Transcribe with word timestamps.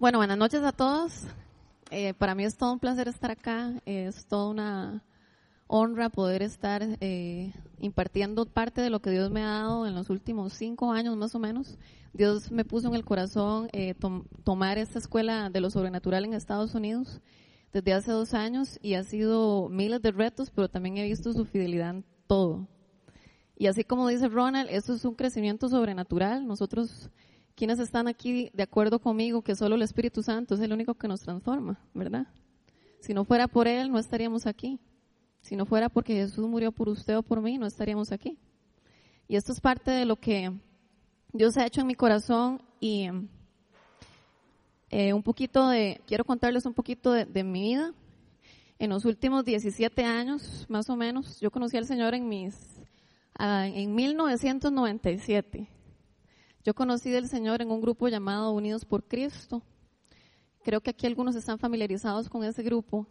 Bueno, 0.00 0.18
buenas 0.18 0.36
noches 0.36 0.62
a 0.64 0.72
todos. 0.72 1.22
Eh, 1.92 2.14
para 2.14 2.34
mí 2.34 2.44
es 2.44 2.56
todo 2.56 2.72
un 2.72 2.80
placer 2.80 3.06
estar 3.06 3.30
acá. 3.30 3.80
Es 3.86 4.26
toda 4.26 4.48
una 4.48 5.04
honra 5.68 6.10
poder 6.10 6.42
estar 6.42 6.82
eh, 7.00 7.52
impartiendo 7.78 8.44
parte 8.44 8.80
de 8.80 8.90
lo 8.90 9.00
que 9.00 9.10
Dios 9.10 9.30
me 9.30 9.42
ha 9.42 9.50
dado 9.50 9.86
en 9.86 9.94
los 9.94 10.10
últimos 10.10 10.52
cinco 10.52 10.90
años 10.90 11.16
más 11.16 11.36
o 11.36 11.38
menos. 11.38 11.78
Dios 12.12 12.50
me 12.50 12.64
puso 12.64 12.88
en 12.88 12.96
el 12.96 13.04
corazón 13.04 13.68
eh, 13.72 13.94
tomar 14.42 14.78
esta 14.78 14.98
escuela 14.98 15.48
de 15.48 15.60
lo 15.60 15.70
sobrenatural 15.70 16.24
en 16.24 16.34
Estados 16.34 16.74
Unidos 16.74 17.20
desde 17.72 17.92
hace 17.92 18.10
dos 18.10 18.34
años 18.34 18.80
y 18.82 18.94
ha 18.94 19.04
sido 19.04 19.68
miles 19.68 20.02
de 20.02 20.10
retos, 20.10 20.50
pero 20.50 20.68
también 20.68 20.98
he 20.98 21.04
visto 21.04 21.32
su 21.32 21.44
fidelidad 21.44 21.90
en 21.90 22.04
todo. 22.26 22.66
Y 23.56 23.68
así 23.68 23.84
como 23.84 24.08
dice 24.08 24.28
Ronald, 24.28 24.70
esto 24.70 24.94
es 24.94 25.04
un 25.04 25.14
crecimiento 25.14 25.68
sobrenatural. 25.68 26.46
Nosotros 26.48 27.10
¿Quiénes 27.54 27.78
están 27.78 28.08
aquí 28.08 28.50
de 28.52 28.64
acuerdo 28.64 28.98
conmigo 28.98 29.42
que 29.42 29.54
solo 29.54 29.76
el 29.76 29.82
Espíritu 29.82 30.22
Santo 30.22 30.54
es 30.54 30.60
el 30.60 30.72
único 30.72 30.94
que 30.94 31.06
nos 31.06 31.20
transforma, 31.20 31.78
verdad? 31.94 32.26
Si 32.98 33.14
no 33.14 33.24
fuera 33.24 33.46
por 33.46 33.68
Él, 33.68 33.92
no 33.92 33.98
estaríamos 33.98 34.46
aquí. 34.46 34.80
Si 35.40 35.54
no 35.54 35.64
fuera 35.64 35.88
porque 35.88 36.14
Jesús 36.14 36.48
murió 36.48 36.72
por 36.72 36.88
usted 36.88 37.16
o 37.16 37.22
por 37.22 37.40
mí, 37.40 37.58
no 37.58 37.66
estaríamos 37.66 38.10
aquí. 38.10 38.38
Y 39.28 39.36
esto 39.36 39.52
es 39.52 39.60
parte 39.60 39.90
de 39.92 40.04
lo 40.04 40.16
que 40.16 40.52
Dios 41.32 41.56
ha 41.56 41.66
hecho 41.66 41.80
en 41.80 41.86
mi 41.86 41.94
corazón 41.94 42.60
y 42.80 43.08
eh, 44.90 45.12
un 45.12 45.22
poquito 45.22 45.68
de, 45.68 46.00
quiero 46.06 46.24
contarles 46.24 46.66
un 46.66 46.74
poquito 46.74 47.12
de, 47.12 47.44
mi 47.44 47.62
vida. 47.62 47.92
En 48.78 48.90
los 48.90 49.04
últimos 49.04 49.44
17 49.44 50.02
años, 50.02 50.66
más 50.68 50.90
o 50.90 50.96
menos, 50.96 51.40
yo 51.40 51.52
conocí 51.52 51.76
al 51.76 51.86
Señor 51.86 52.14
en 52.14 52.28
mis, 52.28 52.56
ah, 53.38 53.68
en 53.68 53.94
1997. 53.94 55.68
Yo 56.64 56.72
conocí 56.72 57.10
del 57.10 57.28
Señor 57.28 57.60
en 57.60 57.70
un 57.70 57.82
grupo 57.82 58.08
llamado 58.08 58.50
Unidos 58.52 58.86
por 58.86 59.04
Cristo. 59.04 59.62
Creo 60.62 60.80
que 60.80 60.92
aquí 60.92 61.06
algunos 61.06 61.36
están 61.36 61.58
familiarizados 61.58 62.30
con 62.30 62.42
ese 62.42 62.62
grupo. 62.62 63.06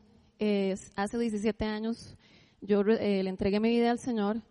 hace 0.96 1.20
17 1.20 1.64
años 1.64 2.18
yo 2.62 2.82
eh, 2.82 3.22
le 3.22 3.30
entregué 3.30 3.60
mi 3.60 3.70
vida 3.70 3.92
al 3.92 4.00
Señor 4.00 4.42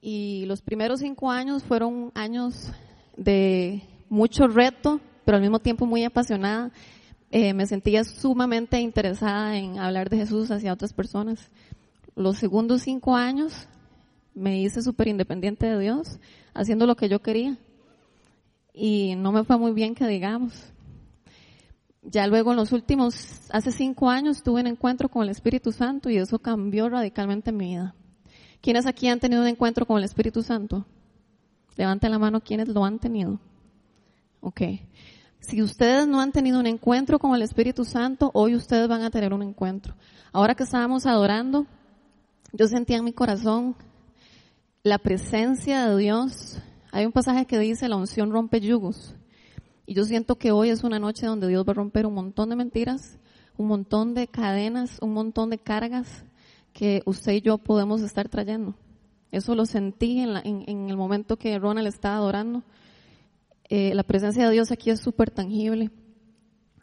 y 0.00 0.44
los 0.46 0.62
primeros 0.62 1.00
cinco 1.00 1.28
años 1.28 1.64
fueron 1.64 2.12
años 2.14 2.70
de 3.16 3.82
mucho 4.08 4.46
reto, 4.46 5.00
pero 5.24 5.38
al 5.38 5.42
mismo 5.42 5.58
tiempo 5.58 5.84
muy 5.84 6.04
apasionada. 6.04 6.70
Eh, 7.32 7.52
me 7.52 7.66
sentía 7.66 8.04
sumamente 8.04 8.80
interesada 8.80 9.58
en 9.58 9.80
hablar 9.80 10.08
de 10.08 10.18
Jesús 10.18 10.52
hacia 10.52 10.72
otras 10.72 10.92
personas. 10.92 11.50
Los 12.14 12.38
segundos 12.38 12.82
cinco 12.82 13.16
años 13.16 13.66
me 14.34 14.60
hice 14.60 14.82
súper 14.82 15.08
independiente 15.08 15.66
de 15.66 15.80
Dios, 15.80 16.20
haciendo 16.54 16.86
lo 16.86 16.94
que 16.94 17.08
yo 17.08 17.20
quería 17.20 17.58
y 18.78 19.16
no 19.16 19.32
me 19.32 19.42
fue 19.42 19.56
muy 19.56 19.72
bien 19.72 19.94
que 19.94 20.06
digamos. 20.06 20.52
Ya 22.02 22.26
luego 22.26 22.50
en 22.50 22.58
los 22.58 22.72
últimos, 22.72 23.40
hace 23.50 23.72
cinco 23.72 24.10
años 24.10 24.42
tuve 24.42 24.60
un 24.60 24.66
encuentro 24.66 25.08
con 25.08 25.22
el 25.22 25.30
Espíritu 25.30 25.72
Santo 25.72 26.10
y 26.10 26.18
eso 26.18 26.38
cambió 26.38 26.88
radicalmente 26.90 27.50
mi 27.52 27.70
vida. 27.70 27.94
¿Quiénes 28.60 28.86
aquí 28.86 29.08
han 29.08 29.18
tenido 29.18 29.40
un 29.40 29.48
encuentro 29.48 29.86
con 29.86 29.96
el 29.96 30.04
Espíritu 30.04 30.42
Santo? 30.42 30.84
Levanten 31.76 32.10
la 32.10 32.18
mano 32.18 32.42
quienes 32.42 32.68
lo 32.68 32.84
han 32.84 32.98
tenido. 32.98 33.40
Ok. 34.40 34.60
Si 35.40 35.62
ustedes 35.62 36.06
no 36.06 36.20
han 36.20 36.32
tenido 36.32 36.60
un 36.60 36.66
encuentro 36.66 37.18
con 37.18 37.34
el 37.34 37.42
Espíritu 37.42 37.84
Santo, 37.84 38.30
hoy 38.34 38.54
ustedes 38.54 38.88
van 38.88 39.02
a 39.02 39.10
tener 39.10 39.32
un 39.32 39.42
encuentro. 39.42 39.94
Ahora 40.32 40.54
que 40.54 40.64
estábamos 40.64 41.06
adorando, 41.06 41.66
yo 42.52 42.68
sentía 42.68 42.98
en 42.98 43.04
mi 43.04 43.12
corazón 43.12 43.74
la 44.82 44.98
presencia 44.98 45.88
de 45.88 45.96
Dios 45.96 46.60
hay 46.96 47.04
un 47.04 47.12
pasaje 47.12 47.44
que 47.44 47.58
dice, 47.58 47.90
la 47.90 47.96
unción 47.96 48.30
rompe 48.30 48.58
yugos. 48.58 49.14
Y 49.84 49.92
yo 49.92 50.06
siento 50.06 50.36
que 50.36 50.50
hoy 50.50 50.70
es 50.70 50.82
una 50.82 50.98
noche 50.98 51.26
donde 51.26 51.46
Dios 51.46 51.66
va 51.68 51.72
a 51.72 51.74
romper 51.74 52.06
un 52.06 52.14
montón 52.14 52.48
de 52.48 52.56
mentiras, 52.56 53.18
un 53.58 53.66
montón 53.66 54.14
de 54.14 54.28
cadenas, 54.28 54.96
un 55.02 55.12
montón 55.12 55.50
de 55.50 55.58
cargas 55.58 56.24
que 56.72 57.02
usted 57.04 57.32
y 57.32 57.40
yo 57.42 57.58
podemos 57.58 58.00
estar 58.00 58.30
trayendo. 58.30 58.74
Eso 59.30 59.54
lo 59.54 59.66
sentí 59.66 60.20
en, 60.20 60.88
el 60.88 60.96
momento 60.96 61.36
que 61.36 61.58
Ronald 61.58 61.86
estaba 61.86 62.16
adorando. 62.16 62.62
Eh, 63.68 63.94
la 63.94 64.02
presencia 64.02 64.46
de 64.46 64.52
Dios 64.52 64.72
aquí 64.72 64.88
es 64.88 64.98
súper 65.00 65.30
tangible. 65.30 65.90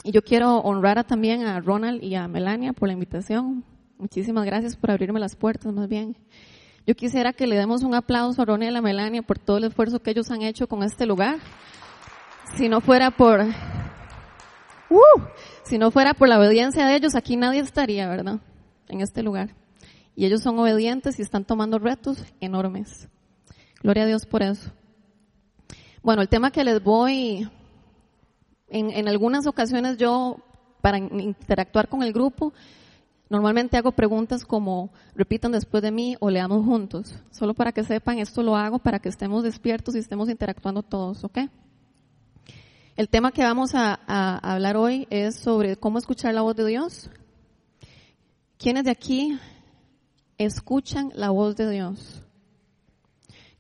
Y 0.04 0.12
yo 0.12 0.22
quiero 0.22 0.58
honrar 0.60 1.04
también 1.06 1.44
a 1.44 1.60
Ronald 1.60 2.04
y 2.04 2.14
a 2.14 2.28
Melania 2.28 2.74
por 2.74 2.88
la 2.88 2.94
invitación. 2.94 3.64
Muchísimas 3.98 4.46
gracias 4.46 4.76
por 4.76 4.92
abrirme 4.92 5.20
las 5.20 5.36
puertas, 5.36 5.74
más 5.74 5.90
bien. 5.90 6.16
Yo 6.86 6.96
quisiera 6.96 7.32
que 7.32 7.48
le 7.48 7.56
demos 7.56 7.84
un 7.84 7.96
aplauso 7.96 8.42
a 8.42 8.46
Ronnie 8.46 8.66
y 8.66 8.70
a 8.70 8.72
la 8.72 8.82
Melania 8.82 9.22
por 9.22 9.40
todo 9.40 9.58
el 9.58 9.64
esfuerzo 9.64 10.02
que 10.02 10.12
ellos 10.12 10.30
han 10.32 10.42
hecho 10.42 10.68
con 10.68 10.84
este 10.84 11.06
lugar. 11.06 11.38
Si 12.58 12.68
no 12.68 12.82
fuera 12.82 13.10
por, 13.10 13.40
uh, 14.90 15.22
si 15.64 15.78
no 15.78 15.92
fuera 15.92 16.14
por 16.14 16.28
la 16.28 16.38
obediencia 16.38 16.86
de 16.86 16.96
ellos, 16.98 17.16
aquí 17.16 17.38
nadie 17.38 17.62
estaría, 17.62 18.10
¿verdad? 18.10 18.42
En 18.90 19.00
este 19.00 19.24
lugar. 19.24 19.56
Y 20.14 20.26
ellos 20.26 20.42
son 20.42 20.60
obedientes 20.60 21.20
y 21.20 21.22
están 21.22 21.46
tomando 21.46 21.80
retos 21.80 22.24
enormes. 22.42 23.08
Gloria 23.82 24.04
a 24.04 24.08
Dios 24.08 24.26
por 24.26 24.44
eso. 24.44 24.72
Bueno, 26.02 26.22
el 26.22 26.28
tema 26.28 26.52
que 26.52 26.66
les 26.66 26.84
voy, 26.84 27.50
en, 28.68 28.92
en 28.92 29.08
algunas 29.08 29.48
ocasiones 29.48 29.98
yo, 29.98 30.38
para 30.82 30.98
interactuar 30.98 31.88
con 31.88 32.04
el 32.04 32.12
grupo, 32.12 32.54
Normalmente 33.34 33.78
hago 33.78 33.92
preguntas 33.94 34.46
como 34.46 34.92
repitan 35.16 35.54
después 35.54 35.82
de 35.82 35.90
mí 35.90 36.16
o 36.20 36.30
leamos 36.30 36.64
juntos. 36.64 37.16
Solo 37.32 37.56
para 37.56 37.72
que 37.72 37.84
sepan, 37.84 38.20
esto 38.20 38.44
lo 38.44 38.56
hago 38.56 38.78
para 38.78 39.00
que 39.00 39.10
estemos 39.10 39.42
despiertos 39.42 39.96
y 39.96 39.98
estemos 39.98 40.30
interactuando 40.30 40.84
todos, 40.84 41.24
¿ok? 41.24 41.40
El 42.96 43.10
tema 43.10 43.32
que 43.32 43.42
vamos 43.42 43.74
a, 43.74 43.96
hablar 44.38 44.78
hoy 44.78 45.08
es 45.10 45.36
sobre 45.36 45.78
cómo 45.78 45.98
escuchar 45.98 46.36
la 46.36 46.44
voz 46.44 46.56
de 46.56 46.68
Dios. 46.68 47.10
¿Quiénes 48.60 48.84
de 48.84 48.92
aquí 48.92 49.40
escuchan 50.38 51.12
la 51.16 51.32
voz 51.32 51.56
de 51.56 51.72
Dios? 51.72 52.22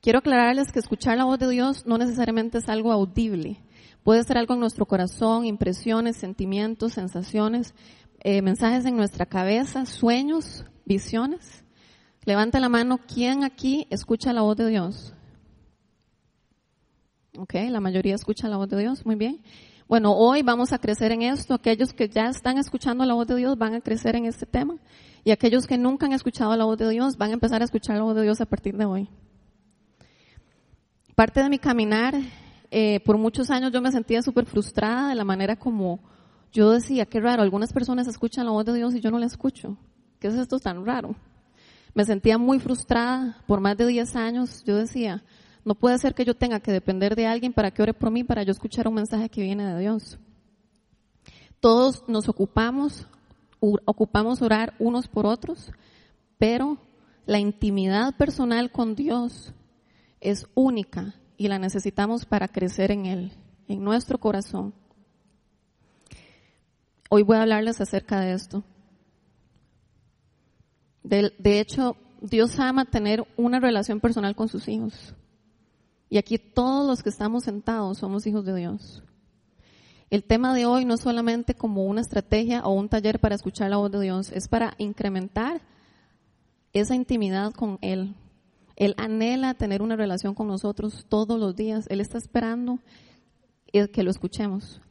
Quiero 0.01 0.19
aclararles 0.19 0.71
que 0.71 0.77
escuchar 0.77 1.17
la 1.17 1.25
voz 1.25 1.39
de 1.39 1.49
Dios 1.49 1.87
no 1.87 1.97
necesariamente 1.97 2.59
es 2.59 2.69
algo 2.69 2.91
audible. 2.91 3.59
Puede 4.03 4.23
ser 4.23 4.37
algo 4.37 4.53
en 4.53 4.59
nuestro 4.59 4.85
corazón, 4.85 5.45
impresiones, 5.45 6.17
sentimientos, 6.17 6.93
sensaciones, 6.93 7.73
eh, 8.23 8.41
mensajes 8.41 8.85
en 8.85 8.95
nuestra 8.95 9.25
cabeza, 9.25 9.85
sueños, 9.85 10.65
visiones. 10.85 11.63
Levanta 12.25 12.59
la 12.61 12.69
mano, 12.69 12.99
¿quién 13.05 13.43
aquí 13.43 13.85
escucha 13.89 14.31
la 14.31 14.41
voz 14.41 14.55
de 14.55 14.67
Dios? 14.67 15.13
Ok, 17.37 17.55
la 17.69 17.81
mayoría 17.81 18.15
escucha 18.15 18.47
la 18.47 18.57
voz 18.57 18.69
de 18.69 18.79
Dios, 18.79 19.05
muy 19.05 19.15
bien. 19.15 19.41
Bueno, 19.89 20.13
hoy 20.13 20.41
vamos 20.41 20.71
a 20.71 20.79
crecer 20.79 21.11
en 21.11 21.21
esto. 21.23 21.53
Aquellos 21.53 21.93
que 21.93 22.07
ya 22.07 22.29
están 22.29 22.57
escuchando 22.57 23.05
la 23.05 23.13
voz 23.13 23.27
de 23.27 23.35
Dios 23.35 23.57
van 23.57 23.73
a 23.73 23.81
crecer 23.81 24.15
en 24.15 24.25
este 24.25 24.45
tema. 24.45 24.77
Y 25.25 25.31
aquellos 25.31 25.67
que 25.67 25.77
nunca 25.77 26.05
han 26.05 26.13
escuchado 26.13 26.55
la 26.55 26.63
voz 26.63 26.77
de 26.77 26.89
Dios 26.89 27.17
van 27.17 27.31
a 27.31 27.33
empezar 27.33 27.61
a 27.61 27.65
escuchar 27.65 27.97
la 27.97 28.03
voz 28.03 28.15
de 28.15 28.23
Dios 28.23 28.39
a 28.39 28.45
partir 28.45 28.77
de 28.77 28.85
hoy. 28.85 29.09
Parte 31.15 31.43
de 31.43 31.49
mi 31.49 31.59
caminar, 31.59 32.15
eh, 32.71 33.01
por 33.01 33.17
muchos 33.17 33.49
años 33.49 33.73
yo 33.73 33.81
me 33.81 33.91
sentía 33.91 34.21
súper 34.21 34.45
frustrada 34.45 35.09
de 35.09 35.15
la 35.15 35.25
manera 35.25 35.57
como 35.57 35.99
yo 36.53 36.69
decía, 36.69 37.07
qué 37.07 37.19
raro, 37.19 37.41
algunas 37.41 37.73
personas 37.73 38.07
escuchan 38.07 38.45
la 38.45 38.51
voz 38.51 38.63
de 38.63 38.75
Dios 38.75 38.93
y 38.93 39.01
yo 39.01 39.09
no 39.09 39.17
la 39.17 39.25
escucho. 39.25 39.75
¿Qué 40.19 40.27
es 40.27 40.35
esto 40.35 40.59
tan 40.59 40.85
raro? 40.85 41.15
Me 41.95 42.05
sentía 42.05 42.37
muy 42.37 42.59
frustrada 42.59 43.37
por 43.47 43.59
más 43.59 43.75
de 43.75 43.87
10 43.87 44.15
años. 44.15 44.63
Yo 44.63 44.77
decía, 44.77 45.23
no 45.65 45.73
puede 45.73 45.97
ser 45.97 46.13
que 46.13 46.25
yo 46.25 46.35
tenga 46.35 46.59
que 46.59 46.71
depender 46.71 47.15
de 47.15 47.25
alguien 47.25 47.53
para 47.53 47.71
que 47.71 47.81
ore 47.81 47.93
por 47.93 48.11
mí, 48.11 48.23
para 48.23 48.43
yo 48.43 48.51
escuchar 48.51 48.87
un 48.87 48.93
mensaje 48.93 49.29
que 49.29 49.41
viene 49.41 49.65
de 49.65 49.79
Dios. 49.79 50.19
Todos 51.59 52.03
nos 52.07 52.29
ocupamos, 52.29 53.07
ocupamos 53.59 54.41
orar 54.43 54.75
unos 54.77 55.07
por 55.07 55.25
otros, 55.25 55.71
pero 56.37 56.77
la 57.25 57.39
intimidad 57.39 58.15
personal 58.15 58.71
con 58.71 58.95
Dios 58.95 59.53
es 60.21 60.47
única 60.53 61.15
y 61.35 61.47
la 61.47 61.57
necesitamos 61.57 62.25
para 62.25 62.47
crecer 62.47 62.91
en 62.91 63.07
Él, 63.07 63.31
en 63.67 63.83
nuestro 63.83 64.19
corazón. 64.19 64.73
Hoy 67.15 67.21
voy 67.21 67.37
a 67.37 67.43
hablarles 67.43 67.79
acerca 67.79 68.19
de 68.21 68.33
esto. 68.33 68.63
De, 71.03 71.59
hecho, 71.59 71.95
Dios 72.21 72.59
ama 72.59 72.85
tener 72.85 73.23
una 73.37 73.59
relación 73.59 73.99
personal 73.99 74.35
con 74.35 74.47
sus 74.49 74.67
hijos. 74.67 75.13
Y 76.09 76.17
aquí 76.17 76.39
todos 76.39 76.87
los 76.87 77.03
que 77.03 77.09
estamos 77.09 77.43
sentados 77.43 77.99
somos 77.99 78.25
hijos 78.25 78.43
de 78.45 78.55
Dios. 78.55 79.03
El 80.09 80.23
tema 80.23 80.55
de 80.55 80.65
hoy 80.65 80.85
no 80.85 80.95
es 80.95 81.01
solamente 81.01 81.53
como 81.53 81.85
una 81.85 82.01
estrategia 82.01 82.63
o 82.63 82.71
un 82.71 82.89
taller 82.89 83.19
para 83.19 83.35
escuchar 83.35 83.69
la 83.69 83.77
voz 83.77 83.91
de 83.91 84.01
Dios, 84.01 84.31
es 84.31 84.47
para 84.47 84.73
incrementar 84.79 85.61
esa 86.73 86.95
intimidad 86.95 87.53
con 87.53 87.77
Él. 87.81 88.15
Él 88.75 88.95
anhela 88.97 89.53
tener 89.53 89.83
una 89.83 89.95
relación 89.95 90.33
con 90.33 90.47
nosotros 90.47 91.05
todos 91.07 91.39
los 91.39 91.55
días. 91.55 91.85
Él 91.91 92.01
está 92.01 92.17
esperando 92.17 92.79
que 93.71 94.01
lo 94.01 94.09
escuchemos. 94.09 94.81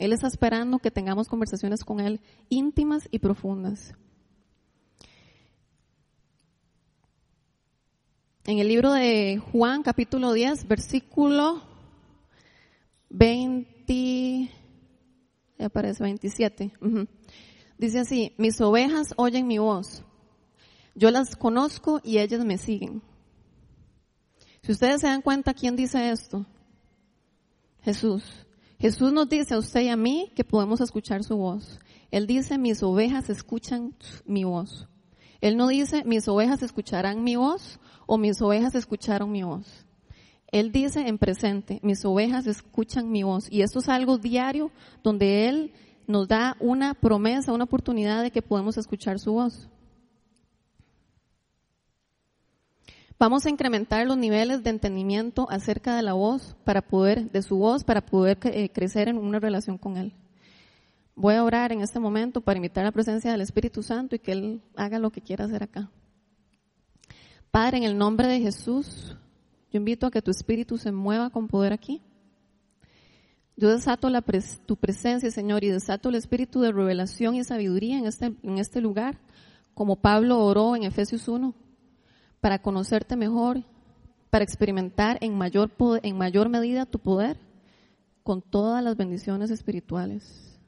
Él 0.00 0.14
está 0.14 0.26
esperando 0.28 0.78
que 0.78 0.90
tengamos 0.90 1.28
conversaciones 1.28 1.84
con 1.84 2.00
Él 2.00 2.22
íntimas 2.48 3.06
y 3.10 3.18
profundas. 3.18 3.92
En 8.46 8.58
el 8.58 8.66
libro 8.66 8.94
de 8.94 9.42
Juan, 9.52 9.82
capítulo 9.82 10.32
10, 10.32 10.66
versículo 10.68 11.62
20. 13.10 14.50
ya 15.58 15.66
aparece 15.66 16.02
27. 16.02 16.72
Dice 17.76 17.98
así, 17.98 18.34
mis 18.38 18.58
ovejas 18.62 19.12
oyen 19.18 19.46
mi 19.46 19.58
voz. 19.58 20.02
Yo 20.94 21.10
las 21.10 21.36
conozco 21.36 22.00
y 22.02 22.20
ellas 22.20 22.42
me 22.46 22.56
siguen. 22.56 23.02
Si 24.62 24.72
ustedes 24.72 25.02
se 25.02 25.08
dan 25.08 25.20
cuenta, 25.20 25.52
¿quién 25.52 25.76
dice 25.76 26.10
esto? 26.10 26.46
Jesús. 27.82 28.46
Jesús 28.80 29.12
nos 29.12 29.28
dice 29.28 29.54
a 29.54 29.58
usted 29.58 29.82
y 29.82 29.88
a 29.88 29.96
mí 29.96 30.32
que 30.34 30.42
podemos 30.42 30.80
escuchar 30.80 31.22
su 31.22 31.36
voz. 31.36 31.78
Él 32.10 32.26
dice, 32.26 32.56
mis 32.56 32.82
ovejas 32.82 33.28
escuchan 33.28 33.94
mi 34.24 34.44
voz. 34.44 34.88
Él 35.42 35.58
no 35.58 35.68
dice, 35.68 36.02
mis 36.04 36.26
ovejas 36.28 36.62
escucharán 36.62 37.22
mi 37.22 37.36
voz 37.36 37.78
o 38.06 38.16
mis 38.16 38.40
ovejas 38.40 38.74
escucharon 38.74 39.30
mi 39.30 39.42
voz. 39.42 39.84
Él 40.50 40.72
dice 40.72 41.06
en 41.06 41.18
presente, 41.18 41.78
mis 41.82 42.04
ovejas 42.06 42.46
escuchan 42.46 43.10
mi 43.10 43.22
voz. 43.22 43.52
Y 43.52 43.60
esto 43.60 43.80
es 43.80 43.88
algo 43.90 44.16
diario 44.16 44.70
donde 45.02 45.48
Él 45.48 45.72
nos 46.06 46.26
da 46.26 46.56
una 46.58 46.94
promesa, 46.94 47.52
una 47.52 47.64
oportunidad 47.64 48.22
de 48.22 48.30
que 48.30 48.40
podemos 48.40 48.78
escuchar 48.78 49.18
su 49.18 49.34
voz. 49.34 49.68
Vamos 53.20 53.44
a 53.44 53.50
incrementar 53.50 54.06
los 54.06 54.16
niveles 54.16 54.62
de 54.62 54.70
entendimiento 54.70 55.46
acerca 55.50 55.94
de 55.94 56.00
la 56.00 56.14
voz 56.14 56.56
para 56.64 56.80
poder, 56.80 57.30
de 57.30 57.42
su 57.42 57.58
voz, 57.58 57.84
para 57.84 58.00
poder 58.00 58.38
eh, 58.44 58.70
crecer 58.70 59.08
en 59.08 59.18
una 59.18 59.38
relación 59.38 59.76
con 59.76 59.98
Él. 59.98 60.14
Voy 61.14 61.34
a 61.34 61.44
orar 61.44 61.70
en 61.70 61.82
este 61.82 62.00
momento 62.00 62.40
para 62.40 62.56
invitar 62.56 62.82
la 62.82 62.92
presencia 62.92 63.30
del 63.30 63.42
Espíritu 63.42 63.82
Santo 63.82 64.16
y 64.16 64.20
que 64.20 64.32
Él 64.32 64.62
haga 64.74 64.98
lo 64.98 65.10
que 65.10 65.20
quiera 65.20 65.44
hacer 65.44 65.62
acá. 65.62 65.90
Padre, 67.50 67.76
en 67.76 67.82
el 67.82 67.98
nombre 67.98 68.26
de 68.26 68.40
Jesús, 68.40 69.14
yo 69.70 69.76
invito 69.76 70.06
a 70.06 70.10
que 70.10 70.22
tu 70.22 70.30
Espíritu 70.30 70.78
se 70.78 70.90
mueva 70.90 71.28
con 71.28 71.46
poder 71.46 71.74
aquí. 71.74 72.00
Yo 73.54 73.68
desato 73.68 74.08
la 74.08 74.24
tu 74.64 74.76
presencia, 74.76 75.30
Señor, 75.30 75.62
y 75.62 75.68
desato 75.68 76.08
el 76.08 76.14
espíritu 76.14 76.62
de 76.62 76.72
revelación 76.72 77.34
y 77.34 77.44
sabiduría 77.44 77.98
en 77.98 78.06
este, 78.06 78.32
en 78.42 78.56
este 78.56 78.80
lugar, 78.80 79.18
como 79.74 79.96
Pablo 79.96 80.42
oró 80.42 80.74
en 80.74 80.84
Efesios 80.84 81.28
1 81.28 81.54
para 82.40 82.60
conocerte 82.60 83.16
mejor, 83.16 83.64
para 84.30 84.44
experimentar 84.44 85.18
en 85.20 85.36
mayor, 85.36 85.72
en 86.02 86.16
mayor 86.16 86.48
medida 86.48 86.86
tu 86.86 86.98
poder 86.98 87.38
con 88.22 88.42
todas 88.42 88.82
las 88.82 88.96
bendiciones 88.96 89.50
espirituales, 89.50 90.58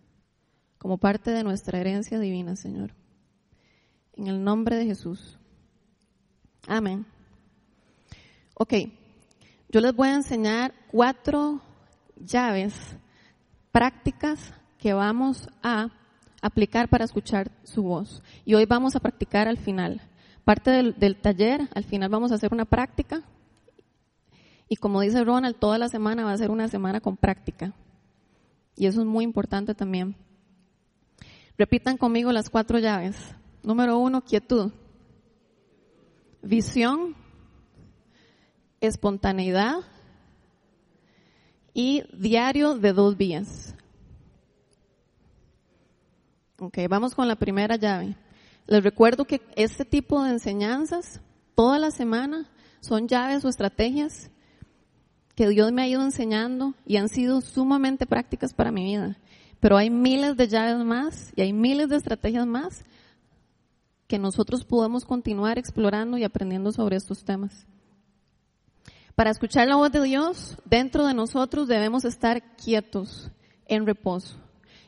como 0.79 0.99
parte 0.99 1.31
de 1.31 1.45
nuestra 1.45 1.79
herencia 1.79 2.19
divina, 2.19 2.57
Señor. 2.57 2.95
En 4.15 4.27
el 4.27 4.43
nombre 4.43 4.77
de 4.77 4.85
Jesús. 4.85 5.39
Amén. 6.67 7.07
Ok, 8.55 8.75
yo 9.71 9.81
les 9.81 9.95
voy 9.95 10.09
a 10.09 10.17
enseñar 10.17 10.75
cuatro 10.91 11.63
llaves 12.17 12.75
prácticas 13.71 14.53
que 14.79 14.93
vamos 14.93 15.49
a 15.63 15.89
aplicar 16.43 16.89
para 16.89 17.05
escuchar 17.05 17.51
su 17.65 17.83
voz. 17.83 18.23
Y 18.45 18.55
hoy 18.55 18.67
vamos 18.67 18.95
a 18.95 19.01
practicar 19.01 19.49
al 19.49 19.57
final. 19.57 20.03
Parte 20.45 20.71
del, 20.71 21.17
taller, 21.17 21.69
al 21.75 21.85
final 21.85 22.11
vamos 22.11 22.33
a 22.33 22.35
hacer 22.35 22.53
una 22.53 22.65
práctica. 22.65 23.23
Y 24.69 24.77
como 24.77 25.01
dice 25.01 25.23
Ronald, 25.23 25.57
toda 25.57 25.79
la 25.79 25.89
semana 25.89 26.25
va 26.25 26.33
a 26.33 26.39
ser 26.39 26.51
una 26.51 26.69
semana 26.69 27.01
con 27.01 27.17
práctica. 27.17 27.75
Y 28.75 28.87
eso 28.87 29.01
es 29.01 29.07
muy 29.07 29.25
importante 29.25 29.75
también. 29.75 30.17
Repitan 31.57 31.97
conmigo 31.97 32.33
las 32.33 32.51
cuatro 32.51 32.79
llaves. 32.79 33.17
Número 33.63 33.99
uno, 33.99 34.23
quietud. 34.23 34.73
Visión, 36.43 37.15
espontaneidad 38.81 39.77
y 41.73 42.03
diario 42.13 42.75
de 42.77 42.93
dos 42.93 43.17
vías. 43.17 43.77
Ok, 46.59 46.79
vamos 46.89 47.15
con 47.15 47.29
la 47.29 47.37
primera 47.37 47.77
llave. 47.77 48.17
Les 48.73 48.83
recuerdo 48.83 49.27
que 49.27 49.43
este 49.55 49.85
tipo 49.85 50.23
de 50.23 50.31
enseñanzas, 50.31 51.21
toda 51.55 51.79
la 51.79 51.91
semana, 51.91 52.49
son 52.81 53.07
llaves 53.07 53.45
o 53.45 53.51
estrategias 53.51 54.31
que 55.35 55.47
Dios 55.47 55.71
me 55.73 55.83
ha 55.83 55.89
ido 55.89 56.03
enseñando 56.03 56.73
y 56.87 56.97
han 56.97 57.11
sido 57.11 57.43
sumamente 57.43 58.07
prácticas 58.07 58.55
para 58.55 58.73
mi 58.73 58.85
vida. 58.85 59.19
Pero 59.61 59.77
hay 59.77 59.91
miles 59.91 60.39
de 60.39 60.49
llaves 60.49 60.83
más 60.87 61.35
y 61.37 61.43
hay 61.43 61.53
miles 61.53 61.91
de 61.91 61.97
estrategias 61.97 62.47
más 62.47 62.83
que 64.07 64.19
nosotros 64.19 64.65
podemos 64.65 65.05
continuar 65.05 65.59
explorando 65.59 66.17
y 66.17 66.25
aprendiendo 66.25 66.73
sobre 66.73 66.97
estos 66.97 67.27
temas. 67.27 67.67
Para 69.15 69.29
escuchar 69.29 69.69
la 69.69 69.77
voz 69.77 69.93
de 69.93 70.03
Dios, 70.03 70.57
dentro 70.65 71.07
de 71.07 71.13
nosotros 71.13 71.69
debemos 71.69 72.07
estar 72.07 72.57
quietos, 72.57 73.31
en 73.67 73.85
reposo. 73.85 74.42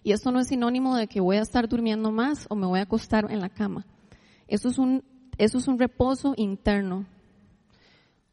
Y 0.05 0.12
esto 0.12 0.31
no 0.31 0.39
es 0.39 0.49
sinónimo 0.49 0.97
de 0.97 1.06
que 1.06 1.21
voy 1.21 1.39
a 1.39 1.43
estar 1.43 1.67
durmiendo 1.67 2.12
más 2.12 2.47
o 2.51 2.55
me 2.55 2.67
voy 2.67 2.79
a 2.79 2.83
acostar 2.83 3.33
en 3.33 3.41
la 3.41 3.49
cama. 3.49 3.87
Eso 4.47 4.69
es 4.69 4.79
un, 4.79 5.03
eso 5.39 5.56
es 5.56 5.67
un 5.67 5.79
reposo 5.79 6.35
interno. 6.37 7.06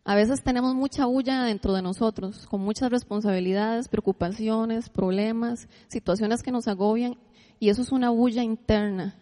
A 0.04 0.16
veces 0.16 0.44
tenemos 0.44 0.76
mucha 0.76 1.06
bulla 1.06 1.44
dentro 1.44 1.74
de 1.74 1.82
nosotros, 1.82 2.46
con 2.48 2.60
muchas 2.60 2.92
responsabilidades, 2.92 3.88
preocupaciones, 3.88 4.90
problemas, 4.90 5.70
situaciones 5.88 6.44
que 6.44 6.52
nos 6.52 6.68
agobian, 6.68 7.18
y 7.58 7.70
eso 7.70 7.84
es 7.84 7.94
una 7.94 8.10
bulla 8.10 8.44
interna. 8.44 9.16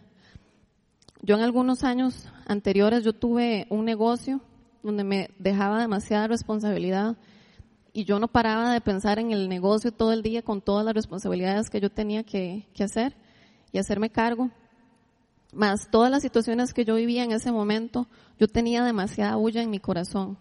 Yo 1.22 1.36
en 1.36 1.42
algunos 1.42 1.84
años 1.84 2.28
anteriores 2.46 3.04
yo 3.04 3.12
tuve 3.12 3.66
un 3.70 3.84
negocio 3.84 4.40
donde 4.82 5.04
me 5.04 5.30
dejaba 5.38 5.80
demasiada 5.80 6.26
responsabilidad 6.26 7.16
y 7.92 8.04
yo 8.04 8.18
no 8.18 8.28
paraba 8.28 8.72
de 8.72 8.80
pensar 8.80 9.18
en 9.18 9.32
el 9.32 9.48
negocio 9.48 9.92
todo 9.92 10.12
el 10.12 10.22
día 10.22 10.42
con 10.42 10.60
todas 10.60 10.84
las 10.84 10.94
responsabilidades 10.94 11.70
que 11.70 11.80
yo 11.80 11.90
tenía 11.90 12.22
que, 12.22 12.66
hacer 12.78 13.16
y 13.72 13.78
hacerme 13.78 14.10
cargo. 14.10 14.50
Más 15.52 15.90
todas 15.90 16.10
las 16.10 16.22
situaciones 16.22 16.72
que 16.72 16.84
yo 16.84 16.94
vivía 16.94 17.24
en 17.24 17.32
ese 17.32 17.50
momento, 17.50 18.06
yo 18.38 18.46
tenía 18.46 18.84
demasiada 18.84 19.36
bulla 19.36 19.62
en 19.62 19.70
mi 19.70 19.80
corazón. 19.80 20.38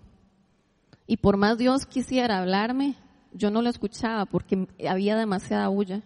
Y 1.07 1.17
por 1.17 1.37
más 1.37 1.57
Dios 1.57 1.87
quisiera 1.87 2.37
hablarme, 2.37 2.95
yo 3.33 3.49
no 3.49 3.61
lo 3.63 3.69
escuchaba 3.69 4.25
porque 4.25 4.67
había 4.87 5.15
demasiada 5.15 5.67
bulla. 5.67 6.03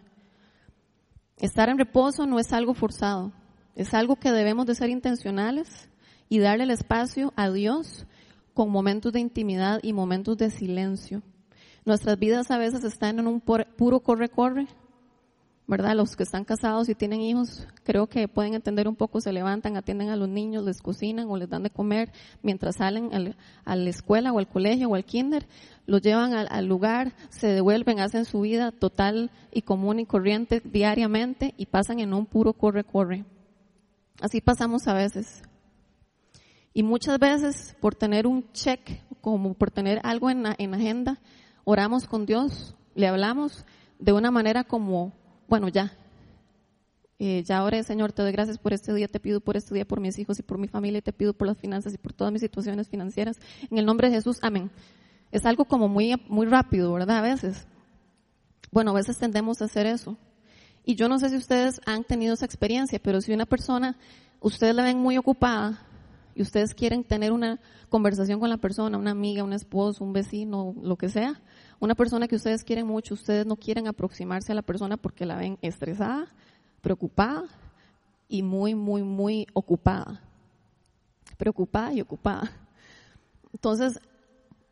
Estar 1.37 1.67
en 1.67 1.77
reposo 1.77 2.25
no 2.25 2.39
es 2.39 2.53
algo 2.53 2.73
forzado, 2.73 3.33
es 3.75 3.93
algo 3.93 4.15
que 4.15 4.31
debemos 4.31 4.65
de 4.65 4.75
ser 4.75 4.89
intencionales 4.89 5.89
y 6.29 6.39
darle 6.39 6.63
el 6.63 6.71
espacio 6.71 7.33
a 7.35 7.49
Dios 7.49 8.05
con 8.53 8.69
momentos 8.69 9.11
de 9.11 9.19
intimidad 9.19 9.81
y 9.83 9.91
momentos 9.91 10.37
de 10.37 10.49
silencio. 10.49 11.21
Nuestras 11.85 12.17
vidas 12.17 12.49
a 12.49 12.57
veces 12.57 12.83
están 12.85 13.19
en 13.19 13.27
un 13.27 13.41
puro 13.41 13.99
corre-corre, 13.99 14.67
¿verdad? 15.67 15.95
Los 15.95 16.15
que 16.15 16.23
están 16.23 16.45
casados 16.45 16.87
y 16.87 16.95
tienen 16.95 17.19
hijos, 17.19 17.67
creo 17.83 18.07
que 18.07 18.29
pueden 18.29 18.53
entender 18.53 18.87
un 18.87 18.95
poco, 18.95 19.19
se 19.19 19.33
levantan, 19.33 19.75
atienden 19.75 20.09
a 20.09 20.15
los 20.15 20.29
niños, 20.29 20.63
les 20.63 20.81
cocinan 20.81 21.29
o 21.29 21.35
les 21.35 21.49
dan 21.49 21.63
de 21.63 21.69
comer 21.69 22.11
mientras 22.41 22.77
salen 22.77 23.35
a 23.65 23.75
la 23.75 23.89
escuela 23.89 24.31
o 24.31 24.39
al 24.39 24.47
colegio 24.47 24.89
o 24.89 24.95
al 24.95 25.03
kinder, 25.03 25.45
los 25.85 26.01
llevan 26.01 26.33
al, 26.33 26.47
al 26.49 26.67
lugar, 26.67 27.13
se 27.29 27.47
devuelven, 27.47 27.99
hacen 27.99 28.23
su 28.23 28.41
vida 28.41 28.71
total 28.71 29.29
y 29.51 29.63
común 29.63 29.99
y 29.99 30.05
corriente 30.05 30.61
diariamente 30.63 31.53
y 31.57 31.65
pasan 31.65 31.99
en 31.99 32.13
un 32.13 32.25
puro 32.25 32.53
corre-corre. 32.53 33.25
Así 34.21 34.39
pasamos 34.39 34.87
a 34.87 34.93
veces. 34.93 35.43
Y 36.73 36.83
muchas 36.83 37.19
veces 37.19 37.75
por 37.81 37.93
tener 37.93 38.25
un 38.25 38.49
check, 38.53 38.79
como 39.19 39.53
por 39.53 39.69
tener 39.69 39.99
algo 40.03 40.29
en 40.29 40.45
agenda, 40.45 41.19
oramos 41.63 42.07
con 42.07 42.25
Dios, 42.25 42.75
le 42.95 43.07
hablamos 43.07 43.65
de 43.99 44.13
una 44.13 44.31
manera 44.31 44.63
como, 44.63 45.13
bueno, 45.47 45.67
ya, 45.69 45.93
eh, 47.19 47.43
ya 47.43 47.63
oré, 47.63 47.83
Señor, 47.83 48.11
te 48.11 48.21
doy 48.21 48.31
gracias 48.31 48.57
por 48.57 48.73
este 48.73 48.93
día, 48.93 49.07
te 49.07 49.19
pido 49.19 49.39
por 49.39 49.55
este 49.55 49.73
día, 49.73 49.85
por 49.85 49.99
mis 49.99 50.17
hijos 50.19 50.39
y 50.39 50.43
por 50.43 50.57
mi 50.57 50.67
familia, 50.67 50.99
y 50.99 51.01
te 51.01 51.13
pido 51.13 51.33
por 51.33 51.47
las 51.47 51.57
finanzas 51.57 51.93
y 51.93 51.97
por 51.97 52.13
todas 52.13 52.33
mis 52.33 52.41
situaciones 52.41 52.89
financieras. 52.89 53.39
En 53.69 53.77
el 53.77 53.85
nombre 53.85 54.09
de 54.09 54.15
Jesús, 54.15 54.39
amén. 54.41 54.71
Es 55.31 55.45
algo 55.45 55.65
como 55.65 55.87
muy, 55.87 56.15
muy 56.27 56.45
rápido, 56.47 56.93
¿verdad? 56.93 57.19
A 57.19 57.21
veces. 57.21 57.65
Bueno, 58.71 58.91
a 58.91 58.95
veces 58.95 59.17
tendemos 59.17 59.61
a 59.61 59.65
hacer 59.65 59.85
eso. 59.85 60.17
Y 60.83 60.95
yo 60.95 61.07
no 61.07 61.17
sé 61.17 61.29
si 61.29 61.37
ustedes 61.37 61.79
han 61.85 62.03
tenido 62.03 62.33
esa 62.33 62.45
experiencia, 62.45 62.99
pero 63.01 63.21
si 63.21 63.31
una 63.31 63.45
persona, 63.45 63.97
ustedes 64.41 64.75
la 64.75 64.83
ven 64.83 64.97
muy 64.97 65.17
ocupada, 65.17 65.87
y 66.35 66.41
ustedes 66.41 66.73
quieren 66.73 67.03
tener 67.03 67.31
una 67.31 67.59
conversación 67.89 68.39
con 68.39 68.49
la 68.49 68.57
persona, 68.57 68.97
una 68.97 69.11
amiga, 69.11 69.43
un 69.43 69.53
esposo, 69.53 70.03
un 70.03 70.13
vecino, 70.13 70.75
lo 70.81 70.97
que 70.97 71.09
sea, 71.09 71.41
una 71.83 71.95
persona 71.95 72.29
que 72.29 72.37
ustedes 72.37 72.63
quieren 72.63 72.87
mucho, 72.87 73.13
ustedes 73.13 73.45
no 73.45 73.57
quieren 73.57 73.87
aproximarse 73.87 74.53
a 74.53 74.55
la 74.55 74.61
persona 74.61 74.95
porque 74.95 75.25
la 75.25 75.35
ven 75.35 75.57
estresada, 75.61 76.27
preocupada 76.81 77.43
y 78.29 78.41
muy, 78.41 78.73
muy, 78.73 79.03
muy 79.03 79.47
ocupada. 79.51 80.21
Preocupada 81.37 81.91
y 81.91 81.99
ocupada. 81.99 82.49
Entonces, 83.51 83.99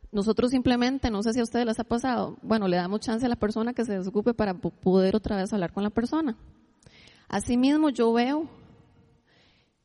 nosotros 0.10 0.52
simplemente, 0.52 1.10
no 1.10 1.22
sé 1.22 1.34
si 1.34 1.42
a 1.42 1.44
ustedes 1.44 1.66
les 1.66 1.82
ha 1.82 1.84
pasado, 1.84 2.38
bueno, 2.44 2.70
le 2.70 2.78
damos 2.78 3.02
chance 3.02 3.26
a 3.26 3.30
la 3.30 3.36
persona 3.36 3.74
que 3.74 3.84
se 3.84 3.98
desocupe 3.98 4.34
para 4.34 4.54
poder 4.54 5.18
otra 5.18 5.36
vez 5.36 5.52
hablar 5.52 5.74
con 5.74 5.84
la 5.84 5.90
persona. 5.90 6.38
Asimismo, 7.28 7.90
yo 7.90 8.14
veo 8.14 8.48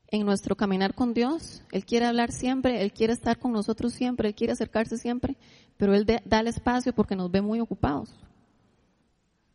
en 0.09 0.25
nuestro 0.25 0.55
caminar 0.55 0.93
con 0.93 1.13
Dios. 1.13 1.63
Él 1.71 1.85
quiere 1.85 2.05
hablar 2.05 2.31
siempre, 2.31 2.81
Él 2.81 2.91
quiere 2.91 3.13
estar 3.13 3.37
con 3.39 3.51
nosotros 3.51 3.93
siempre, 3.93 4.29
Él 4.29 4.35
quiere 4.35 4.53
acercarse 4.53 4.97
siempre, 4.97 5.37
pero 5.77 5.93
Él 5.93 6.05
da 6.05 6.39
el 6.39 6.47
espacio 6.47 6.93
porque 6.93 7.15
nos 7.15 7.31
ve 7.31 7.41
muy 7.41 7.59
ocupados. 7.59 8.09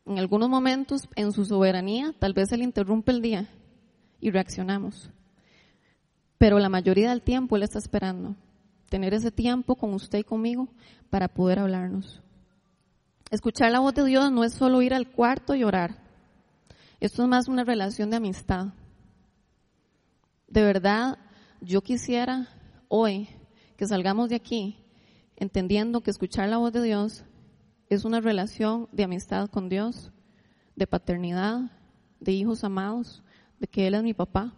En 0.05 0.19
algunos 0.19 0.49
momentos, 0.49 1.09
en 1.15 1.33
su 1.33 1.45
soberanía, 1.45 2.15
tal 2.19 2.35
vez 2.35 2.53
Él 2.53 2.63
interrumpe 2.63 3.13
el 3.13 3.23
día 3.23 3.49
y 4.21 4.31
reaccionamos. 4.31 5.11
Pero 6.39 6.59
la 6.59 6.69
mayoría 6.69 7.11
del 7.11 7.23
tiempo 7.23 7.57
Él 7.57 7.63
está 7.63 7.79
esperando 7.79 8.35
tener 8.93 9.15
ese 9.15 9.31
tiempo 9.31 9.75
con 9.75 9.95
usted 9.95 10.19
y 10.19 10.25
conmigo 10.25 10.69
para 11.09 11.29
poder 11.29 11.61
hablarnos. 11.61 12.21
Escuchar 13.31 13.73
la 13.73 13.81
voz 13.81 13.95
de 13.95 14.05
Dios 14.05 14.31
no 14.31 14.45
es 14.45 14.53
solo 14.53 14.83
ir 14.83 14.93
al 14.93 15.11
cuarto 15.11 15.55
y 15.55 15.65
orar. 15.65 15.97
Esto 17.01 17.23
es 17.23 17.29
más 17.29 17.49
una 17.49 17.65
relación 17.65 18.11
de 18.11 18.19
amistad. 18.19 18.67
De 20.53 20.63
verdad, 20.63 21.17
yo 21.63 21.81
quisiera 21.81 22.47
hoy 22.89 23.27
que 23.79 23.87
salgamos 23.87 24.29
de 24.29 24.35
aquí 24.35 24.77
entendiendo 25.35 26.03
que 26.03 26.11
escuchar 26.11 26.51
la 26.51 26.59
voz 26.59 26.75
de 26.75 26.83
Dios 26.83 27.25
es 27.89 28.05
una 28.05 28.21
relación 28.21 28.87
de 28.93 29.05
amistad 29.05 29.49
con 29.49 29.71
Dios, 29.71 30.13
de 30.77 30.87
paternidad, 30.87 31.71
de 32.21 32.33
hijos 32.33 32.65
amados, 32.65 33.23
de 33.61 33.67
que 33.67 33.87
Él 33.87 33.95
es 33.95 34.03
mi 34.03 34.13
papá, 34.13 34.53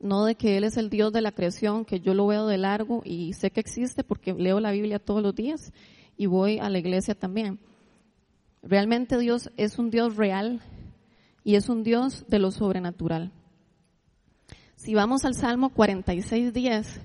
no 0.00 0.24
de 0.24 0.34
que 0.34 0.56
Él 0.56 0.64
es 0.64 0.76
el 0.76 0.90
Dios 0.90 1.12
de 1.12 1.20
la 1.20 1.30
creación, 1.30 1.84
que 1.84 2.00
yo 2.00 2.12
lo 2.12 2.26
veo 2.26 2.48
de 2.48 2.58
largo 2.58 3.00
y 3.04 3.32
sé 3.34 3.52
que 3.52 3.60
existe 3.60 4.02
porque 4.02 4.34
leo 4.34 4.58
la 4.58 4.72
Biblia 4.72 4.98
todos 4.98 5.22
los 5.22 5.36
días 5.36 5.72
y 6.16 6.26
voy 6.26 6.58
a 6.58 6.68
la 6.68 6.80
iglesia 6.80 7.14
también. 7.14 7.60
Realmente 8.60 9.18
Dios 9.18 9.52
es 9.56 9.78
un 9.78 9.92
Dios 9.92 10.16
real 10.16 10.62
y 11.44 11.54
es 11.54 11.68
un 11.68 11.84
Dios 11.84 12.24
de 12.26 12.40
lo 12.40 12.50
sobrenatural. 12.50 13.30
Si 14.84 14.92
vamos 14.92 15.24
al 15.24 15.34
Salmo 15.34 15.70
46, 15.70 16.52
10, 16.52 17.00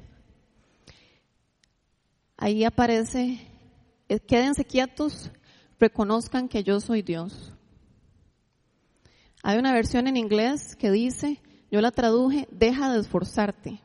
ahí 2.36 2.66
aparece 2.66 3.40
eh, 4.10 4.20
quédense 4.20 4.66
quietos, 4.66 5.32
reconozcan 5.80 6.50
que 6.50 6.62
yo 6.62 6.82
soy 6.82 7.04
Dios. 7.04 7.54
Hay 9.44 9.58
una 9.58 9.72
versión 9.72 10.08
en 10.08 10.18
inglés 10.18 10.76
que 10.76 10.92
dice, 10.92 11.42
yo 11.72 11.80
la 11.80 11.92
traduje, 11.92 12.50
deja 12.52 12.92
de 12.92 13.00
esforzarte. 13.00 13.80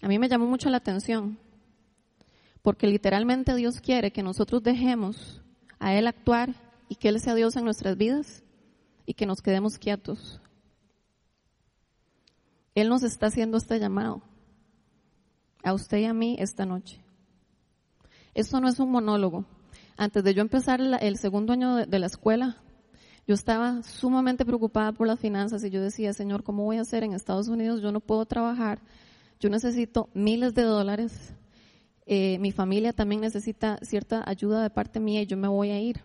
A 0.00 0.06
mí 0.06 0.20
me 0.20 0.28
llamó 0.28 0.46
mucho 0.46 0.70
la 0.70 0.76
atención, 0.76 1.40
porque 2.62 2.86
literalmente 2.86 3.56
Dios 3.56 3.80
quiere 3.80 4.12
que 4.12 4.22
nosotros 4.22 4.62
dejemos 4.62 5.42
a 5.80 5.96
Él 5.96 6.06
actuar 6.06 6.54
y 6.88 6.94
que 6.94 7.08
Él 7.08 7.18
sea 7.18 7.34
Dios 7.34 7.56
en 7.56 7.64
nuestras 7.64 7.96
vidas 7.96 8.44
y 9.04 9.14
que 9.14 9.26
nos 9.26 9.42
quedemos 9.42 9.78
quietos. 9.78 10.40
Él 12.74 12.88
nos 12.88 13.02
está 13.02 13.26
haciendo 13.26 13.58
este 13.58 13.78
llamado 13.78 14.22
a 15.62 15.74
usted 15.74 15.98
y 15.98 16.04
a 16.04 16.14
mí 16.14 16.36
esta 16.38 16.66
noche. 16.66 17.02
Esto 18.34 18.60
no 18.60 18.68
es 18.68 18.78
un 18.78 18.90
monólogo. 18.90 19.44
Antes 19.96 20.24
de 20.24 20.34
yo 20.34 20.40
empezar 20.40 20.80
el 20.80 21.16
segundo 21.18 21.52
año 21.52 21.76
de, 21.76 21.98
la 21.98 22.06
escuela, 22.06 22.56
yo 23.26 23.34
estaba 23.34 23.82
sumamente 23.82 24.44
preocupada 24.44 24.92
por 24.92 25.06
las 25.06 25.20
finanzas 25.20 25.62
y 25.64 25.70
yo 25.70 25.82
decía, 25.82 26.12
Señor, 26.12 26.42
¿cómo 26.42 26.64
voy 26.64 26.78
a 26.78 26.80
hacer 26.80 27.04
en 27.04 27.12
Estados 27.12 27.48
Unidos? 27.48 27.82
Yo 27.82 27.92
no 27.92 28.00
puedo 28.00 28.24
trabajar, 28.24 28.80
yo 29.38 29.50
necesito 29.50 30.08
miles 30.14 30.54
de 30.54 30.62
dólares, 30.62 31.34
eh, 32.06 32.38
mi 32.38 32.52
familia 32.52 32.92
también 32.92 33.20
necesita 33.20 33.78
cierta 33.82 34.24
ayuda 34.26 34.62
de 34.62 34.70
parte 34.70 34.98
mía 34.98 35.22
y 35.22 35.26
yo 35.26 35.36
me 35.36 35.48
voy 35.48 35.70
a 35.70 35.78
ir. 35.78 36.00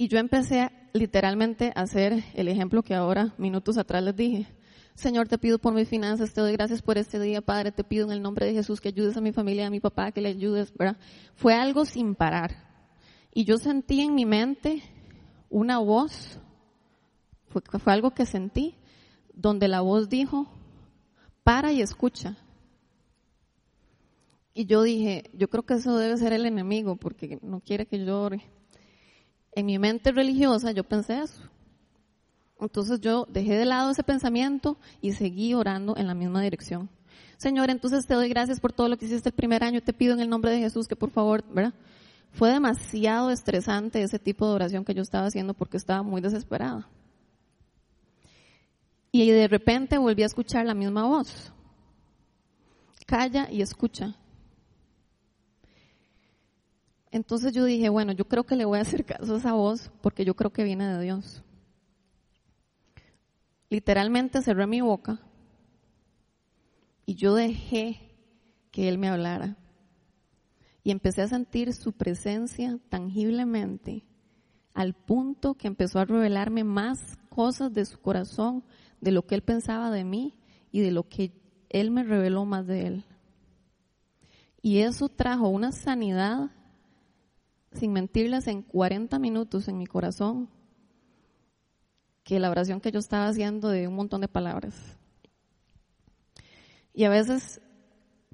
Y 0.00 0.06
yo 0.06 0.18
empecé 0.18 0.70
literalmente 0.92 1.72
a 1.74 1.80
hacer 1.80 2.22
el 2.34 2.46
ejemplo 2.46 2.84
que 2.84 2.94
ahora, 2.94 3.34
minutos 3.36 3.76
atrás 3.78 4.00
les 4.00 4.14
dije. 4.14 4.46
Señor, 4.94 5.26
te 5.26 5.38
pido 5.38 5.58
por 5.58 5.74
mis 5.74 5.88
finanzas, 5.88 6.32
te 6.32 6.40
doy 6.40 6.52
gracias 6.52 6.82
por 6.82 6.98
este 6.98 7.18
día, 7.18 7.40
Padre, 7.40 7.72
te 7.72 7.82
pido 7.82 8.06
en 8.06 8.12
el 8.12 8.22
nombre 8.22 8.46
de 8.46 8.52
Jesús 8.52 8.80
que 8.80 8.90
ayudes 8.90 9.16
a 9.16 9.20
mi 9.20 9.32
familia, 9.32 9.66
a 9.66 9.70
mi 9.70 9.80
papá, 9.80 10.12
que 10.12 10.20
le 10.20 10.28
ayudes. 10.28 10.72
Fue 11.34 11.52
algo 11.52 11.84
sin 11.84 12.14
parar. 12.14 12.52
Y 13.34 13.44
yo 13.44 13.58
sentí 13.58 14.00
en 14.00 14.14
mi 14.14 14.24
mente 14.24 14.84
una 15.50 15.80
voz, 15.80 16.38
fue, 17.48 17.60
fue 17.80 17.92
algo 17.92 18.12
que 18.12 18.24
sentí, 18.24 18.76
donde 19.34 19.66
la 19.66 19.80
voz 19.80 20.08
dijo, 20.08 20.46
para 21.42 21.72
y 21.72 21.82
escucha. 21.82 22.36
Y 24.54 24.66
yo 24.66 24.84
dije, 24.84 25.28
yo 25.32 25.50
creo 25.50 25.64
que 25.64 25.74
eso 25.74 25.96
debe 25.96 26.16
ser 26.18 26.32
el 26.32 26.46
enemigo, 26.46 26.94
porque 26.94 27.40
no 27.42 27.58
quiere 27.58 27.86
que 27.86 27.98
llore. 27.98 28.57
En 29.52 29.66
mi 29.66 29.78
mente 29.78 30.12
religiosa 30.12 30.72
yo 30.72 30.84
pensé 30.84 31.20
eso. 31.20 31.42
Entonces 32.60 33.00
yo 33.00 33.26
dejé 33.28 33.56
de 33.56 33.64
lado 33.64 33.90
ese 33.90 34.02
pensamiento 34.02 34.78
y 35.00 35.12
seguí 35.12 35.54
orando 35.54 35.96
en 35.96 36.06
la 36.06 36.14
misma 36.14 36.42
dirección. 36.42 36.88
Señor, 37.36 37.70
entonces 37.70 38.06
te 38.06 38.14
doy 38.14 38.28
gracias 38.28 38.58
por 38.58 38.72
todo 38.72 38.88
lo 38.88 38.96
que 38.96 39.06
hiciste 39.06 39.28
el 39.28 39.34
primer 39.34 39.62
año. 39.62 39.80
Te 39.80 39.92
pido 39.92 40.14
en 40.14 40.20
el 40.20 40.28
nombre 40.28 40.50
de 40.50 40.58
Jesús 40.58 40.88
que 40.88 40.96
por 40.96 41.10
favor, 41.10 41.44
¿verdad? 41.52 41.72
Fue 42.32 42.50
demasiado 42.50 43.30
estresante 43.30 44.02
ese 44.02 44.18
tipo 44.18 44.46
de 44.46 44.54
oración 44.54 44.84
que 44.84 44.94
yo 44.94 45.02
estaba 45.02 45.26
haciendo 45.26 45.54
porque 45.54 45.76
estaba 45.76 46.02
muy 46.02 46.20
desesperada. 46.20 46.88
Y 49.12 49.30
de 49.30 49.48
repente 49.48 49.98
volví 49.98 50.22
a 50.22 50.26
escuchar 50.26 50.66
la 50.66 50.74
misma 50.74 51.04
voz. 51.04 51.52
Calla 53.06 53.48
y 53.50 53.62
escucha. 53.62 54.16
Entonces 57.10 57.52
yo 57.52 57.64
dije, 57.64 57.88
bueno, 57.88 58.12
yo 58.12 58.26
creo 58.26 58.44
que 58.44 58.56
le 58.56 58.64
voy 58.64 58.78
a 58.78 58.82
hacer 58.82 59.04
caso 59.04 59.34
a 59.34 59.38
esa 59.38 59.52
voz 59.52 59.90
porque 60.02 60.24
yo 60.24 60.34
creo 60.34 60.52
que 60.52 60.64
viene 60.64 60.86
de 60.86 61.02
Dios 61.02 61.42
literalmente 63.70 64.42
cerré 64.42 64.66
mi 64.66 64.80
boca 64.80 65.20
y 67.06 67.14
yo 67.14 67.34
dejé 67.34 68.00
que 68.70 68.88
Él 68.88 68.98
me 68.98 69.08
hablara. 69.08 69.56
Y 70.82 70.90
empecé 70.90 71.22
a 71.22 71.28
sentir 71.28 71.74
su 71.74 71.92
presencia 71.92 72.78
tangiblemente 72.88 74.04
al 74.74 74.94
punto 74.94 75.54
que 75.54 75.66
empezó 75.66 75.98
a 75.98 76.04
revelarme 76.04 76.64
más 76.64 77.18
cosas 77.28 77.72
de 77.72 77.84
su 77.84 78.00
corazón, 78.00 78.64
de 79.00 79.12
lo 79.12 79.26
que 79.26 79.34
Él 79.34 79.42
pensaba 79.42 79.90
de 79.90 80.04
mí 80.04 80.38
y 80.70 80.80
de 80.80 80.92
lo 80.92 81.08
que 81.08 81.32
Él 81.68 81.90
me 81.90 82.04
reveló 82.04 82.44
más 82.44 82.66
de 82.66 82.86
Él. 82.86 83.04
Y 84.62 84.78
eso 84.78 85.08
trajo 85.08 85.48
una 85.48 85.72
sanidad, 85.72 86.50
sin 87.72 87.92
mentirles, 87.92 88.46
en 88.46 88.62
40 88.62 89.18
minutos 89.18 89.68
en 89.68 89.78
mi 89.78 89.86
corazón, 89.86 90.48
que 92.24 92.40
la 92.40 92.50
oración 92.50 92.80
que 92.80 92.92
yo 92.92 92.98
estaba 92.98 93.26
haciendo 93.26 93.68
de 93.68 93.88
un 93.88 93.94
montón 93.94 94.20
de 94.20 94.28
palabras. 94.28 94.74
Y 96.92 97.04
a 97.04 97.08
veces 97.08 97.60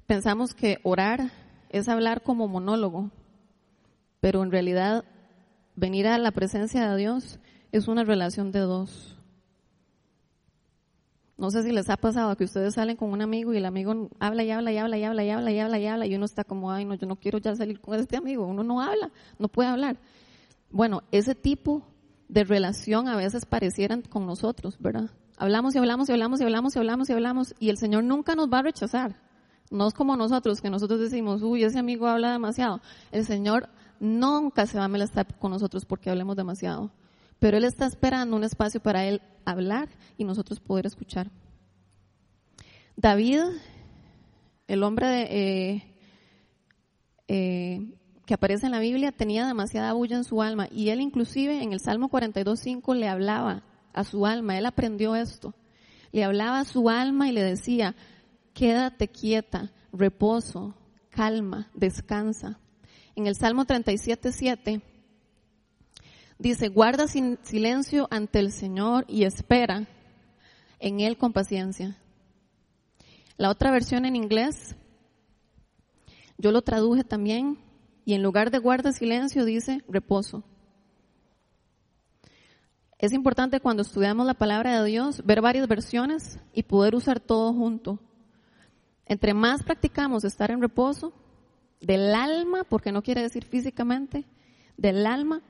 pensamos 0.05 0.53
que 0.53 0.79
orar 0.83 1.31
es 1.69 1.87
hablar 1.87 2.23
como 2.23 2.47
monólogo, 2.47 3.11
pero 4.19 4.43
en 4.43 4.51
realidad 4.51 5.05
venir 5.75 6.07
a 6.07 6.17
la 6.17 6.31
presencia 6.31 6.89
de 6.89 6.97
Dios 6.97 7.39
es 7.71 7.87
una 7.87 8.03
relación 8.03 8.51
de 8.51 8.59
dos. 8.59 9.14
No 11.37 11.51
sé 11.51 11.63
si 11.63 11.71
les 11.71 11.89
ha 11.89 11.97
pasado 11.97 12.35
que 12.37 12.45
ustedes 12.45 12.75
salen 12.75 12.95
con 12.95 13.11
un 13.11 13.21
amigo 13.21 13.53
y 13.53 13.57
el 13.57 13.65
amigo 13.65 14.09
habla 14.19 14.43
y 14.43 14.51
habla 14.51 14.71
y 14.71 14.77
habla 14.77 14.97
y 14.97 15.03
habla 15.03 15.23
y 15.23 15.29
habla 15.29 15.51
y 15.51 15.59
habla 15.59 15.79
y 15.79 15.85
habla 15.87 16.05
y 16.05 16.15
uno 16.15 16.25
está 16.25 16.45
como, 16.45 16.71
ay, 16.71 16.85
no, 16.85 16.95
yo 16.95 17.07
no 17.07 17.17
quiero 17.17 17.39
ya 17.39 17.55
salir 17.55 17.81
con 17.81 17.99
este 17.99 18.15
amigo. 18.15 18.45
Uno 18.45 18.63
no 18.63 18.81
habla, 18.81 19.11
no 19.37 19.49
puede 19.49 19.67
hablar. 19.67 19.97
Bueno, 20.71 21.03
ese 21.11 21.35
tipo 21.35 21.83
de 22.29 22.45
relación 22.45 23.09
a 23.09 23.17
veces 23.17 23.45
parecieran 23.45 24.01
con 24.01 24.25
nosotros, 24.25 24.77
¿verdad? 24.79 25.09
Hablamos 25.37 25.75
y 25.75 25.77
hablamos 25.77 26.07
y 26.07 26.13
hablamos 26.13 26.39
y 26.39 26.43
hablamos 26.43 26.75
y 26.75 26.79
hablamos 26.79 27.09
y 27.09 27.13
hablamos 27.13 27.55
y 27.59 27.69
el 27.69 27.77
Señor 27.77 28.05
nunca 28.05 28.35
nos 28.35 28.49
va 28.49 28.59
a 28.59 28.63
rechazar. 28.63 29.15
No 29.71 29.87
es 29.87 29.93
como 29.93 30.15
nosotros, 30.15 30.61
que 30.61 30.69
nosotros 30.69 30.99
decimos, 30.99 31.41
uy, 31.41 31.63
ese 31.63 31.79
amigo 31.79 32.07
habla 32.07 32.31
demasiado. 32.31 32.79
El 33.11 33.25
Señor 33.25 33.67
nunca 33.99 34.67
se 34.67 34.77
va 34.77 34.85
a 34.85 34.87
molestar 34.87 35.37
con 35.37 35.51
nosotros 35.51 35.85
porque 35.85 36.09
hablemos 36.09 36.35
demasiado. 36.37 36.91
Pero 37.39 37.57
Él 37.57 37.63
está 37.63 37.85
esperando 37.85 38.35
un 38.35 38.43
espacio 38.43 38.81
para 38.81 39.05
Él 39.05 39.21
hablar 39.45 39.89
y 40.17 40.23
nosotros 40.23 40.59
poder 40.59 40.85
escuchar. 40.85 41.31
David, 42.95 43.41
el 44.67 44.83
hombre 44.83 45.27
eh, 45.29 45.95
eh, 47.27 47.93
que 48.25 48.33
aparece 48.33 48.65
en 48.65 48.71
la 48.71 48.79
Biblia 48.79 49.11
tenía 49.11 49.45
demasiada 49.45 49.93
bulla 49.93 50.17
en 50.17 50.23
su 50.23 50.41
alma 50.41 50.67
y 50.71 50.89
él 50.89 51.01
inclusive 51.01 51.61
en 51.61 51.73
el 51.73 51.79
Salmo 51.79 52.09
42.5 52.09 52.95
le 52.95 53.07
hablaba 53.07 53.63
a 53.93 54.03
su 54.03 54.25
alma, 54.25 54.57
él 54.57 54.65
aprendió 54.65 55.15
esto, 55.15 55.53
le 56.11 56.23
hablaba 56.23 56.59
a 56.59 56.65
su 56.65 56.89
alma 56.89 57.29
y 57.29 57.31
le 57.31 57.43
decía, 57.43 57.95
quédate 58.53 59.07
quieta, 59.09 59.71
reposo, 59.93 60.75
calma, 61.09 61.69
descansa. 61.73 62.59
En 63.15 63.27
el 63.27 63.35
Salmo 63.35 63.65
37.7 63.65 64.81
dice, 66.37 66.69
guarda 66.69 67.07
silencio 67.07 68.07
ante 68.11 68.39
el 68.39 68.51
Señor 68.51 69.05
y 69.07 69.23
espera 69.23 69.85
en 70.79 70.99
Él 70.99 71.17
con 71.17 71.33
paciencia. 71.33 71.97
La 73.37 73.49
otra 73.49 73.71
versión 73.71 74.05
en 74.05 74.15
inglés, 74.15 74.75
yo 76.37 76.51
lo 76.51 76.61
traduje 76.61 77.03
también 77.03 77.57
y 78.05 78.13
en 78.13 78.23
lugar 78.23 78.51
de 78.51 78.59
guarda 78.59 78.91
silencio 78.91 79.45
dice 79.45 79.83
reposo. 79.87 80.43
Es 82.97 83.11
importante 83.11 83.59
cuando 83.59 83.81
estudiamos 83.81 84.25
la 84.25 84.33
palabra 84.33 84.81
de 84.81 84.89
Dios 84.89 85.25
ver 85.25 85.41
varias 85.41 85.67
versiones 85.67 86.39
y 86.53 86.63
poder 86.63 86.95
usar 86.95 87.19
todo 87.19 87.53
junto. 87.53 87.99
Entre 89.05 89.33
más 89.33 89.63
practicamos 89.63 90.23
estar 90.23 90.49
en 90.49 90.61
reposo 90.61 91.13
del 91.81 92.15
alma, 92.15 92.63
porque 92.63 92.91
no 92.91 93.03
quiere 93.03 93.21
decir 93.21 93.43
físicamente, 93.43 94.25
del 94.77 95.05
alma, 95.05 95.41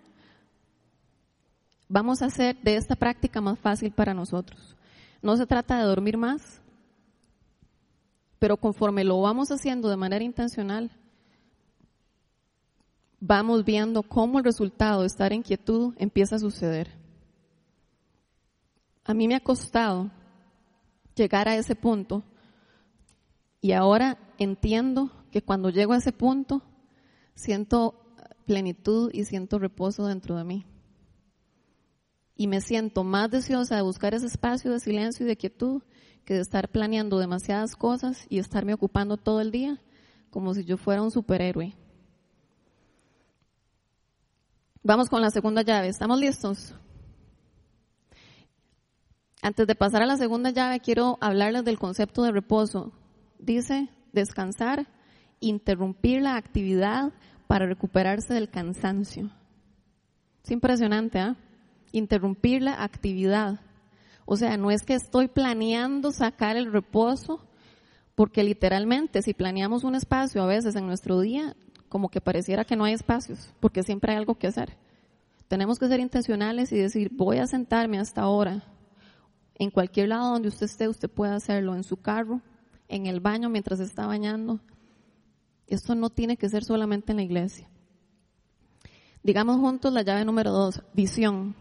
vamos 1.88 2.22
a 2.22 2.26
hacer 2.26 2.58
de 2.62 2.76
esta 2.76 2.96
práctica 2.96 3.42
más 3.42 3.60
fácil 3.60 3.92
para 3.92 4.14
nosotros. 4.14 4.76
No 5.22 5.38
se 5.38 5.46
trata 5.46 5.78
de 5.78 5.86
dormir 5.86 6.18
más, 6.18 6.62
pero 8.40 8.58
conforme 8.58 9.04
lo 9.04 9.22
vamos 9.22 9.52
haciendo 9.52 9.90
de 9.90 9.98
manera 9.98 10.24
intencional, 10.24 10.92
vamos 13.20 13.66
viendo 13.66 14.04
cómo 14.04 14.38
el 14.38 14.46
resultado 14.46 15.02
de 15.02 15.08
estar 15.08 15.34
en 15.34 15.42
quietud 15.42 15.94
empieza 15.98 16.36
a 16.36 16.40
suceder. 16.40 16.92
A 19.04 19.14
mí 19.14 19.28
me 19.28 19.36
ha 19.36 19.40
costado 19.40 20.12
llegar 21.16 21.48
a 21.48 21.56
ese 21.56 21.76
punto 21.76 22.24
y 23.62 23.72
ahora 23.72 24.18
entiendo 24.38 25.12
que 25.32 25.42
cuando 25.42 25.70
llego 25.70 25.94
a 25.94 25.98
ese 25.98 26.12
punto 26.12 26.62
siento 27.34 27.96
plenitud 28.46 29.12
y 29.14 29.26
siento 29.26 29.60
reposo 29.60 30.06
dentro 30.06 30.36
de 30.38 30.44
mí. 30.44 30.66
Y 32.36 32.48
me 32.48 32.62
siento 32.62 33.04
más 33.04 33.32
deseosa 33.32 33.76
de 33.76 33.82
buscar 33.82 34.14
ese 34.14 34.26
espacio 34.26 34.72
de 34.72 34.80
silencio 34.80 35.26
y 35.26 35.30
de 35.30 35.38
quietud 35.38 35.82
que 36.26 36.34
de 36.34 36.42
estar 36.42 36.70
planeando 36.70 37.20
demasiadas 37.20 37.76
cosas 37.76 38.26
y 38.30 38.40
estarme 38.40 38.74
ocupando 38.74 39.18
todo 39.18 39.42
el 39.42 39.52
día 39.52 39.80
como 40.30 40.54
si 40.54 40.66
yo 40.66 40.76
fuera 40.76 41.02
un 41.02 41.12
superhéroe. 41.12 41.74
Vamos 44.84 45.10
con 45.10 45.22
la 45.22 45.32
segunda 45.32 45.62
llave. 45.62 45.88
¿Estamos 45.88 46.20
listos? 46.20 46.76
Antes 49.42 49.66
de 49.66 49.76
pasar 49.76 50.02
a 50.02 50.06
la 50.06 50.18
segunda 50.18 50.50
llave, 50.50 50.80
quiero 50.80 51.18
hablarles 51.22 51.64
del 51.64 51.80
concepto 51.80 52.24
de 52.24 52.32
reposo. 52.32 52.92
Dice 53.40 53.90
descansar, 54.12 54.88
interrumpir 55.40 56.22
la 56.22 56.36
actividad 56.36 57.14
para 57.48 57.66
recuperarse 57.66 58.34
del 58.34 58.50
cansancio. 58.50 59.30
Es 60.44 60.52
impresionante, 60.52 61.20
¿ah? 61.20 61.38
Interrumpir 61.92 62.62
la 62.62 62.84
actividad. 62.84 63.60
O 64.26 64.38
sea, 64.38 64.58
no 64.58 64.72
es 64.72 64.84
que 64.84 64.96
estoy 64.96 65.28
planeando 65.28 66.12
sacar 66.12 66.58
el 66.58 66.72
reposo, 66.72 67.46
porque 68.16 68.44
literalmente 68.44 69.22
si 69.22 69.34
planeamos 69.34 69.84
un 69.84 69.96
espacio 69.96 70.42
a 70.42 70.48
veces 70.48 70.76
en 70.76 70.88
nuestro 70.88 71.20
día, 71.20 71.56
como 71.90 72.10
que 72.10 72.22
pareciera 72.22 72.66
que 72.66 72.76
no 72.76 72.86
hay 72.86 72.94
espacios, 72.94 73.54
porque 73.60 73.84
siempre 73.84 74.12
hay 74.12 74.18
algo 74.18 74.36
que 74.36 74.48
hacer. 74.48 74.78
Tenemos 75.48 75.78
que 75.78 75.88
ser 75.88 76.00
intencionales 76.00 76.72
y 76.72 76.78
decir, 76.78 77.10
voy 77.14 77.38
a 77.38 77.48
sentarme 77.48 78.00
hasta 78.00 78.22
ahora. 78.22 78.64
En 79.54 79.70
cualquier 79.70 80.10
lado 80.10 80.32
donde 80.32 80.48
usted 80.48 80.66
esté, 80.66 80.88
usted 80.88 81.10
puede 81.10 81.34
hacerlo, 81.34 81.76
en 81.76 81.84
su 81.84 81.98
carro, 81.98 82.42
en 82.88 83.06
el 83.06 83.20
baño 83.20 83.50
mientras 83.50 83.80
está 83.80 84.08
bañando. 84.08 84.60
Esto 85.68 85.96
no 85.96 86.10
tiene 86.10 86.38
que 86.38 86.50
ser 86.50 86.64
solamente 86.64 87.12
en 87.12 87.18
la 87.18 87.24
iglesia. 87.24 87.70
Digamos 89.24 89.58
juntos 89.58 89.94
la 89.94 90.02
llave 90.02 90.26
número 90.26 90.52
dos, 90.52 90.84
visión. 90.94 91.56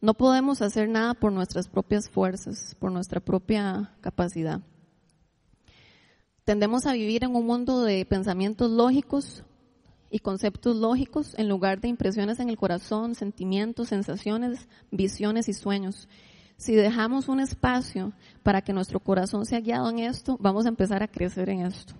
No 0.00 0.14
podemos 0.14 0.60
hacer 0.60 0.88
nada 0.88 1.14
por 1.14 1.32
nuestras 1.32 1.68
propias 1.68 2.10
fuerzas, 2.10 2.76
por 2.78 2.92
nuestra 2.92 3.20
propia 3.20 3.94
capacidad. 4.00 4.60
Tendemos 6.44 6.84
a 6.84 6.92
vivir 6.92 7.24
en 7.24 7.34
un 7.34 7.46
mundo 7.46 7.82
de 7.82 8.04
pensamientos 8.04 8.70
lógicos 8.70 9.44
y 10.10 10.18
conceptos 10.18 10.76
lógicos 10.76 11.34
en 11.38 11.48
lugar 11.48 11.80
de 11.80 11.88
impresiones 11.88 12.38
en 12.38 12.50
el 12.50 12.58
corazón, 12.58 13.14
sentimientos, 13.14 13.88
sensaciones, 13.88 14.68
visiones 14.90 15.48
y 15.48 15.54
sueños. 15.54 16.06
Si 16.58 16.74
dejamos 16.74 17.28
un 17.28 17.40
espacio 17.40 18.12
para 18.42 18.60
que 18.60 18.74
nuestro 18.74 19.00
corazón 19.00 19.46
sea 19.46 19.60
guiado 19.60 19.88
en 19.88 20.00
esto, 20.00 20.36
vamos 20.38 20.66
a 20.66 20.68
empezar 20.68 21.02
a 21.02 21.08
crecer 21.08 21.48
en 21.48 21.62
esto. 21.62 21.94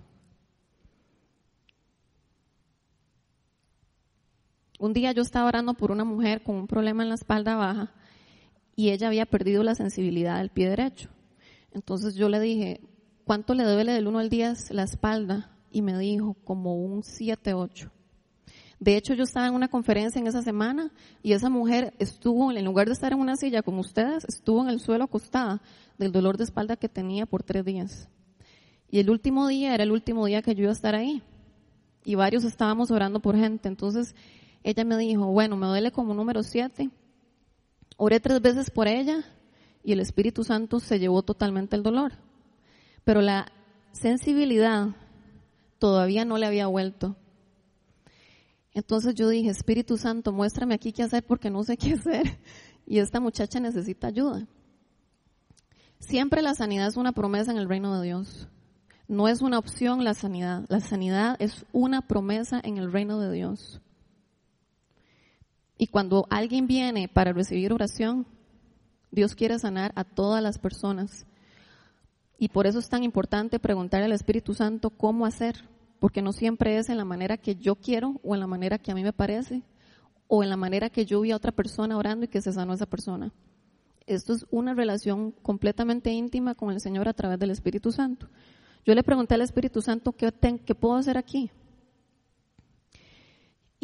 Un 4.79 4.93
día 4.93 5.11
yo 5.13 5.21
estaba 5.21 5.47
orando 5.47 5.73
por 5.73 5.91
una 5.91 6.03
mujer 6.03 6.43
con 6.43 6.55
un 6.55 6.67
problema 6.67 7.03
en 7.03 7.09
la 7.09 7.15
espalda 7.15 7.55
baja 7.55 7.93
y 8.75 8.89
ella 8.89 9.07
había 9.07 9.25
perdido 9.25 9.63
la 9.63 9.75
sensibilidad 9.75 10.39
del 10.39 10.49
pie 10.49 10.69
derecho. 10.69 11.09
Entonces 11.71 12.15
yo 12.15 12.29
le 12.29 12.39
dije, 12.39 12.81
¿cuánto 13.23 13.53
le 13.53 13.63
duele 13.63 13.93
del 13.93 14.07
1 14.07 14.19
al 14.19 14.29
10 14.29 14.71
la 14.71 14.83
espalda? 14.83 15.51
Y 15.71 15.81
me 15.81 15.97
dijo, 15.97 16.35
como 16.43 16.75
un 16.75 17.03
7, 17.03 17.53
8. 17.53 17.91
De 18.79 18.97
hecho, 18.97 19.13
yo 19.13 19.23
estaba 19.23 19.47
en 19.47 19.53
una 19.53 19.69
conferencia 19.69 20.19
en 20.19 20.27
esa 20.27 20.41
semana 20.41 20.91
y 21.23 21.31
esa 21.31 21.49
mujer 21.49 21.93
estuvo, 21.97 22.51
en 22.51 22.65
lugar 22.65 22.87
de 22.87 22.93
estar 22.93 23.13
en 23.13 23.19
una 23.19 23.37
silla 23.37 23.61
como 23.61 23.79
ustedes, 23.79 24.25
estuvo 24.25 24.61
en 24.61 24.69
el 24.69 24.79
suelo 24.79 25.05
acostada 25.05 25.61
del 25.97 26.11
dolor 26.11 26.37
de 26.37 26.43
espalda 26.43 26.75
que 26.75 26.89
tenía 26.89 27.25
por 27.25 27.43
tres 27.43 27.63
días. 27.63 28.09
Y 28.89 28.99
el 28.99 29.09
último 29.09 29.47
día 29.47 29.73
era 29.73 29.83
el 29.83 29.91
último 29.91 30.25
día 30.25 30.41
que 30.41 30.55
yo 30.55 30.63
iba 30.63 30.71
a 30.71 30.73
estar 30.73 30.95
ahí. 30.95 31.23
Y 32.03 32.15
varios 32.15 32.43
estábamos 32.43 32.91
orando 32.91 33.21
por 33.21 33.35
gente. 33.35 33.67
Entonces, 33.67 34.13
ella 34.65 34.83
me 34.83 34.97
dijo, 34.97 35.27
bueno, 35.27 35.55
me 35.55 35.67
duele 35.67 35.91
como 35.91 36.15
número 36.15 36.41
siete. 36.41 36.89
Oré 37.97 38.19
tres 38.19 38.41
veces 38.41 38.71
por 38.71 38.87
ella 38.87 39.23
y 39.83 39.93
el 39.93 39.99
Espíritu 39.99 40.43
Santo 40.43 40.79
se 40.79 40.97
llevó 40.97 41.21
totalmente 41.21 41.75
el 41.75 41.83
dolor. 41.83 42.13
Pero 43.03 43.21
la 43.21 43.51
sensibilidad 43.91 44.87
todavía 45.77 46.25
no 46.25 46.39
le 46.39 46.47
había 46.47 46.65
vuelto. 46.65 47.15
Entonces 48.73 49.13
yo 49.13 49.29
dije, 49.29 49.51
Espíritu 49.51 49.97
Santo, 49.97 50.31
muéstrame 50.31 50.73
aquí 50.73 50.91
qué 50.91 51.03
hacer 51.03 51.23
porque 51.23 51.51
no 51.51 51.63
sé 51.63 51.77
qué 51.77 51.93
hacer. 51.99 52.39
Y 52.87 52.97
esta 52.97 53.19
muchacha 53.19 53.59
necesita 53.59 54.07
ayuda. 54.07 54.47
Siempre 55.99 56.41
la 56.41 56.55
sanidad 56.55 56.87
es 56.87 56.97
una 56.97 57.11
promesa 57.11 57.51
en 57.51 57.57
el 57.57 57.69
reino 57.69 57.99
de 57.99 58.07
Dios. 58.07 58.47
No 59.07 59.27
es 59.27 59.43
una 59.43 59.59
opción 59.59 60.03
la 60.03 60.15
sanidad. 60.15 60.65
La 60.69 60.79
sanidad 60.79 61.35
es 61.37 61.67
una 61.71 62.01
promesa 62.01 62.59
en 62.63 62.79
el 62.79 62.91
reino 62.91 63.19
de 63.19 63.31
Dios. 63.31 63.79
Y 65.77 65.87
cuando 65.87 66.25
alguien 66.29 66.67
viene 66.67 67.07
para 67.07 67.33
recibir 67.33 67.73
oración, 67.73 68.25
Dios 69.11 69.35
quiere 69.35 69.59
sanar 69.59 69.91
a 69.95 70.03
todas 70.03 70.41
las 70.41 70.57
personas. 70.57 71.25
Y 72.37 72.49
por 72.49 72.67
eso 72.67 72.79
es 72.79 72.89
tan 72.89 73.03
importante 73.03 73.59
preguntarle 73.59 74.05
al 74.05 74.11
Espíritu 74.11 74.53
Santo 74.53 74.89
cómo 74.89 75.25
hacer, 75.25 75.69
porque 75.99 76.21
no 76.21 76.33
siempre 76.33 76.77
es 76.77 76.89
en 76.89 76.97
la 76.97 77.05
manera 77.05 77.37
que 77.37 77.55
yo 77.55 77.75
quiero 77.75 78.19
o 78.23 78.35
en 78.35 78.41
la 78.41 78.47
manera 78.47 78.77
que 78.77 78.91
a 78.91 78.95
mí 78.95 79.03
me 79.03 79.13
parece 79.13 79.63
o 80.27 80.43
en 80.43 80.49
la 80.49 80.57
manera 80.57 80.89
que 80.89 81.05
yo 81.05 81.21
vi 81.21 81.31
a 81.31 81.35
otra 81.35 81.51
persona 81.51 81.97
orando 81.97 82.25
y 82.25 82.27
que 82.27 82.41
se 82.41 82.51
sanó 82.51 82.73
esa 82.73 82.85
persona. 82.85 83.31
Esto 84.07 84.33
es 84.33 84.45
una 84.51 84.73
relación 84.73 85.31
completamente 85.31 86.11
íntima 86.11 86.55
con 86.55 86.71
el 86.71 86.79
Señor 86.79 87.07
a 87.07 87.13
través 87.13 87.39
del 87.39 87.51
Espíritu 87.51 87.91
Santo. 87.91 88.27
Yo 88.85 88.93
le 88.93 89.03
pregunté 89.03 89.33
al 89.35 89.41
Espíritu 89.41 89.81
Santo, 89.81 90.11
¿qué, 90.11 90.31
qué 90.63 90.75
puedo 90.75 90.95
hacer 90.95 91.17
aquí? 91.17 91.49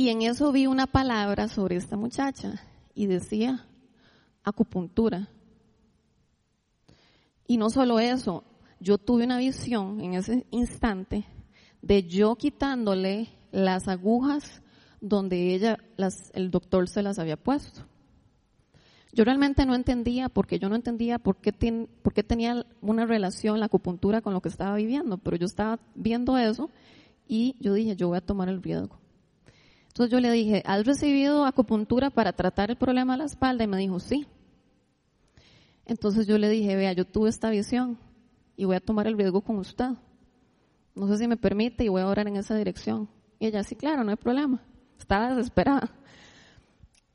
Y 0.02 0.10
en 0.10 0.24
eso 0.24 0.52
vi 0.52 0.66
una 0.66 0.88
palabra 0.88 1.48
sobre 1.48 1.76
esta 1.76 1.96
muchacha 1.96 2.60
y 2.96 3.06
decía 3.06 3.68
acupuntura. 4.44 5.30
Y 7.46 7.58
no 7.58 7.70
solo 7.70 8.00
eso, 8.00 8.44
yo 8.80 8.98
tuve 8.98 9.26
una 9.26 9.38
visión 9.38 10.02
en 10.02 10.16
ese 10.16 10.48
instante 10.50 11.28
de 11.84 12.02
yo 12.02 12.36
quitándole 12.36 13.30
las 13.52 13.88
agujas 13.88 14.64
donde 15.02 15.54
ella, 15.54 15.78
las, 15.98 16.32
el 16.34 16.50
doctor 16.50 16.90
se 16.90 17.04
las 17.04 17.20
había 17.20 17.38
puesto. 17.38 17.82
Yo 19.14 19.24
realmente 19.24 19.68
no 19.68 19.76
entendía, 19.76 20.30
porque 20.30 20.58
yo 20.58 20.68
no 20.68 20.76
entendía 20.76 21.20
por 21.20 21.36
qué, 21.36 21.54
por 22.02 22.14
qué 22.16 22.24
tenía 22.24 22.66
una 22.82 23.06
relación 23.06 23.60
la 23.60 23.68
acupuntura 23.68 24.22
con 24.22 24.34
lo 24.34 24.42
que 24.42 24.50
estaba 24.50 24.76
viviendo, 24.78 25.20
pero 25.20 25.38
yo 25.38 25.46
estaba 25.46 25.80
viendo 25.94 26.40
eso 26.40 26.72
y 27.28 27.56
yo 27.60 27.76
dije, 27.76 27.96
yo 27.96 28.08
voy 28.08 28.18
a 28.18 28.22
tomar 28.22 28.50
el 28.50 28.64
riesgo. 28.64 29.00
Entonces 29.92 30.10
yo 30.10 30.22
le 30.22 30.32
dije, 30.32 30.64
¿has 30.66 30.86
recibido 30.86 31.44
acupuntura 31.44 32.10
para 32.10 32.32
tratar 32.32 32.72
el 32.72 32.78
problema 32.78 33.14
de 33.14 33.18
la 33.20 33.26
espalda? 33.26 33.66
Y 33.66 33.68
me 33.68 33.76
dijo, 33.76 34.00
sí. 34.00 34.26
Entonces 35.86 36.28
yo 36.28 36.38
le 36.38 36.48
dije, 36.48 36.78
vea, 36.78 36.94
yo 36.94 37.06
tuve 37.06 37.30
esta 37.30 37.50
visión 37.50 38.00
y 38.56 38.64
voy 38.64 38.78
a 38.78 38.80
tomar 38.80 39.06
el 39.08 39.18
riesgo 39.18 39.42
con 39.42 39.58
usted. 39.58 39.90
No 40.96 41.08
sé 41.10 41.18
si 41.18 41.28
me 41.28 41.36
permite 41.36 41.84
y 41.84 41.90
voy 41.90 42.02
a 42.02 42.08
orar 42.08 42.30
en 42.30 42.38
esa 42.38 42.56
dirección. 42.56 43.10
Y 43.38 43.48
ella, 43.48 43.64
sí, 43.64 43.76
claro, 43.76 44.06
no 44.06 44.12
hay 44.12 44.16
problema. 44.16 44.64
Estaba 44.98 45.36
desesperada. 45.36 45.92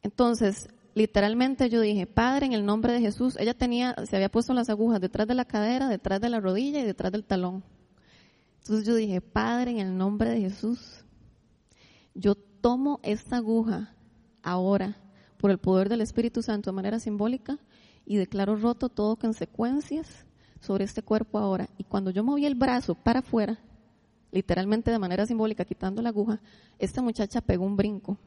Entonces, 0.03 0.69
literalmente 0.95 1.71
yo 1.71 1.81
dije, 1.81 2.07
Padre, 2.07 2.45
en 2.45 2.53
el 2.53 2.67
nombre 2.67 2.93
de 2.93 3.01
Jesús, 3.01 3.39
ella 3.41 3.55
tenía, 3.55 3.95
se 4.05 4.17
había 4.17 4.29
puesto 4.29 4.53
las 4.53 4.69
agujas 4.69 5.01
detrás 5.01 5.27
de 5.27 5.35
la 5.35 5.47
cadera, 5.47 5.89
detrás 5.89 6.21
de 6.21 6.29
la 6.29 6.41
rodilla 6.41 6.81
y 6.81 6.85
detrás 6.85 7.11
del 7.11 7.25
talón. 7.25 7.65
Entonces 8.59 8.87
yo 8.87 8.95
dije, 8.95 9.23
Padre, 9.23 9.71
en 9.71 9.79
el 9.79 9.97
nombre 9.97 10.29
de 10.29 10.41
Jesús, 10.43 11.07
yo 12.13 12.35
tomo 12.67 12.99
esta 13.05 13.37
aguja 13.37 13.95
ahora 14.43 14.97
por 15.39 15.53
el 15.53 15.59
poder 15.59 15.89
del 15.89 16.01
Espíritu 16.01 16.43
Santo 16.43 16.69
de 16.69 16.75
manera 16.75 16.99
simbólica 16.99 17.61
y 18.05 18.17
declaro 18.17 18.57
roto 18.57 18.89
todo 18.89 19.15
consecuencias 19.15 20.27
sobre 20.59 20.83
este 20.83 21.01
cuerpo 21.01 21.39
ahora. 21.39 21.69
Y 21.79 21.85
cuando 21.85 22.11
yo 22.11 22.25
moví 22.25 22.45
el 22.45 22.57
brazo 22.57 22.97
para 22.97 23.21
afuera, 23.21 23.61
literalmente 24.33 24.91
de 24.91 24.99
manera 24.99 25.27
simbólica, 25.27 25.65
quitando 25.65 26.03
la 26.03 26.09
aguja, 26.09 26.41
esta 26.81 27.03
muchacha 27.03 27.41
pegó 27.41 27.65
un 27.65 27.77
brinco 27.77 28.19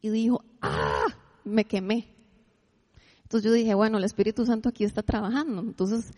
y 0.00 0.08
dijo, 0.10 0.42
¡ah! 0.60 1.06
Me 1.44 1.66
quemé. 1.66 2.12
Entonces 3.22 3.48
yo 3.48 3.54
dije, 3.54 3.74
bueno, 3.74 3.98
el 3.98 4.04
Espíritu 4.04 4.44
Santo 4.44 4.70
aquí 4.70 4.82
está 4.82 5.04
trabajando. 5.04 5.60
Entonces 5.60 6.10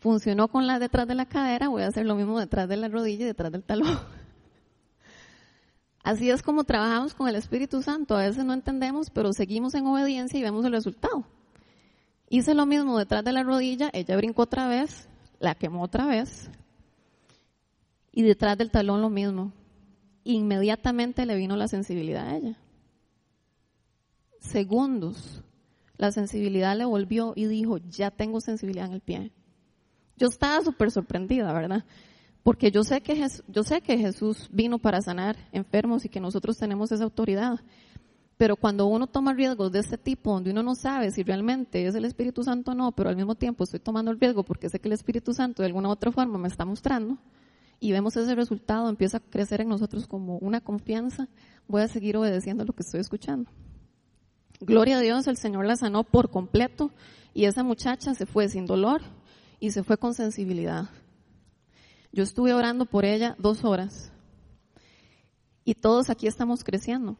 funcionó 0.00 0.48
con 0.48 0.66
la 0.66 0.80
detrás 0.80 1.06
de 1.06 1.14
la 1.14 1.26
cadera, 1.26 1.68
voy 1.68 1.82
a 1.82 1.86
hacer 1.86 2.04
lo 2.04 2.16
mismo 2.16 2.40
detrás 2.40 2.68
de 2.68 2.78
la 2.78 2.88
rodilla 2.88 3.22
y 3.22 3.28
detrás 3.28 3.52
del 3.52 3.62
talón. 3.62 3.96
Así 6.06 6.30
es 6.30 6.40
como 6.40 6.62
trabajamos 6.62 7.14
con 7.14 7.26
el 7.26 7.34
Espíritu 7.34 7.82
Santo. 7.82 8.16
A 8.16 8.20
veces 8.20 8.44
no 8.44 8.52
entendemos, 8.52 9.10
pero 9.10 9.32
seguimos 9.32 9.74
en 9.74 9.86
obediencia 9.86 10.38
y 10.38 10.42
vemos 10.44 10.64
el 10.64 10.70
resultado. 10.70 11.26
Hice 12.28 12.54
lo 12.54 12.64
mismo 12.64 12.96
detrás 12.96 13.24
de 13.24 13.32
la 13.32 13.42
rodilla, 13.42 13.90
ella 13.92 14.16
brincó 14.16 14.42
otra 14.42 14.68
vez, 14.68 15.08
la 15.40 15.56
quemó 15.56 15.82
otra 15.82 16.06
vez, 16.06 16.48
y 18.12 18.22
detrás 18.22 18.56
del 18.56 18.70
talón 18.70 19.02
lo 19.02 19.10
mismo. 19.10 19.52
Inmediatamente 20.22 21.26
le 21.26 21.34
vino 21.34 21.56
la 21.56 21.66
sensibilidad 21.66 22.28
a 22.28 22.36
ella. 22.36 22.56
Segundos, 24.38 25.42
la 25.96 26.12
sensibilidad 26.12 26.76
le 26.76 26.84
volvió 26.84 27.32
y 27.34 27.46
dijo, 27.46 27.78
ya 27.78 28.12
tengo 28.12 28.40
sensibilidad 28.40 28.86
en 28.86 28.92
el 28.92 29.00
pie. 29.00 29.32
Yo 30.16 30.28
estaba 30.28 30.62
súper 30.62 30.92
sorprendida, 30.92 31.52
¿verdad? 31.52 31.84
Porque 32.46 32.70
yo 32.70 32.84
sé, 32.84 33.00
que 33.00 33.26
yo 33.48 33.64
sé 33.64 33.80
que 33.80 33.98
Jesús 33.98 34.48
vino 34.52 34.78
para 34.78 35.02
sanar 35.02 35.36
enfermos 35.50 36.04
y 36.04 36.08
que 36.08 36.20
nosotros 36.20 36.56
tenemos 36.56 36.92
esa 36.92 37.02
autoridad. 37.02 37.58
Pero 38.36 38.54
cuando 38.54 38.86
uno 38.86 39.08
toma 39.08 39.34
riesgos 39.34 39.72
de 39.72 39.80
este 39.80 39.98
tipo, 39.98 40.32
donde 40.32 40.52
uno 40.52 40.62
no 40.62 40.76
sabe 40.76 41.10
si 41.10 41.24
realmente 41.24 41.84
es 41.84 41.96
el 41.96 42.04
Espíritu 42.04 42.44
Santo 42.44 42.70
o 42.70 42.74
no, 42.76 42.92
pero 42.92 43.08
al 43.10 43.16
mismo 43.16 43.34
tiempo 43.34 43.64
estoy 43.64 43.80
tomando 43.80 44.12
el 44.12 44.20
riesgo 44.20 44.44
porque 44.44 44.68
sé 44.68 44.78
que 44.78 44.86
el 44.86 44.92
Espíritu 44.92 45.34
Santo 45.34 45.60
de 45.60 45.66
alguna 45.66 45.88
u 45.88 45.90
otra 45.90 46.12
forma 46.12 46.38
me 46.38 46.46
está 46.46 46.64
mostrando, 46.64 47.18
y 47.80 47.90
vemos 47.90 48.16
ese 48.16 48.32
resultado, 48.36 48.88
empieza 48.88 49.16
a 49.16 49.20
crecer 49.28 49.62
en 49.62 49.68
nosotros 49.68 50.06
como 50.06 50.38
una 50.38 50.60
confianza, 50.60 51.26
voy 51.66 51.82
a 51.82 51.88
seguir 51.88 52.16
obedeciendo 52.16 52.64
lo 52.64 52.74
que 52.74 52.84
estoy 52.84 53.00
escuchando. 53.00 53.50
Gloria 54.60 54.98
a 54.98 55.00
Dios, 55.00 55.26
el 55.26 55.36
Señor 55.36 55.66
la 55.66 55.74
sanó 55.74 56.04
por 56.04 56.30
completo 56.30 56.92
y 57.34 57.46
esa 57.46 57.64
muchacha 57.64 58.14
se 58.14 58.24
fue 58.24 58.48
sin 58.48 58.66
dolor 58.66 59.02
y 59.58 59.72
se 59.72 59.82
fue 59.82 59.98
con 59.98 60.14
sensibilidad. 60.14 60.90
Yo 62.16 62.22
estuve 62.22 62.54
orando 62.54 62.86
por 62.86 63.04
ella 63.04 63.36
dos 63.38 63.62
horas 63.62 64.10
y 65.66 65.74
todos 65.74 66.08
aquí 66.08 66.26
estamos 66.26 66.64
creciendo. 66.64 67.18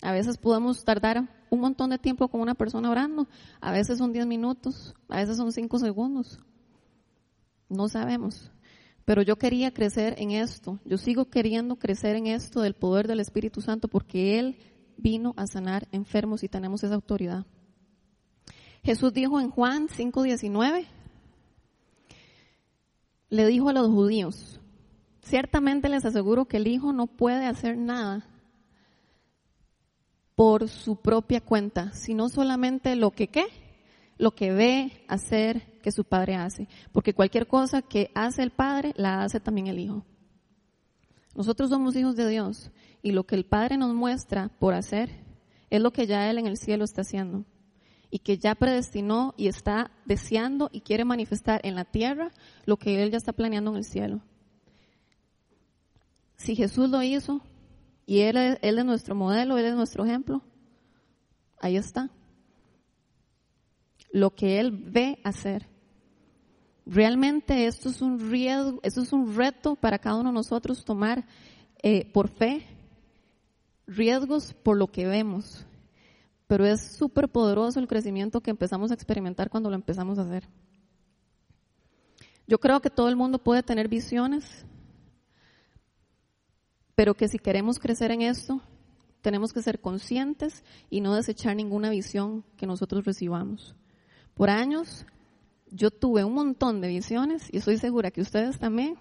A 0.00 0.10
veces 0.10 0.38
podemos 0.38 0.82
tardar 0.84 1.28
un 1.50 1.60
montón 1.60 1.90
de 1.90 1.98
tiempo 1.98 2.28
con 2.28 2.40
una 2.40 2.54
persona 2.54 2.90
orando, 2.90 3.28
a 3.60 3.72
veces 3.72 3.98
son 3.98 4.14
10 4.14 4.26
minutos, 4.26 4.94
a 5.10 5.16
veces 5.16 5.36
son 5.36 5.52
5 5.52 5.78
segundos. 5.80 6.40
No 7.68 7.90
sabemos. 7.90 8.50
Pero 9.04 9.20
yo 9.20 9.36
quería 9.36 9.74
crecer 9.74 10.14
en 10.16 10.30
esto, 10.30 10.78
yo 10.86 10.96
sigo 10.96 11.26
queriendo 11.26 11.76
crecer 11.76 12.16
en 12.16 12.26
esto 12.26 12.62
del 12.62 12.72
poder 12.72 13.08
del 13.08 13.20
Espíritu 13.20 13.60
Santo 13.60 13.86
porque 13.86 14.38
Él 14.38 14.56
vino 14.96 15.34
a 15.36 15.46
sanar 15.46 15.88
enfermos 15.92 16.42
y 16.42 16.48
tenemos 16.48 16.82
esa 16.82 16.94
autoridad. 16.94 17.44
Jesús 18.82 19.12
dijo 19.12 19.40
en 19.40 19.50
Juan 19.50 19.88
5:19, 19.88 20.86
le 23.28 23.46
dijo 23.46 23.68
a 23.68 23.72
los 23.72 23.88
judíos, 23.88 24.60
ciertamente 25.22 25.88
les 25.88 26.04
aseguro 26.04 26.46
que 26.46 26.58
el 26.58 26.66
Hijo 26.66 26.92
no 26.92 27.06
puede 27.06 27.46
hacer 27.46 27.76
nada 27.76 28.26
por 30.34 30.68
su 30.68 30.96
propia 30.96 31.40
cuenta, 31.40 31.92
sino 31.92 32.28
solamente 32.28 32.94
lo 32.94 33.10
que 33.10 33.28
qué, 33.28 33.46
lo 34.18 34.34
que 34.34 34.52
ve 34.52 35.04
hacer 35.08 35.80
que 35.80 35.92
su 35.92 36.04
padre 36.04 36.36
hace, 36.36 36.68
porque 36.92 37.14
cualquier 37.14 37.46
cosa 37.46 37.82
que 37.82 38.10
hace 38.14 38.42
el 38.42 38.50
padre 38.50 38.92
la 38.96 39.22
hace 39.22 39.40
también 39.40 39.66
el 39.66 39.78
hijo. 39.78 40.04
Nosotros 41.34 41.70
somos 41.70 41.96
hijos 41.96 42.16
de 42.16 42.28
Dios 42.28 42.70
y 43.02 43.12
lo 43.12 43.24
que 43.24 43.34
el 43.34 43.44
Padre 43.44 43.76
nos 43.76 43.94
muestra 43.94 44.48
por 44.58 44.72
hacer 44.72 45.10
es 45.68 45.82
lo 45.82 45.92
que 45.92 46.06
ya 46.06 46.30
Él 46.30 46.38
en 46.38 46.46
el 46.46 46.56
cielo 46.56 46.82
está 46.82 47.02
haciendo 47.02 47.44
y 48.10 48.20
que 48.20 48.38
ya 48.38 48.54
predestinó 48.54 49.34
y 49.36 49.48
está 49.48 49.90
deseando 50.04 50.68
y 50.72 50.80
quiere 50.80 51.04
manifestar 51.04 51.60
en 51.64 51.74
la 51.74 51.84
tierra 51.84 52.30
lo 52.64 52.76
que 52.76 53.02
Él 53.02 53.10
ya 53.10 53.18
está 53.18 53.32
planeando 53.32 53.70
en 53.72 53.76
el 53.78 53.84
cielo. 53.84 54.20
Si 56.36 56.54
Jesús 56.54 56.88
lo 56.90 57.02
hizo 57.02 57.40
y 58.06 58.20
Él, 58.20 58.36
es 58.60 58.84
nuestro 58.84 59.14
modelo, 59.14 59.58
Él 59.58 59.66
es 59.66 59.74
nuestro 59.74 60.04
ejemplo, 60.04 60.42
ahí 61.60 61.76
está. 61.76 62.10
Lo 64.12 64.34
que 64.34 64.60
Él 64.60 64.70
ve 64.70 65.18
hacer. 65.24 65.68
Realmente 66.84 67.66
esto 67.66 67.88
es 67.88 68.00
un 68.00 68.30
riesgo, 68.30 68.78
esto 68.82 69.02
es 69.02 69.12
un 69.12 69.34
reto 69.34 69.74
para 69.74 69.98
cada 69.98 70.16
uno 70.16 70.28
de 70.30 70.34
nosotros 70.34 70.84
tomar 70.84 71.26
eh, 71.82 72.10
por 72.12 72.28
fe 72.28 72.64
riesgos 73.88 74.52
por 74.52 74.76
lo 74.76 74.88
que 74.88 75.06
vemos 75.06 75.66
pero 76.46 76.64
es 76.64 76.96
súper 76.96 77.28
poderoso 77.28 77.80
el 77.80 77.88
crecimiento 77.88 78.40
que 78.40 78.50
empezamos 78.50 78.90
a 78.90 78.94
experimentar 78.94 79.50
cuando 79.50 79.70
lo 79.70 79.76
empezamos 79.76 80.18
a 80.18 80.22
hacer. 80.22 80.48
Yo 82.46 82.58
creo 82.58 82.80
que 82.80 82.90
todo 82.90 83.08
el 83.08 83.16
mundo 83.16 83.38
puede 83.38 83.62
tener 83.62 83.88
visiones, 83.88 84.64
pero 86.94 87.14
que 87.14 87.28
si 87.28 87.38
queremos 87.38 87.78
crecer 87.78 88.12
en 88.12 88.22
esto, 88.22 88.60
tenemos 89.20 89.52
que 89.52 89.62
ser 89.62 89.80
conscientes 89.80 90.62
y 90.88 91.00
no 91.00 91.14
desechar 91.14 91.56
ninguna 91.56 91.90
visión 91.90 92.44
que 92.56 92.66
nosotros 92.66 93.04
recibamos. 93.04 93.74
Por 94.34 94.50
años 94.50 95.04
yo 95.70 95.90
tuve 95.90 96.22
un 96.22 96.34
montón 96.34 96.80
de 96.80 96.88
visiones 96.88 97.48
y 97.52 97.58
estoy 97.58 97.78
segura 97.78 98.12
que 98.12 98.20
ustedes 98.20 98.58
también. 98.60 98.96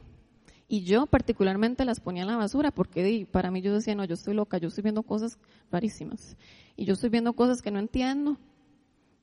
Y 0.68 0.84
yo 0.84 1.06
particularmente 1.06 1.86
las 1.86 2.00
ponía 2.00 2.24
en 2.24 2.28
la 2.28 2.38
basura 2.38 2.72
porque 2.72 3.28
para 3.32 3.52
mí 3.52 3.62
yo 3.62 3.74
decía, 3.74 3.94
no, 3.94 4.04
yo 4.06 4.16
estoy 4.16 4.34
loca, 4.34 4.58
yo 4.58 4.70
estoy 4.70 4.82
viendo 4.82 5.04
cosas 5.04 5.38
rarísimas 5.72 6.38
y 6.76 6.86
yo 6.86 6.94
estoy 6.94 7.10
viendo 7.10 7.34
cosas 7.34 7.62
que 7.62 7.70
no 7.70 7.80
entiendo 7.80 8.38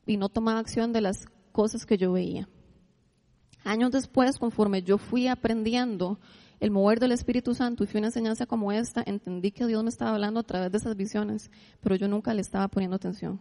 y 0.06 0.16
no 0.16 0.28
tomaba 0.28 0.60
acción 0.60 0.92
de 0.92 1.00
las 1.00 1.26
cosas 1.50 1.84
que 1.84 1.98
yo 1.98 2.12
veía. 2.12 2.48
Años 3.64 3.90
después, 3.90 4.38
conforme 4.38 4.82
yo 4.82 4.98
fui 4.98 5.28
aprendiendo 5.28 6.18
el 6.60 6.70
mover 6.70 7.00
del 7.00 7.12
Espíritu 7.12 7.54
Santo 7.54 7.82
y 7.82 7.86
fui 7.88 7.98
una 7.98 8.08
enseñanza 8.08 8.46
como 8.46 8.70
esta, 8.70 9.02
entendí 9.04 9.50
que 9.50 9.66
Dios 9.66 9.82
me 9.82 9.88
estaba 9.88 10.12
hablando 10.12 10.40
a 10.40 10.44
través 10.44 10.70
de 10.70 10.78
esas 10.78 10.96
visiones, 10.96 11.50
pero 11.80 11.96
yo 11.96 12.06
nunca 12.06 12.34
le 12.34 12.40
estaba 12.40 12.68
poniendo 12.68 12.96
atención. 12.96 13.40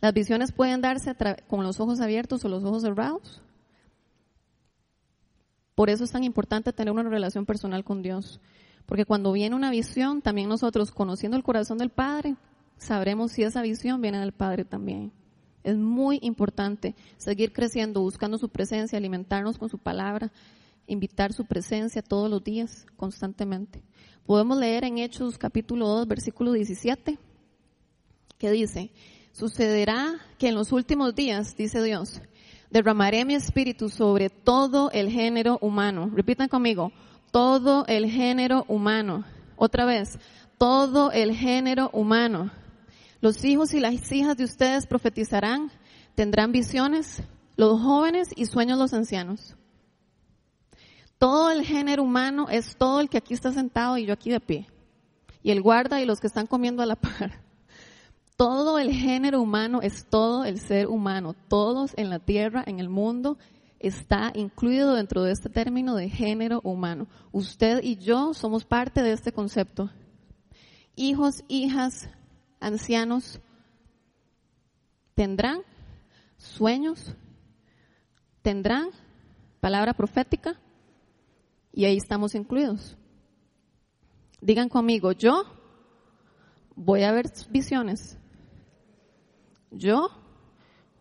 Las 0.00 0.12
visiones 0.12 0.52
pueden 0.52 0.80
darse 0.80 1.16
con 1.48 1.64
los 1.64 1.80
ojos 1.80 2.00
abiertos 2.00 2.44
o 2.44 2.48
los 2.48 2.62
ojos 2.62 2.82
cerrados. 2.82 3.42
Por 5.74 5.90
eso 5.90 6.04
es 6.04 6.12
tan 6.12 6.24
importante 6.24 6.72
tener 6.72 6.92
una 6.92 7.02
relación 7.02 7.46
personal 7.46 7.84
con 7.84 8.02
Dios. 8.02 8.40
Porque 8.86 9.04
cuando 9.04 9.32
viene 9.32 9.56
una 9.56 9.70
visión, 9.70 10.22
también 10.22 10.48
nosotros, 10.48 10.90
conociendo 10.90 11.36
el 11.36 11.42
corazón 11.42 11.78
del 11.78 11.90
Padre, 11.90 12.36
sabremos 12.76 13.32
si 13.32 13.42
esa 13.42 13.62
visión 13.62 14.00
viene 14.00 14.20
del 14.20 14.32
Padre 14.32 14.64
también. 14.64 15.12
Es 15.62 15.76
muy 15.76 16.18
importante 16.22 16.94
seguir 17.16 17.52
creciendo, 17.52 18.02
buscando 18.02 18.36
su 18.36 18.50
presencia, 18.50 18.98
alimentarnos 18.98 19.56
con 19.56 19.70
su 19.70 19.78
palabra, 19.78 20.30
invitar 20.86 21.32
su 21.32 21.46
presencia 21.46 22.02
todos 22.02 22.30
los 22.30 22.44
días, 22.44 22.86
constantemente. 22.96 23.82
Podemos 24.26 24.58
leer 24.58 24.84
en 24.84 24.98
Hechos 24.98 25.38
capítulo 25.38 25.88
2, 25.88 26.06
versículo 26.06 26.52
17, 26.52 27.18
que 28.36 28.50
dice, 28.50 28.92
sucederá 29.32 30.14
que 30.38 30.48
en 30.48 30.54
los 30.54 30.72
últimos 30.72 31.14
días, 31.14 31.56
dice 31.56 31.82
Dios, 31.82 32.20
derramaré 32.74 33.24
mi 33.24 33.36
espíritu 33.36 33.88
sobre 33.88 34.30
todo 34.30 34.90
el 34.90 35.08
género 35.08 35.58
humano. 35.60 36.10
Repitan 36.12 36.48
conmigo, 36.48 36.90
todo 37.30 37.84
el 37.86 38.10
género 38.10 38.64
humano. 38.66 39.24
Otra 39.54 39.84
vez, 39.84 40.18
todo 40.58 41.12
el 41.12 41.36
género 41.36 41.88
humano. 41.92 42.50
Los 43.20 43.44
hijos 43.44 43.74
y 43.74 43.80
las 43.80 44.10
hijas 44.10 44.36
de 44.36 44.42
ustedes 44.42 44.88
profetizarán, 44.88 45.70
tendrán 46.16 46.50
visiones, 46.50 47.22
los 47.54 47.80
jóvenes 47.80 48.30
y 48.34 48.46
sueños 48.46 48.76
los 48.76 48.92
ancianos. 48.92 49.54
Todo 51.16 51.52
el 51.52 51.64
género 51.64 52.02
humano 52.02 52.48
es 52.50 52.76
todo 52.76 52.98
el 52.98 53.08
que 53.08 53.18
aquí 53.18 53.34
está 53.34 53.52
sentado 53.52 53.98
y 53.98 54.06
yo 54.06 54.12
aquí 54.12 54.32
de 54.32 54.40
pie. 54.40 54.66
Y 55.44 55.52
el 55.52 55.62
guarda 55.62 56.00
y 56.00 56.06
los 56.06 56.18
que 56.18 56.26
están 56.26 56.48
comiendo 56.48 56.82
a 56.82 56.86
la 56.86 56.96
par. 57.00 57.40
Todo 58.36 58.78
el 58.78 58.92
género 58.92 59.40
humano 59.40 59.80
es 59.82 60.06
todo 60.06 60.44
el 60.44 60.58
ser 60.58 60.88
humano. 60.88 61.34
Todos 61.48 61.92
en 61.96 62.10
la 62.10 62.18
tierra, 62.18 62.64
en 62.66 62.80
el 62.80 62.88
mundo, 62.88 63.38
está 63.78 64.32
incluido 64.34 64.94
dentro 64.94 65.22
de 65.22 65.32
este 65.32 65.48
término 65.48 65.94
de 65.94 66.08
género 66.08 66.60
humano. 66.64 67.06
Usted 67.32 67.80
y 67.82 67.96
yo 67.96 68.34
somos 68.34 68.64
parte 68.64 69.02
de 69.02 69.12
este 69.12 69.32
concepto. 69.32 69.90
Hijos, 70.96 71.44
hijas, 71.48 72.08
ancianos 72.60 73.40
tendrán 75.14 75.60
sueños, 76.36 77.14
tendrán 78.42 78.88
palabra 79.60 79.94
profética 79.94 80.58
y 81.72 81.84
ahí 81.84 81.96
estamos 81.96 82.34
incluidos. 82.34 82.96
Digan 84.40 84.68
conmigo, 84.68 85.12
yo 85.12 85.44
voy 86.74 87.02
a 87.02 87.12
ver 87.12 87.26
visiones, 87.50 88.18
yo 89.76 90.10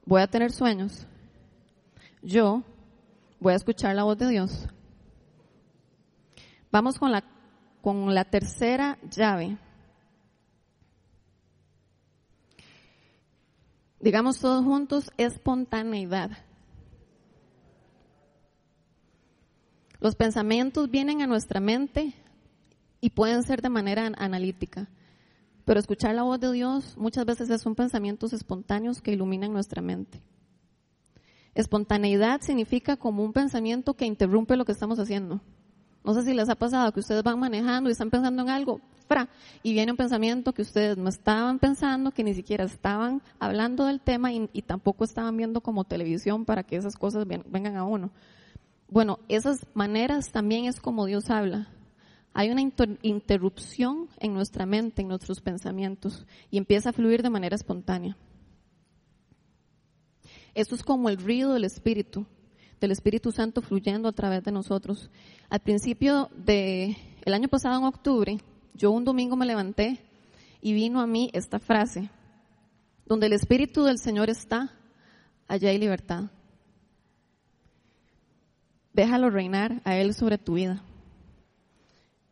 voy 0.06 0.22
a 0.22 0.28
tener 0.28 0.52
sueños, 0.52 1.08
yo 2.22 2.64
voy 3.40 3.54
a 3.54 3.58
escuchar 3.58 3.96
la 3.96 4.04
voz 4.04 4.18
de 4.18 4.30
Dios. 4.30 4.68
Vamos 6.72 6.98
con 6.98 7.12
la, 7.12 7.24
con 7.82 8.14
la 8.14 8.26
tercera 8.26 8.98
llave. 9.10 9.58
digamos 14.04 14.40
todos 14.40 14.66
juntos, 14.66 15.12
espontaneidad. 15.18 16.32
Los 20.02 20.16
pensamientos 20.16 20.92
vienen 20.92 21.22
a 21.22 21.28
nuestra 21.28 21.62
mente 21.62 22.14
y 23.00 23.12
pueden 23.12 23.44
ser 23.44 23.62
de 23.62 23.70
manera 23.70 24.12
analítica. 24.18 24.90
Pero 25.66 25.80
escuchar 25.80 26.16
la 26.16 26.24
voz 26.24 26.40
de 26.40 26.52
Dios 26.52 26.98
muchas 26.98 27.26
veces 27.26 27.62
son 27.62 27.76
pensamientos 27.76 28.34
espontáneos 28.34 29.02
que 29.02 29.12
iluminan 29.12 29.54
nuestra 29.54 29.82
mente. 29.82 30.22
Espontaneidad 31.56 32.42
significa 32.42 32.98
como 32.98 33.24
un 33.24 33.32
pensamiento 33.32 33.94
que 33.94 34.06
interrumpe 34.06 34.58
lo 34.58 34.66
que 34.66 34.72
estamos 34.72 35.00
haciendo. 35.00 35.42
No 36.04 36.14
sé 36.14 36.24
si 36.24 36.34
les 36.34 36.50
ha 36.50 36.56
pasado 36.56 36.92
que 36.92 37.00
ustedes 37.00 37.24
van 37.24 37.40
manejando 37.40 37.90
y 37.90 37.94
están 37.94 38.10
pensando 38.10 38.42
en 38.42 38.50
algo, 38.50 38.82
fra, 39.08 39.30
y 39.62 39.72
viene 39.72 39.92
un 39.92 39.98
pensamiento 39.98 40.54
que 40.54 40.64
ustedes 40.64 40.98
no 40.98 41.08
estaban 41.08 41.60
pensando, 41.60 42.12
que 42.12 42.24
ni 42.24 42.34
siquiera 42.34 42.66
estaban 42.66 43.22
hablando 43.40 43.86
del 43.86 44.02
tema 44.02 44.34
y, 44.34 44.48
tampoco 44.64 45.06
estaban 45.06 45.38
viendo 45.38 45.62
como 45.62 45.86
televisión 45.86 46.44
para 46.44 46.64
que 46.64 46.76
esas 46.76 46.98
cosas 46.98 47.26
vengan 47.26 47.78
a 47.78 47.86
uno. 47.86 48.12
Bueno, 48.90 49.20
esas 49.30 49.66
maneras 49.74 50.32
también 50.32 50.66
es 50.66 50.82
como 50.82 51.06
Dios 51.06 51.30
habla. 51.30 51.70
Hay 52.34 52.50
una 52.50 52.62
interrupción 53.04 54.10
en 54.20 54.34
nuestra 54.34 54.66
mente, 54.66 55.02
en 55.02 55.08
nuestros 55.08 55.40
pensamientos, 55.40 56.26
y 56.50 56.58
empieza 56.58 56.90
a 56.90 56.94
fluir 56.94 57.22
de 57.22 57.30
manera 57.30 57.56
espontánea. 57.56 58.18
Esto 60.56 60.76
es 60.76 60.84
como 60.84 61.10
el 61.10 61.18
río 61.18 61.54
del 61.54 61.64
Espíritu, 61.64 62.26
del 62.80 62.92
Espíritu 62.92 63.32
Santo 63.32 63.62
fluyendo 63.62 64.10
a 64.10 64.14
través 64.14 64.44
de 64.44 64.52
nosotros. 64.52 65.10
Al 65.50 65.60
principio 65.60 66.30
del 66.36 66.96
el 67.24 67.34
año 67.34 67.48
pasado, 67.48 67.78
en 67.80 67.86
octubre, 67.86 68.38
yo 68.74 68.92
un 68.92 69.06
domingo 69.06 69.36
me 69.36 69.46
levanté 69.46 70.00
y 70.60 70.74
vino 70.74 71.02
a 71.02 71.08
mí 71.08 71.30
esta 71.34 71.60
frase, 71.60 72.10
donde 73.06 73.28
el 73.28 73.34
Espíritu 73.34 73.84
del 73.84 74.00
Señor 74.00 74.30
está, 74.30 74.72
allá 75.48 75.70
hay 75.70 75.78
libertad. 75.78 76.26
Déjalo 78.94 79.30
reinar 79.30 79.82
a 79.86 79.96
Él 79.98 80.14
sobre 80.14 80.38
tu 80.38 80.54
vida. 80.54 80.84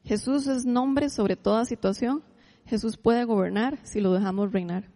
Jesús 0.04 0.48
es 0.48 0.66
nombre 0.66 1.10
sobre 1.10 1.36
toda 1.36 1.66
situación. 1.66 2.24
Jesús 2.66 2.98
puede 2.98 3.26
gobernar 3.26 3.80
si 3.84 4.02
lo 4.02 4.14
dejamos 4.14 4.52
reinar. 4.52 4.90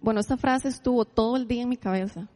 Bueno, 0.00 0.20
esta 0.20 0.36
frase 0.36 0.68
estuvo 0.68 1.04
todo 1.04 1.36
el 1.36 1.46
día 1.46 1.62
en 1.62 1.68
mi 1.68 1.76
cabeza. 1.76 2.28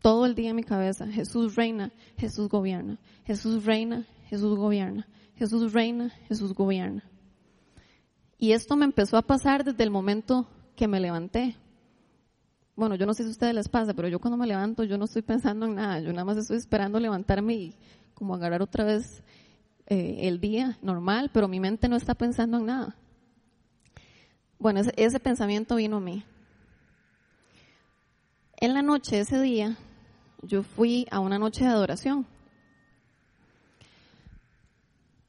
Todo 0.00 0.26
el 0.26 0.34
día 0.34 0.50
en 0.50 0.56
mi 0.56 0.64
cabeza. 0.64 1.06
Jesús 1.06 1.54
reina, 1.56 1.92
Jesús 2.16 2.48
gobierna. 2.48 2.98
Jesús 3.24 3.64
reina, 3.64 4.06
Jesús 4.28 4.56
gobierna. 4.56 5.06
Jesús 5.36 5.72
reina, 5.72 6.10
Jesús 6.28 6.54
gobierna. 6.54 7.04
Y 8.38 8.52
esto 8.52 8.76
me 8.76 8.84
empezó 8.84 9.16
a 9.16 9.22
pasar 9.22 9.64
desde 9.64 9.82
el 9.82 9.90
momento 9.90 10.46
que 10.76 10.88
me 10.88 11.00
levanté. 11.00 11.56
Bueno, 12.74 12.94
yo 12.94 13.06
no 13.06 13.14
sé 13.14 13.22
si 13.22 13.30
a 13.30 13.32
ustedes 13.32 13.54
les 13.54 13.68
pasa, 13.68 13.94
pero 13.94 14.08
yo 14.08 14.20
cuando 14.20 14.36
me 14.36 14.46
levanto 14.46 14.84
yo 14.84 14.98
no 14.98 15.06
estoy 15.06 15.22
pensando 15.22 15.64
en 15.66 15.74
nada. 15.74 16.00
Yo 16.00 16.12
nada 16.12 16.24
más 16.24 16.36
estoy 16.36 16.58
esperando 16.58 17.00
levantarme 17.00 17.54
y 17.54 17.74
como 18.14 18.34
agarrar 18.34 18.62
otra 18.62 18.84
vez 18.84 19.22
eh, 19.86 20.20
el 20.22 20.40
día 20.40 20.78
normal, 20.82 21.30
pero 21.32 21.48
mi 21.48 21.60
mente 21.60 21.88
no 21.88 21.96
está 21.96 22.14
pensando 22.14 22.58
en 22.58 22.66
nada. 22.66 22.96
Bueno, 24.58 24.80
ese 24.96 25.20
pensamiento 25.20 25.76
vino 25.76 25.98
a 25.98 26.00
mí. 26.00 26.24
En 28.58 28.74
la 28.74 28.82
noche, 28.82 29.20
ese 29.20 29.40
día, 29.40 29.76
yo 30.42 30.62
fui 30.62 31.06
a 31.10 31.20
una 31.20 31.38
noche 31.38 31.64
de 31.64 31.70
adoración. 31.70 32.26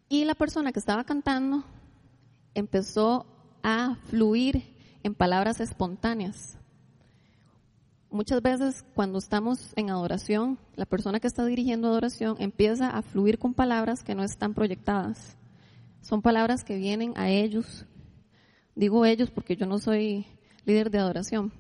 Y 0.10 0.24
la 0.24 0.36
persona 0.36 0.72
que 0.72 0.80
estaba 0.80 1.04
cantando 1.04 1.66
empezó 2.54 3.26
a 3.64 3.98
fluir 4.10 4.64
en 5.04 5.14
palabras 5.14 5.60
espontáneas. 5.60 6.57
Muchas 8.18 8.42
veces 8.42 8.84
cuando 8.96 9.20
estamos 9.20 9.74
en 9.76 9.92
adoración, 9.92 10.58
la 10.76 10.88
persona 10.88 11.20
que 11.20 11.28
está 11.28 11.46
dirigiendo 11.46 11.88
adoración 11.88 12.36
empieza 12.40 12.90
a 12.90 13.04
fluir 13.04 13.38
con 13.38 13.54
palabras 13.54 14.04
que 14.04 14.16
no 14.16 14.24
están 14.24 14.56
proyectadas. 14.56 15.38
Son 16.02 16.24
palabras 16.24 16.64
que 16.64 16.78
vienen 16.78 17.14
a 17.16 17.30
ellos. 17.30 17.86
Digo 18.74 19.06
ellos 19.06 19.30
porque 19.30 19.56
yo 19.56 19.68
no 19.68 19.78
soy 19.78 20.26
líder 20.66 20.90
de 20.90 20.98
adoración 20.98 21.52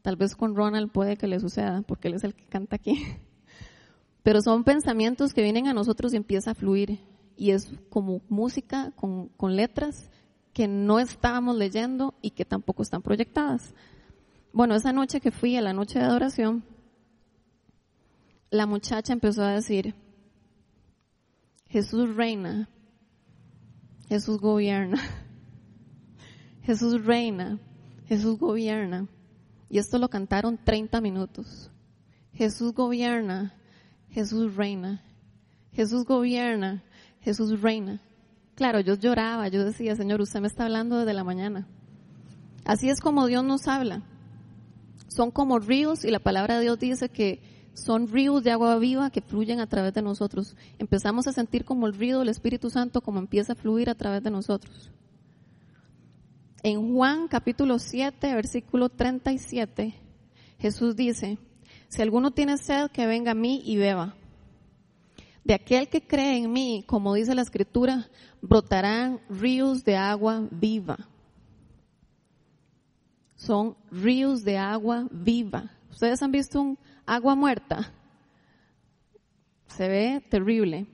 Tal 0.00 0.14
vez 0.14 0.36
con 0.36 0.54
Ronald 0.54 0.92
puede 0.92 1.16
que 1.16 1.26
le 1.26 1.40
suceda, 1.40 1.82
porque 1.82 2.06
él 2.06 2.14
es 2.14 2.22
el 2.22 2.32
que 2.32 2.44
canta 2.44 2.76
aquí. 2.76 3.04
Pero 4.22 4.40
son 4.40 4.62
pensamientos 4.62 5.34
que 5.34 5.42
vienen 5.42 5.66
a 5.66 5.74
nosotros 5.74 6.12
y 6.12 6.16
empieza 6.16 6.52
a 6.52 6.54
fluir. 6.54 7.00
Y 7.36 7.50
es 7.50 7.72
como 7.90 8.20
música 8.28 8.92
con, 8.94 9.30
con 9.30 9.56
letras 9.56 10.10
que 10.52 10.68
no 10.68 11.00
estábamos 11.00 11.56
leyendo 11.56 12.14
y 12.22 12.30
que 12.30 12.44
tampoco 12.44 12.84
están 12.84 13.02
proyectadas. 13.02 13.74
Bueno, 14.52 14.74
esa 14.74 14.92
noche 14.92 15.20
que 15.20 15.30
fui 15.30 15.56
a 15.56 15.62
la 15.62 15.72
noche 15.72 15.98
de 15.98 16.04
adoración, 16.04 16.64
la 18.50 18.66
muchacha 18.66 19.12
empezó 19.12 19.42
a 19.42 19.52
decir, 19.52 19.94
Jesús 21.68 22.14
reina, 22.14 22.68
Jesús 24.08 24.40
gobierna, 24.40 24.98
Jesús 26.62 27.04
reina, 27.04 27.58
Jesús 28.06 28.38
gobierna. 28.38 29.06
Y 29.70 29.78
esto 29.78 29.98
lo 29.98 30.08
cantaron 30.08 30.58
30 30.64 31.00
minutos. 31.02 31.70
Jesús 32.32 32.72
gobierna, 32.72 33.54
Jesús 34.10 34.56
reina. 34.56 35.02
Jesús 35.72 36.04
gobierna, 36.06 36.82
Jesús 37.20 37.60
reina. 37.60 38.00
Claro, 38.54 38.80
yo 38.80 38.94
lloraba, 38.94 39.48
yo 39.48 39.64
decía, 39.64 39.94
Señor, 39.94 40.20
usted 40.20 40.40
me 40.40 40.48
está 40.48 40.64
hablando 40.64 40.98
desde 40.98 41.12
la 41.12 41.22
mañana. 41.22 41.68
Así 42.64 42.88
es 42.88 43.00
como 43.00 43.26
Dios 43.26 43.44
nos 43.44 43.68
habla. 43.68 44.02
Son 45.18 45.32
como 45.32 45.58
ríos 45.58 46.04
y 46.04 46.12
la 46.12 46.20
palabra 46.20 46.54
de 46.54 46.62
Dios 46.62 46.78
dice 46.78 47.08
que 47.08 47.40
son 47.72 48.06
ríos 48.06 48.44
de 48.44 48.52
agua 48.52 48.78
viva 48.78 49.10
que 49.10 49.20
fluyen 49.20 49.58
a 49.58 49.66
través 49.66 49.92
de 49.92 50.00
nosotros. 50.00 50.54
Empezamos 50.78 51.26
a 51.26 51.32
sentir 51.32 51.64
como 51.64 51.88
el 51.88 51.94
río 51.94 52.20
del 52.20 52.28
Espíritu 52.28 52.70
Santo 52.70 53.00
como 53.00 53.18
empieza 53.18 53.54
a 53.54 53.56
fluir 53.56 53.90
a 53.90 53.96
través 53.96 54.22
de 54.22 54.30
nosotros. 54.30 54.92
En 56.62 56.94
Juan 56.94 57.26
capítulo 57.26 57.80
7, 57.80 58.32
versículo 58.32 58.90
37, 58.90 59.92
Jesús 60.60 60.94
dice, 60.94 61.36
si 61.88 62.00
alguno 62.00 62.30
tiene 62.30 62.56
sed, 62.56 62.88
que 62.92 63.08
venga 63.08 63.32
a 63.32 63.34
mí 63.34 63.60
y 63.64 63.76
beba. 63.76 64.14
De 65.42 65.54
aquel 65.54 65.88
que 65.88 66.00
cree 66.00 66.36
en 66.36 66.52
mí, 66.52 66.84
como 66.86 67.14
dice 67.14 67.34
la 67.34 67.42
escritura, 67.42 68.08
brotarán 68.40 69.18
ríos 69.28 69.82
de 69.82 69.96
agua 69.96 70.46
viva. 70.52 71.08
Son 73.38 73.76
ríos 73.92 74.42
de 74.42 74.58
agua 74.58 75.06
viva. 75.12 75.70
¿Ustedes 75.90 76.20
han 76.22 76.32
visto 76.32 76.60
un 76.60 76.78
agua 77.06 77.36
muerta? 77.36 77.92
Se 79.68 79.88
ve 79.88 80.22
terrible. 80.28 80.86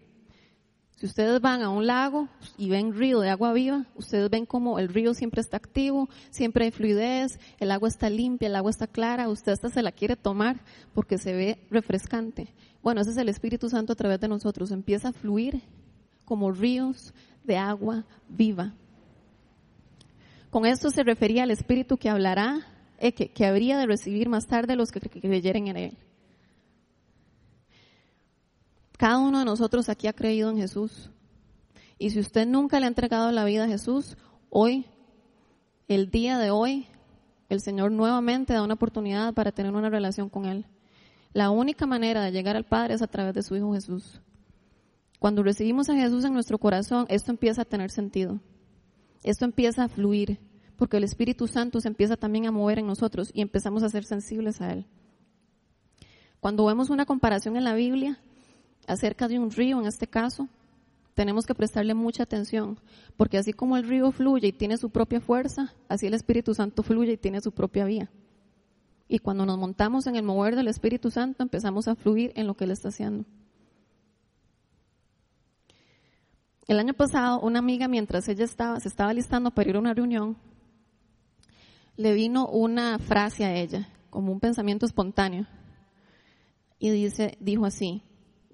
Si 0.96 1.06
ustedes 1.06 1.40
van 1.40 1.62
a 1.62 1.70
un 1.70 1.86
lago 1.86 2.28
y 2.58 2.68
ven 2.68 2.92
río 2.92 3.20
de 3.20 3.30
agua 3.30 3.54
viva, 3.54 3.86
ustedes 3.96 4.28
ven 4.28 4.44
como 4.44 4.78
el 4.78 4.90
río 4.90 5.14
siempre 5.14 5.40
está 5.40 5.56
activo, 5.56 6.08
siempre 6.30 6.66
hay 6.66 6.70
fluidez, 6.70 7.40
el 7.58 7.70
agua 7.70 7.88
está 7.88 8.10
limpia, 8.10 8.48
el 8.48 8.56
agua 8.56 8.70
está 8.70 8.86
clara, 8.86 9.30
usted 9.30 9.52
hasta 9.52 9.70
se 9.70 9.82
la 9.82 9.90
quiere 9.90 10.14
tomar 10.14 10.60
porque 10.92 11.16
se 11.16 11.32
ve 11.32 11.66
refrescante. 11.70 12.54
Bueno, 12.82 13.00
ese 13.00 13.12
es 13.12 13.16
el 13.16 13.30
Espíritu 13.30 13.70
Santo 13.70 13.94
a 13.94 13.96
través 13.96 14.20
de 14.20 14.28
nosotros, 14.28 14.70
empieza 14.70 15.08
a 15.08 15.12
fluir 15.12 15.62
como 16.26 16.52
ríos 16.52 17.14
de 17.42 17.56
agua 17.56 18.04
viva. 18.28 18.74
Con 20.54 20.66
esto 20.66 20.90
se 20.90 21.02
refería 21.02 21.42
al 21.42 21.50
Espíritu 21.50 21.96
que 21.96 22.08
hablará, 22.08 22.60
eh, 22.98 23.10
que, 23.10 23.32
que 23.32 23.44
habría 23.44 23.76
de 23.76 23.86
recibir 23.86 24.28
más 24.28 24.46
tarde 24.46 24.76
los 24.76 24.92
que 24.92 25.00
creyeren 25.00 25.66
en 25.66 25.76
él. 25.76 25.98
Cada 28.96 29.18
uno 29.18 29.40
de 29.40 29.44
nosotros 29.44 29.88
aquí 29.88 30.06
ha 30.06 30.12
creído 30.12 30.50
en 30.50 30.58
Jesús. 30.58 31.10
Y 31.98 32.10
si 32.10 32.20
usted 32.20 32.46
nunca 32.46 32.78
le 32.78 32.86
ha 32.86 32.88
entregado 32.88 33.32
la 33.32 33.44
vida 33.44 33.64
a 33.64 33.66
Jesús, 33.66 34.16
hoy, 34.48 34.86
el 35.88 36.12
día 36.12 36.38
de 36.38 36.52
hoy, 36.52 36.86
el 37.48 37.60
Señor 37.60 37.90
nuevamente 37.90 38.52
da 38.52 38.62
una 38.62 38.74
oportunidad 38.74 39.34
para 39.34 39.50
tener 39.50 39.74
una 39.74 39.90
relación 39.90 40.28
con 40.28 40.44
Él. 40.44 40.66
La 41.32 41.50
única 41.50 41.84
manera 41.84 42.22
de 42.22 42.30
llegar 42.30 42.54
al 42.54 42.64
Padre 42.64 42.94
es 42.94 43.02
a 43.02 43.08
través 43.08 43.34
de 43.34 43.42
su 43.42 43.56
Hijo 43.56 43.74
Jesús. 43.74 44.20
Cuando 45.18 45.42
recibimos 45.42 45.88
a 45.88 45.96
Jesús 45.96 46.24
en 46.24 46.32
nuestro 46.32 46.58
corazón, 46.58 47.06
esto 47.08 47.32
empieza 47.32 47.62
a 47.62 47.64
tener 47.64 47.90
sentido. 47.90 48.38
Esto 49.24 49.44
empieza 49.44 49.82
a 49.82 49.88
fluir, 49.88 50.38
porque 50.76 50.98
el 50.98 51.04
Espíritu 51.04 51.48
Santo 51.48 51.80
se 51.80 51.88
empieza 51.88 52.16
también 52.16 52.46
a 52.46 52.52
mover 52.52 52.78
en 52.78 52.86
nosotros 52.86 53.30
y 53.34 53.40
empezamos 53.40 53.82
a 53.82 53.88
ser 53.88 54.04
sensibles 54.04 54.60
a 54.60 54.72
Él. 54.72 54.86
Cuando 56.40 56.66
vemos 56.66 56.90
una 56.90 57.06
comparación 57.06 57.56
en 57.56 57.64
la 57.64 57.74
Biblia, 57.74 58.20
acerca 58.86 59.26
de 59.26 59.38
un 59.38 59.50
río 59.50 59.80
en 59.80 59.86
este 59.86 60.06
caso, 60.06 60.48
tenemos 61.14 61.46
que 61.46 61.54
prestarle 61.54 61.94
mucha 61.94 62.24
atención, 62.24 62.78
porque 63.16 63.38
así 63.38 63.54
como 63.54 63.78
el 63.78 63.88
río 63.88 64.12
fluye 64.12 64.48
y 64.48 64.52
tiene 64.52 64.76
su 64.76 64.90
propia 64.90 65.22
fuerza, 65.22 65.74
así 65.88 66.06
el 66.06 66.14
Espíritu 66.14 66.54
Santo 66.54 66.82
fluye 66.82 67.12
y 67.12 67.16
tiene 67.16 67.40
su 67.40 67.52
propia 67.52 67.86
vía. 67.86 68.10
Y 69.08 69.20
cuando 69.20 69.46
nos 69.46 69.56
montamos 69.58 70.06
en 70.06 70.16
el 70.16 70.22
mover 70.22 70.54
del 70.54 70.68
Espíritu 70.68 71.10
Santo, 71.10 71.42
empezamos 71.42 71.88
a 71.88 71.94
fluir 71.94 72.32
en 72.34 72.46
lo 72.46 72.54
que 72.54 72.64
Él 72.64 72.72
está 72.72 72.88
haciendo. 72.88 73.24
El 76.66 76.78
año 76.78 76.94
pasado, 76.94 77.40
una 77.40 77.58
amiga, 77.58 77.88
mientras 77.88 78.26
ella 78.28 78.44
estaba, 78.44 78.80
se 78.80 78.88
estaba 78.88 79.12
listando 79.12 79.50
para 79.50 79.68
ir 79.68 79.76
a 79.76 79.80
una 79.80 79.92
reunión, 79.92 80.36
le 81.96 82.14
vino 82.14 82.48
una 82.48 82.98
frase 82.98 83.44
a 83.44 83.54
ella, 83.54 83.88
como 84.08 84.32
un 84.32 84.40
pensamiento 84.40 84.86
espontáneo. 84.86 85.46
Y 86.78 86.90
dice, 86.90 87.36
dijo 87.40 87.66
así, 87.66 88.02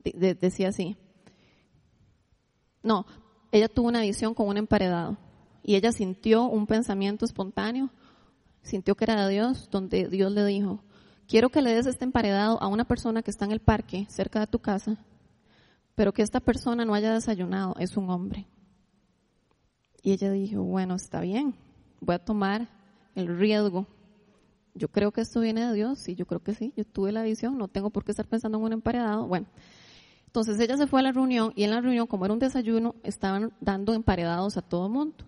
decía 0.04 0.68
así. 0.68 0.96
No, 2.82 3.06
ella 3.52 3.68
tuvo 3.68 3.88
una 3.88 4.02
visión 4.02 4.34
con 4.34 4.48
un 4.48 4.56
emparedado 4.56 5.16
y 5.62 5.76
ella 5.76 5.92
sintió 5.92 6.44
un 6.44 6.66
pensamiento 6.66 7.24
espontáneo, 7.24 7.90
sintió 8.62 8.96
que 8.96 9.04
era 9.04 9.26
de 9.26 9.32
Dios, 9.34 9.68
donde 9.70 10.08
Dios 10.08 10.32
le 10.32 10.44
dijo, 10.46 10.82
quiero 11.28 11.50
que 11.50 11.62
le 11.62 11.74
des 11.74 11.86
este 11.86 12.04
emparedado 12.04 12.60
a 12.62 12.68
una 12.68 12.86
persona 12.86 13.22
que 13.22 13.30
está 13.30 13.44
en 13.44 13.52
el 13.52 13.60
parque 13.60 14.06
cerca 14.08 14.40
de 14.40 14.46
tu 14.46 14.58
casa, 14.58 14.98
pero 15.94 16.12
que 16.12 16.22
esta 16.22 16.40
persona 16.40 16.84
no 16.84 16.94
haya 16.94 17.12
desayunado, 17.12 17.74
es 17.78 17.96
un 17.96 18.10
hombre. 18.10 18.46
Y 20.02 20.12
ella 20.12 20.30
dijo, 20.30 20.62
bueno, 20.62 20.94
está 20.94 21.20
bien, 21.20 21.54
voy 22.00 22.14
a 22.14 22.24
tomar 22.24 22.68
el 23.14 23.38
riesgo. 23.38 23.86
Yo 24.74 24.88
creo 24.88 25.12
que 25.12 25.20
esto 25.20 25.40
viene 25.40 25.66
de 25.66 25.74
Dios, 25.74 25.98
sí, 25.98 26.14
yo 26.14 26.26
creo 26.26 26.40
que 26.40 26.54
sí, 26.54 26.72
yo 26.76 26.84
tuve 26.84 27.12
la 27.12 27.22
visión, 27.22 27.58
no 27.58 27.68
tengo 27.68 27.90
por 27.90 28.04
qué 28.04 28.12
estar 28.12 28.26
pensando 28.26 28.58
en 28.58 28.64
un 28.64 28.72
emparedado. 28.72 29.26
Bueno, 29.26 29.46
entonces 30.26 30.60
ella 30.60 30.76
se 30.76 30.86
fue 30.86 31.00
a 31.00 31.02
la 31.02 31.12
reunión 31.12 31.52
y 31.56 31.64
en 31.64 31.70
la 31.70 31.80
reunión, 31.80 32.06
como 32.06 32.24
era 32.24 32.32
un 32.32 32.38
desayuno, 32.38 32.94
estaban 33.02 33.52
dando 33.60 33.94
emparedados 33.94 34.56
a 34.56 34.62
todo 34.62 34.86
el 34.86 34.92
mundo. 34.92 35.24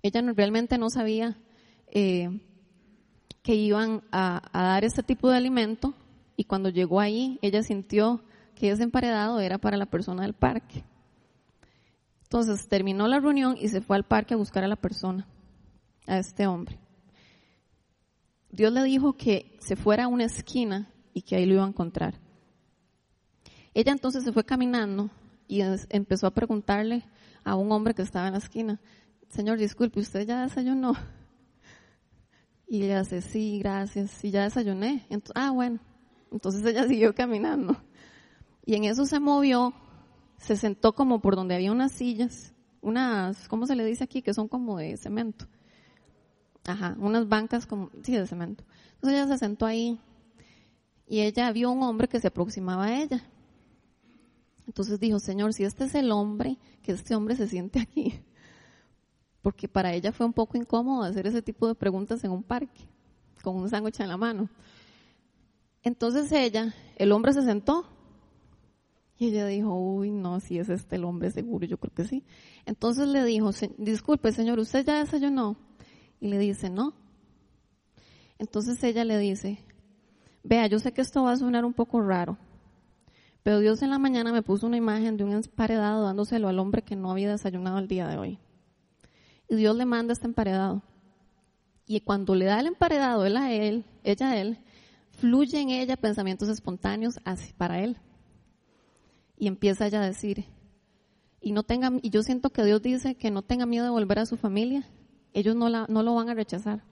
Ella 0.00 0.22
realmente 0.32 0.78
no 0.78 0.90
sabía 0.90 1.36
eh, 1.88 2.40
que 3.42 3.56
iban 3.56 4.04
a, 4.12 4.42
a 4.52 4.62
dar 4.62 4.84
ese 4.84 5.02
tipo 5.02 5.28
de 5.28 5.36
alimento 5.36 5.92
y 6.36 6.44
cuando 6.44 6.68
llegó 6.68 7.00
ahí, 7.00 7.38
ella 7.42 7.62
sintió 7.62 8.22
que 8.56 8.70
ese 8.70 8.82
emparedado 8.82 9.38
era 9.38 9.58
para 9.58 9.76
la 9.76 9.86
persona 9.86 10.22
del 10.22 10.34
parque. 10.34 10.82
Entonces 12.24 12.66
terminó 12.66 13.06
la 13.06 13.20
reunión 13.20 13.56
y 13.60 13.68
se 13.68 13.80
fue 13.80 13.96
al 13.96 14.04
parque 14.04 14.34
a 14.34 14.36
buscar 14.36 14.64
a 14.64 14.68
la 14.68 14.74
persona, 14.74 15.28
a 16.08 16.18
este 16.18 16.48
hombre. 16.48 16.80
Dios 18.50 18.72
le 18.72 18.82
dijo 18.82 19.12
que 19.12 19.56
se 19.60 19.76
fuera 19.76 20.04
a 20.04 20.08
una 20.08 20.24
esquina 20.24 20.90
y 21.14 21.22
que 21.22 21.36
ahí 21.36 21.46
lo 21.46 21.54
iba 21.54 21.64
a 21.64 21.68
encontrar. 21.68 22.18
Ella 23.74 23.92
entonces 23.92 24.24
se 24.24 24.32
fue 24.32 24.44
caminando 24.44 25.10
y 25.46 25.60
empezó 25.90 26.26
a 26.26 26.34
preguntarle 26.34 27.04
a 27.44 27.54
un 27.54 27.70
hombre 27.70 27.94
que 27.94 28.02
estaba 28.02 28.26
en 28.26 28.32
la 28.32 28.38
esquina, 28.38 28.80
Señor, 29.28 29.58
disculpe, 29.58 30.00
¿usted 30.00 30.26
ya 30.26 30.42
desayunó? 30.42 30.94
Y 32.68 32.82
ella 32.82 33.00
dice, 33.00 33.20
sí, 33.20 33.60
gracias, 33.60 34.10
sí, 34.10 34.30
ya 34.30 34.42
desayuné. 34.42 35.06
ah, 35.34 35.50
bueno. 35.50 35.78
Entonces 36.32 36.64
ella 36.64 36.86
siguió 36.88 37.14
caminando. 37.14 37.76
Y 38.66 38.74
en 38.74 38.84
eso 38.84 39.06
se 39.06 39.20
movió 39.20 39.72
se 40.38 40.56
sentó 40.56 40.94
como 40.94 41.20
por 41.20 41.36
donde 41.36 41.54
había 41.54 41.72
unas 41.72 41.92
sillas, 41.92 42.52
unas, 42.80 43.48
¿cómo 43.48 43.66
se 43.66 43.74
le 43.74 43.84
dice 43.84 44.04
aquí? 44.04 44.22
Que 44.22 44.34
son 44.34 44.48
como 44.48 44.78
de 44.78 44.96
cemento. 44.96 45.46
Ajá, 46.64 46.96
unas 46.98 47.28
bancas 47.28 47.66
como, 47.66 47.90
sí, 48.02 48.12
de 48.12 48.26
cemento. 48.26 48.64
Entonces 48.94 49.18
ella 49.18 49.28
se 49.28 49.38
sentó 49.38 49.66
ahí 49.66 49.98
y 51.06 51.20
ella 51.20 51.50
vio 51.52 51.70
un 51.70 51.82
hombre 51.82 52.08
que 52.08 52.20
se 52.20 52.28
aproximaba 52.28 52.86
a 52.86 53.02
ella. 53.02 53.22
Entonces 54.66 54.98
dijo, 54.98 55.20
Señor, 55.20 55.54
si 55.54 55.64
este 55.64 55.84
es 55.84 55.94
el 55.94 56.10
hombre, 56.10 56.58
que 56.82 56.92
este 56.92 57.14
hombre 57.14 57.36
se 57.36 57.46
siente 57.46 57.80
aquí. 57.80 58.20
Porque 59.42 59.68
para 59.68 59.94
ella 59.94 60.12
fue 60.12 60.26
un 60.26 60.32
poco 60.32 60.56
incómodo 60.56 61.04
hacer 61.04 61.26
ese 61.26 61.40
tipo 61.40 61.68
de 61.68 61.76
preguntas 61.76 62.22
en 62.24 62.32
un 62.32 62.42
parque, 62.42 62.88
con 63.42 63.56
un 63.56 63.68
sándwich 63.68 64.00
en 64.00 64.08
la 64.08 64.16
mano. 64.16 64.48
Entonces 65.84 66.32
ella, 66.32 66.74
el 66.96 67.12
hombre 67.12 67.32
se 67.32 67.42
sentó 67.42 67.95
y 69.18 69.28
ella 69.28 69.46
dijo, 69.46 69.74
uy, 69.74 70.10
no, 70.10 70.40
si 70.40 70.58
es 70.58 70.68
este 70.68 70.96
el 70.96 71.04
hombre 71.04 71.30
seguro, 71.30 71.66
yo 71.66 71.78
creo 71.78 71.94
que 71.94 72.04
sí. 72.04 72.24
Entonces 72.66 73.08
le 73.08 73.24
dijo, 73.24 73.50
disculpe 73.78 74.30
señor, 74.32 74.58
¿usted 74.58 74.84
ya 74.84 74.98
desayunó? 74.98 75.56
Y 76.20 76.28
le 76.28 76.38
dice, 76.38 76.68
no. 76.68 76.94
Entonces 78.38 78.82
ella 78.84 79.04
le 79.04 79.18
dice, 79.18 79.58
vea, 80.42 80.66
yo 80.66 80.78
sé 80.78 80.92
que 80.92 81.00
esto 81.00 81.22
va 81.22 81.32
a 81.32 81.36
sonar 81.36 81.64
un 81.64 81.72
poco 81.72 82.02
raro, 82.02 82.36
pero 83.42 83.60
Dios 83.60 83.80
en 83.80 83.90
la 83.90 83.98
mañana 83.98 84.32
me 84.32 84.42
puso 84.42 84.66
una 84.66 84.76
imagen 84.76 85.16
de 85.16 85.24
un 85.24 85.32
emparedado 85.32 86.04
dándoselo 86.04 86.48
al 86.48 86.58
hombre 86.58 86.82
que 86.82 86.96
no 86.96 87.10
había 87.10 87.30
desayunado 87.30 87.78
el 87.78 87.88
día 87.88 88.06
de 88.08 88.18
hoy. 88.18 88.38
Y 89.48 89.56
Dios 89.56 89.76
le 89.76 89.86
manda 89.86 90.12
este 90.12 90.26
emparedado. 90.26 90.82
Y 91.86 92.00
cuando 92.00 92.34
le 92.34 92.46
da 92.46 92.60
el 92.60 92.66
emparedado 92.66 93.24
él 93.24 93.36
a 93.36 93.52
él, 93.52 93.84
ella 94.02 94.30
a 94.30 94.36
él, 94.36 94.58
fluye 95.12 95.60
en 95.60 95.70
ella 95.70 95.96
pensamientos 95.96 96.48
espontáneos 96.48 97.20
para 97.56 97.80
él 97.80 97.96
y 99.38 99.48
empieza 99.48 99.86
ella 99.86 100.02
a 100.02 100.06
decir, 100.06 100.46
y 101.40 101.52
no 101.52 101.62
tenga, 101.62 101.92
y 102.02 102.10
yo 102.10 102.22
siento 102.22 102.50
que 102.50 102.64
Dios 102.64 102.82
dice 102.82 103.14
que 103.14 103.30
no 103.30 103.42
tenga 103.42 103.66
miedo 103.66 103.84
de 103.84 103.90
volver 103.90 104.18
a 104.18 104.26
su 104.26 104.36
familia, 104.36 104.84
ellos 105.32 105.54
no, 105.54 105.68
la, 105.68 105.86
no 105.88 106.02
lo 106.02 106.14
van 106.14 106.30
a 106.30 106.34
rechazar. 106.34 106.82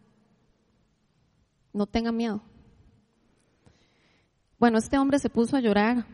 No 1.72 1.86
tenga 1.86 2.12
miedo. 2.12 2.42
Bueno, 4.58 4.78
este 4.78 4.98
hombre 4.98 5.18
se 5.18 5.28
puso 5.28 5.56
a 5.56 5.60
llorar 5.60 6.06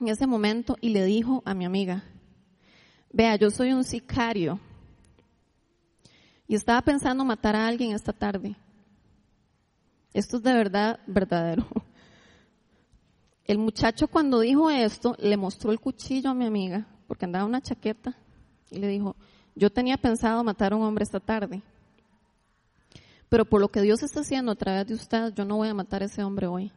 en 0.00 0.08
ese 0.08 0.26
momento 0.26 0.76
y 0.80 0.90
le 0.90 1.04
dijo 1.04 1.42
a 1.44 1.52
mi 1.52 1.64
amiga, 1.64 2.04
vea, 3.12 3.36
yo 3.36 3.50
soy 3.50 3.72
un 3.72 3.84
sicario 3.84 4.58
y 6.48 6.54
estaba 6.54 6.80
pensando 6.82 7.24
matar 7.24 7.54
a 7.54 7.66
alguien 7.66 7.92
esta 7.92 8.12
tarde. 8.12 8.56
Esto 10.12 10.38
es 10.38 10.42
de 10.42 10.52
verdad 10.52 11.00
verdadero. 11.06 11.66
El 13.44 13.58
muchacho 13.58 14.08
cuando 14.08 14.40
dijo 14.40 14.70
esto 14.70 15.16
le 15.18 15.36
mostró 15.36 15.72
el 15.72 15.80
cuchillo 15.80 16.30
a 16.30 16.34
mi 16.34 16.46
amiga, 16.46 16.86
porque 17.06 17.24
andaba 17.24 17.44
una 17.44 17.60
chaqueta, 17.60 18.16
y 18.70 18.78
le 18.78 18.88
dijo, 18.88 19.16
yo 19.54 19.70
tenía 19.70 19.96
pensado 19.96 20.44
matar 20.44 20.72
a 20.72 20.76
un 20.76 20.82
hombre 20.82 21.02
esta 21.02 21.20
tarde, 21.20 21.62
pero 23.28 23.44
por 23.44 23.60
lo 23.60 23.68
que 23.68 23.82
Dios 23.82 24.02
está 24.02 24.20
haciendo 24.20 24.52
a 24.52 24.56
través 24.56 24.86
de 24.86 24.94
usted, 24.94 25.32
yo 25.34 25.44
no 25.44 25.56
voy 25.56 25.68
a 25.68 25.74
matar 25.74 26.02
a 26.02 26.06
ese 26.06 26.22
hombre 26.22 26.46
hoy. 26.46 26.72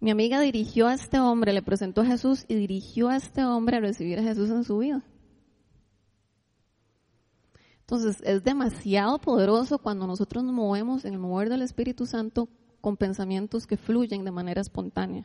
Mi 0.00 0.10
amiga 0.10 0.40
dirigió 0.40 0.88
a 0.88 0.94
este 0.94 1.20
hombre, 1.20 1.52
le 1.52 1.62
presentó 1.62 2.00
a 2.00 2.06
Jesús 2.06 2.44
y 2.48 2.56
dirigió 2.56 3.08
a 3.08 3.16
este 3.16 3.44
hombre 3.44 3.76
a 3.76 3.80
recibir 3.80 4.18
a 4.18 4.22
Jesús 4.24 4.50
en 4.50 4.64
su 4.64 4.78
vida. 4.78 5.04
Entonces 7.80 8.20
es 8.24 8.42
demasiado 8.42 9.20
poderoso 9.20 9.78
cuando 9.78 10.06
nosotros 10.06 10.42
nos 10.42 10.54
movemos 10.54 11.04
en 11.04 11.12
el 11.12 11.20
mover 11.20 11.48
del 11.48 11.62
Espíritu 11.62 12.06
Santo 12.06 12.48
con 12.82 12.98
pensamientos 12.98 13.66
que 13.66 13.78
fluyen 13.78 14.24
de 14.26 14.32
manera 14.32 14.60
espontánea. 14.60 15.24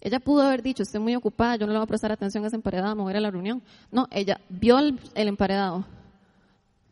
Ella 0.00 0.18
pudo 0.18 0.42
haber 0.42 0.62
dicho, 0.62 0.82
estoy 0.82 1.00
muy 1.00 1.14
ocupada, 1.14 1.54
yo 1.54 1.66
no 1.66 1.72
le 1.72 1.78
voy 1.78 1.84
a 1.84 1.86
prestar 1.86 2.10
atención 2.10 2.42
a 2.42 2.48
ese 2.48 2.56
emparedado, 2.56 3.06
a 3.06 3.10
ir 3.10 3.16
a 3.16 3.20
la 3.20 3.30
reunión. 3.30 3.62
No, 3.92 4.08
ella 4.10 4.40
vio 4.48 4.78
el, 4.80 4.98
emparedado, 5.14 5.84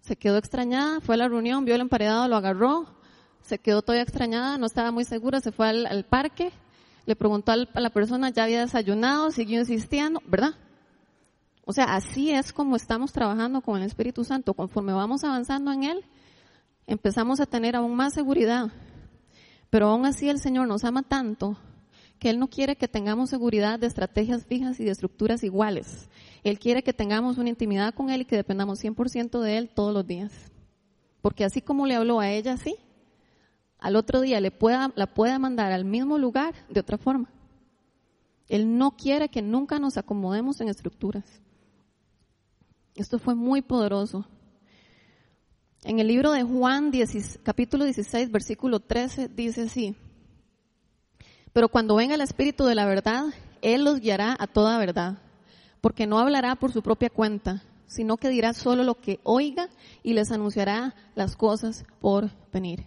se 0.02 0.14
quedó 0.14 0.36
extrañada, 0.36 1.00
fue 1.00 1.16
a 1.16 1.18
la 1.18 1.28
reunión, 1.28 1.64
vio 1.64 1.74
el 1.74 1.80
emparedado, 1.80 2.28
lo 2.28 2.36
agarró, 2.36 2.86
se 3.42 3.58
quedó 3.58 3.82
todavía 3.82 4.04
extrañada, 4.04 4.58
no 4.58 4.66
estaba 4.66 4.92
muy 4.92 5.04
segura, 5.04 5.40
se 5.40 5.50
fue 5.50 5.68
al, 5.68 6.04
parque, 6.04 6.52
le 7.06 7.16
preguntó 7.16 7.50
a 7.50 7.80
la 7.80 7.90
persona, 7.90 8.30
ya 8.30 8.44
había 8.44 8.60
desayunado, 8.60 9.32
siguió 9.32 9.58
insistiendo, 9.58 10.22
¿verdad? 10.28 10.54
O 11.64 11.72
sea, 11.72 11.86
así 11.86 12.30
es 12.30 12.52
como 12.52 12.76
estamos 12.76 13.12
trabajando 13.12 13.60
con 13.60 13.80
el 13.80 13.86
Espíritu 13.86 14.24
Santo. 14.24 14.54
Conforme 14.54 14.92
vamos 14.92 15.24
avanzando 15.24 15.72
en 15.72 15.84
Él, 15.84 16.04
empezamos 16.86 17.40
a 17.40 17.46
tener 17.46 17.76
aún 17.76 17.94
más 17.94 18.12
seguridad 18.12 18.70
pero 19.70 19.88
aún 19.88 20.04
así 20.04 20.28
el 20.28 20.38
Señor 20.38 20.68
nos 20.68 20.84
ama 20.84 21.02
tanto 21.02 21.56
que 22.18 22.28
Él 22.28 22.38
no 22.38 22.48
quiere 22.48 22.76
que 22.76 22.86
tengamos 22.86 23.30
seguridad 23.30 23.78
de 23.78 23.86
estrategias 23.86 24.44
fijas 24.44 24.78
y 24.78 24.84
de 24.84 24.90
estructuras 24.90 25.42
iguales. 25.42 26.10
Él 26.44 26.58
quiere 26.58 26.82
que 26.82 26.92
tengamos 26.92 27.38
una 27.38 27.48
intimidad 27.48 27.94
con 27.94 28.10
Él 28.10 28.20
y 28.20 28.24
que 28.26 28.36
dependamos 28.36 28.84
100% 28.84 29.40
de 29.40 29.56
Él 29.56 29.70
todos 29.74 29.94
los 29.94 30.06
días. 30.06 30.30
Porque 31.22 31.44
así 31.44 31.62
como 31.62 31.86
le 31.86 31.94
habló 31.94 32.20
a 32.20 32.30
ella, 32.30 32.58
sí, 32.58 32.76
al 33.78 33.96
otro 33.96 34.20
día 34.20 34.40
le 34.40 34.50
pueda, 34.50 34.92
la 34.96 35.06
pueda 35.06 35.38
mandar 35.38 35.72
al 35.72 35.86
mismo 35.86 36.18
lugar 36.18 36.54
de 36.68 36.80
otra 36.80 36.98
forma. 36.98 37.30
Él 38.48 38.76
no 38.76 38.96
quiere 38.96 39.30
que 39.30 39.40
nunca 39.40 39.78
nos 39.78 39.96
acomodemos 39.96 40.60
en 40.60 40.68
estructuras. 40.68 41.24
Esto 42.94 43.18
fue 43.18 43.34
muy 43.34 43.62
poderoso. 43.62 44.26
En 45.82 45.98
el 45.98 46.08
libro 46.08 46.32
de 46.32 46.42
Juan, 46.42 46.92
capítulo 47.42 47.84
16, 47.84 48.30
versículo 48.30 48.80
13, 48.80 49.28
dice 49.28 49.62
así, 49.62 49.96
pero 51.54 51.70
cuando 51.70 51.96
venga 51.96 52.14
el 52.14 52.20
Espíritu 52.20 52.66
de 52.66 52.74
la 52.74 52.84
verdad, 52.84 53.24
Él 53.62 53.84
los 53.84 53.98
guiará 53.98 54.36
a 54.38 54.46
toda 54.46 54.78
verdad, 54.78 55.18
porque 55.80 56.06
no 56.06 56.18
hablará 56.18 56.54
por 56.56 56.70
su 56.70 56.82
propia 56.82 57.08
cuenta, 57.08 57.62
sino 57.86 58.18
que 58.18 58.28
dirá 58.28 58.52
solo 58.52 58.84
lo 58.84 58.94
que 59.00 59.20
oiga 59.22 59.70
y 60.02 60.12
les 60.12 60.30
anunciará 60.30 60.94
las 61.14 61.34
cosas 61.34 61.86
por 61.98 62.30
venir. 62.52 62.86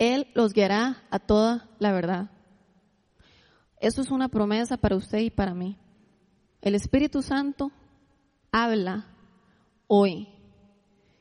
Él 0.00 0.26
los 0.34 0.52
guiará 0.52 1.04
a 1.10 1.20
toda 1.20 1.68
la 1.78 1.92
verdad. 1.92 2.30
Eso 3.80 4.02
es 4.02 4.10
una 4.10 4.28
promesa 4.28 4.76
para 4.76 4.96
usted 4.96 5.18
y 5.18 5.30
para 5.30 5.54
mí. 5.54 5.78
El 6.62 6.74
Espíritu 6.74 7.22
Santo 7.22 7.70
habla 8.50 9.06
hoy 9.86 10.28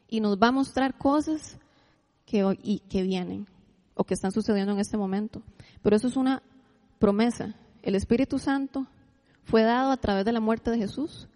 y 0.08 0.20
nos 0.20 0.38
va 0.38 0.48
a 0.48 0.52
mostrar 0.52 0.98
cosas 0.98 1.58
que, 2.26 2.44
vienen 3.04 3.48
o 3.94 4.04
que 4.04 4.14
están 4.14 4.32
sucediendo 4.32 4.74
en 4.74 4.80
este 4.80 4.98
momento. 4.98 5.42
Pero 5.82 5.96
eso 5.96 6.08
es 6.08 6.16
una 6.16 6.44
promesa. 7.00 7.56
El 7.82 7.96
Espíritu 7.96 8.40
Santo 8.40 8.88
fue 9.44 9.64
dado 9.64 9.92
a 9.92 9.98
través 9.98 10.26
de 10.26 10.34
la 10.34 10.40
muerte 10.40 10.72
de 10.72 10.78
Jesús 10.78 11.28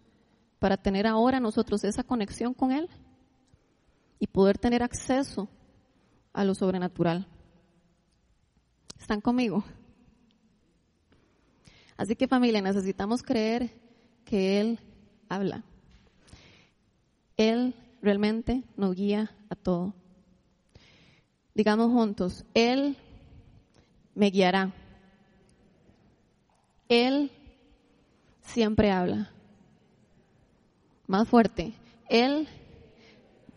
para 0.60 0.78
tener 0.78 1.08
ahora 1.08 1.40
nosotros 1.40 1.84
esa 1.84 2.04
conexión 2.04 2.54
con 2.54 2.72
Él 2.72 2.90
y 4.20 4.28
poder 4.28 4.58
tener 4.58 4.84
acceso 4.84 5.48
a 6.34 6.44
lo 6.44 6.54
sobrenatural. 6.54 7.28
¿Están 9.00 9.22
conmigo? 9.22 9.64
Así 11.98 12.16
que 12.16 12.28
familia, 12.28 12.62
necesitamos 12.62 13.24
creer 13.24 13.72
que 14.26 14.60
Él 14.60 14.80
habla. 15.30 15.64
Él 17.38 17.76
realmente 18.02 18.64
nos 18.76 18.96
guía 18.96 19.32
a 19.50 19.56
todo. 19.56 19.94
Digamos 21.54 21.92
juntos, 21.92 22.46
Él 22.54 22.96
me 24.16 24.30
guiará. 24.30 24.74
Él 26.90 27.32
siempre 28.42 28.92
habla. 28.92 29.32
Más 31.08 31.28
fuerte, 31.28 31.74
Él 32.10 32.48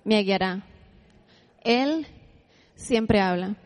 me 0.04 0.22
guiará. 0.22 0.64
Él 1.62 2.06
siempre 2.74 3.20
habla. 3.20 3.56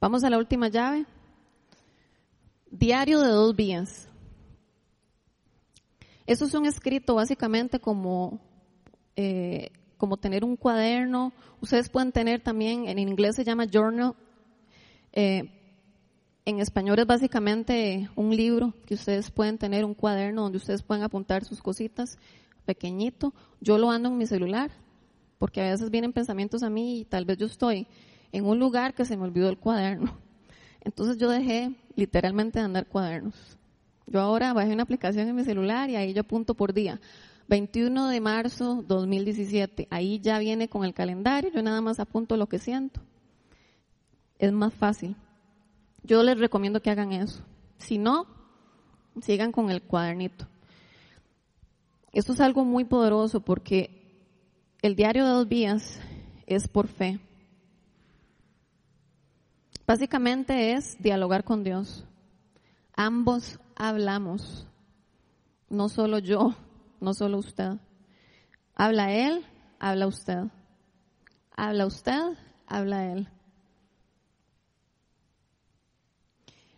Vamos 0.00 0.24
a 0.24 0.30
la 0.30 0.38
última 0.38 0.68
llave. 0.68 1.06
Diario 2.70 3.20
de 3.20 3.30
dos 3.30 3.54
vías. 3.56 4.09
Eso 6.30 6.44
es 6.44 6.54
un 6.54 6.64
escrito 6.64 7.16
básicamente 7.16 7.80
como, 7.80 8.38
eh, 9.16 9.70
como 9.96 10.16
tener 10.16 10.44
un 10.44 10.54
cuaderno. 10.54 11.32
Ustedes 11.60 11.88
pueden 11.88 12.12
tener 12.12 12.40
también, 12.40 12.86
en 12.86 13.00
inglés 13.00 13.34
se 13.34 13.42
llama 13.42 13.66
journal. 13.66 14.14
Eh, 15.12 15.50
en 16.44 16.60
español 16.60 17.00
es 17.00 17.06
básicamente 17.08 18.08
un 18.14 18.30
libro 18.36 18.74
que 18.86 18.94
ustedes 18.94 19.28
pueden 19.32 19.58
tener, 19.58 19.84
un 19.84 19.94
cuaderno 19.94 20.42
donde 20.42 20.58
ustedes 20.58 20.84
pueden 20.84 21.02
apuntar 21.02 21.44
sus 21.44 21.60
cositas, 21.60 22.16
pequeñito. 22.64 23.34
Yo 23.60 23.76
lo 23.76 23.90
ando 23.90 24.08
en 24.10 24.16
mi 24.16 24.26
celular, 24.28 24.70
porque 25.36 25.60
a 25.62 25.70
veces 25.72 25.90
vienen 25.90 26.12
pensamientos 26.12 26.62
a 26.62 26.70
mí 26.70 27.00
y 27.00 27.04
tal 27.06 27.24
vez 27.24 27.38
yo 27.38 27.46
estoy 27.46 27.88
en 28.30 28.46
un 28.46 28.60
lugar 28.60 28.94
que 28.94 29.04
se 29.04 29.16
me 29.16 29.24
olvidó 29.24 29.48
el 29.48 29.58
cuaderno. 29.58 30.16
Entonces 30.82 31.18
yo 31.18 31.28
dejé 31.28 31.74
literalmente 31.96 32.60
de 32.60 32.66
andar 32.66 32.86
cuadernos. 32.86 33.58
Yo 34.10 34.20
ahora 34.20 34.52
bajé 34.52 34.72
una 34.72 34.82
aplicación 34.82 35.28
en 35.28 35.36
mi 35.36 35.44
celular 35.44 35.88
y 35.88 35.94
ahí 35.94 36.12
yo 36.12 36.22
apunto 36.22 36.54
por 36.54 36.74
día. 36.74 37.00
21 37.46 38.08
de 38.08 38.20
marzo 38.20 38.84
2017. 38.86 39.86
Ahí 39.88 40.18
ya 40.18 40.40
viene 40.40 40.68
con 40.68 40.84
el 40.84 40.92
calendario, 40.92 41.50
yo 41.52 41.62
nada 41.62 41.80
más 41.80 42.00
apunto 42.00 42.36
lo 42.36 42.48
que 42.48 42.58
siento. 42.58 43.00
Es 44.38 44.52
más 44.52 44.74
fácil. 44.74 45.14
Yo 46.02 46.24
les 46.24 46.38
recomiendo 46.38 46.82
que 46.82 46.90
hagan 46.90 47.12
eso. 47.12 47.44
Si 47.78 47.98
no, 47.98 48.26
sigan 49.22 49.52
con 49.52 49.70
el 49.70 49.80
cuadernito. 49.80 50.48
Esto 52.12 52.32
es 52.32 52.40
algo 52.40 52.64
muy 52.64 52.84
poderoso 52.84 53.40
porque 53.40 54.26
el 54.82 54.96
diario 54.96 55.24
de 55.24 55.30
dos 55.30 55.48
vías 55.48 56.00
es 56.46 56.66
por 56.66 56.88
fe. 56.88 57.20
Básicamente 59.86 60.72
es 60.72 61.00
dialogar 61.00 61.44
con 61.44 61.62
Dios. 61.62 62.04
Ambos 62.96 63.60
hablamos, 63.80 64.66
no 65.70 65.88
solo 65.88 66.18
yo, 66.18 66.54
no 67.00 67.14
solo 67.14 67.38
usted. 67.38 67.78
Habla 68.74 69.12
Él, 69.12 69.46
habla 69.78 70.06
usted. 70.06 70.44
Habla 71.56 71.86
usted, 71.86 72.20
habla 72.66 73.10
Él. 73.10 73.28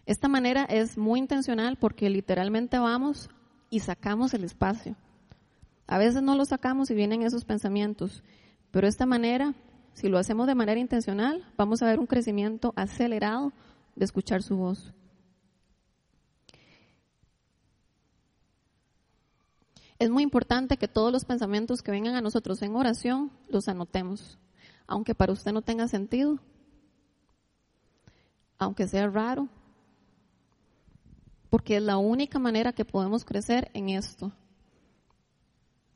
Esta 0.06 0.28
manera 0.28 0.64
es 0.64 0.96
muy 0.96 1.18
intencional 1.18 1.76
porque 1.76 2.08
literalmente 2.08 2.78
vamos 2.78 3.30
y 3.68 3.80
sacamos 3.80 4.32
el 4.34 4.44
espacio. 4.44 4.94
A 5.88 5.98
veces 5.98 6.22
no 6.22 6.36
lo 6.36 6.44
sacamos 6.44 6.90
y 6.90 6.94
vienen 6.94 7.22
esos 7.22 7.44
pensamientos, 7.44 8.22
pero 8.70 8.86
esta 8.86 9.06
manera, 9.06 9.54
si 9.92 10.08
lo 10.08 10.18
hacemos 10.18 10.46
de 10.46 10.54
manera 10.54 10.78
intencional, 10.78 11.44
vamos 11.56 11.82
a 11.82 11.86
ver 11.86 11.98
un 11.98 12.06
crecimiento 12.06 12.72
acelerado 12.76 13.52
de 13.96 14.04
escuchar 14.04 14.42
su 14.42 14.56
voz. 14.56 14.94
Es 20.02 20.10
muy 20.10 20.24
importante 20.24 20.78
que 20.78 20.88
todos 20.88 21.12
los 21.12 21.24
pensamientos 21.24 21.80
que 21.80 21.92
vengan 21.92 22.16
a 22.16 22.20
nosotros 22.20 22.60
en 22.62 22.74
oración 22.74 23.30
los 23.48 23.68
anotemos, 23.68 24.36
aunque 24.88 25.14
para 25.14 25.32
usted 25.32 25.52
no 25.52 25.62
tenga 25.62 25.86
sentido, 25.86 26.40
aunque 28.58 28.88
sea 28.88 29.06
raro, 29.06 29.46
porque 31.50 31.76
es 31.76 31.82
la 31.84 31.98
única 31.98 32.40
manera 32.40 32.72
que 32.72 32.84
podemos 32.84 33.24
crecer 33.24 33.70
en 33.74 33.90
esto. 33.90 34.32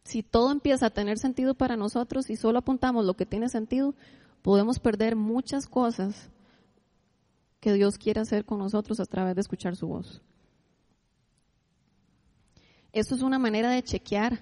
Si 0.05 0.23
todo 0.23 0.53
empieza 0.53 0.87
a 0.87 0.91
tener 0.91 1.19
sentido 1.19 1.55
para 1.55 1.75
nosotros 1.75 2.31
y 2.31 2.37
solo 2.37 2.61
apuntamos 2.61 3.05
lo 3.05 3.15
que 3.15 3.27
tiene 3.27 3.49
sentido, 3.49 3.97
podemos 4.43 4.79
perder 4.79 5.17
muchas 5.17 5.67
cosas 5.67 6.31
que 7.59 7.73
Dios 7.73 7.99
quiere 7.99 8.21
hacer 8.21 8.45
con 8.45 8.61
nosotros 8.61 9.01
a 9.01 9.07
través 9.07 9.35
de 9.35 9.41
escuchar 9.41 9.75
su 9.75 9.89
voz. 9.89 10.23
Esto 12.97 13.15
es 13.15 13.21
una 13.21 13.39
manera 13.39 13.69
de 13.69 13.83
chequear 13.83 14.41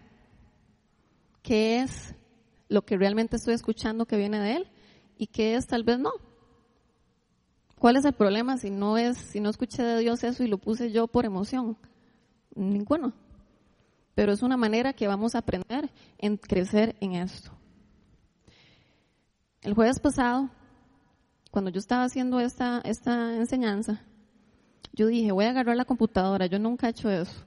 qué 1.43 1.81
es 1.81 2.15
lo 2.69 2.85
que 2.85 2.97
realmente 2.97 3.35
estoy 3.35 3.55
escuchando 3.55 4.07
que 4.07 4.17
viene 4.17 4.39
de 4.39 4.55
Él 4.55 4.69
y 5.19 5.27
qué 5.27 5.57
es 5.57 5.67
tal 5.67 5.83
vez 5.83 5.99
no. 5.99 6.13
¿Cuál 7.81 7.97
es 7.97 8.05
el 8.05 8.13
problema 8.13 8.57
si 8.57 8.71
no 8.71 8.97
es, 8.97 9.19
si 9.19 9.41
no 9.41 9.51
escuché 9.51 9.83
de 9.83 9.99
Dios 9.99 10.23
eso 10.23 10.45
y 10.45 10.47
lo 10.47 10.59
puse 10.59 10.93
yo 10.93 11.09
por 11.09 11.25
emoción? 11.25 11.77
Ninguno. 12.55 13.13
Pero 14.15 14.31
es 14.31 14.41
una 14.41 14.57
manera 14.57 14.93
que 14.93 15.09
vamos 15.09 15.35
a 15.35 15.39
aprender 15.39 15.91
en 16.19 16.37
crecer 16.37 16.95
en 17.01 17.15
esto. 17.15 17.51
El 19.63 19.75
jueves 19.75 19.99
pasado, 19.99 20.49
cuando 21.51 21.73
yo 21.73 21.81
estaba 21.81 22.05
haciendo 22.05 22.39
esta, 22.39 22.81
esta 22.85 23.35
enseñanza, 23.35 24.05
yo 24.93 25.09
dije, 25.09 25.33
voy 25.33 25.47
a 25.47 25.51
agarrar 25.51 25.77
la 25.77 25.87
computadora, 25.87 26.47
yo 26.47 26.61
nunca 26.61 26.87
he 26.87 26.91
hecho 26.91 27.11
eso 27.11 27.45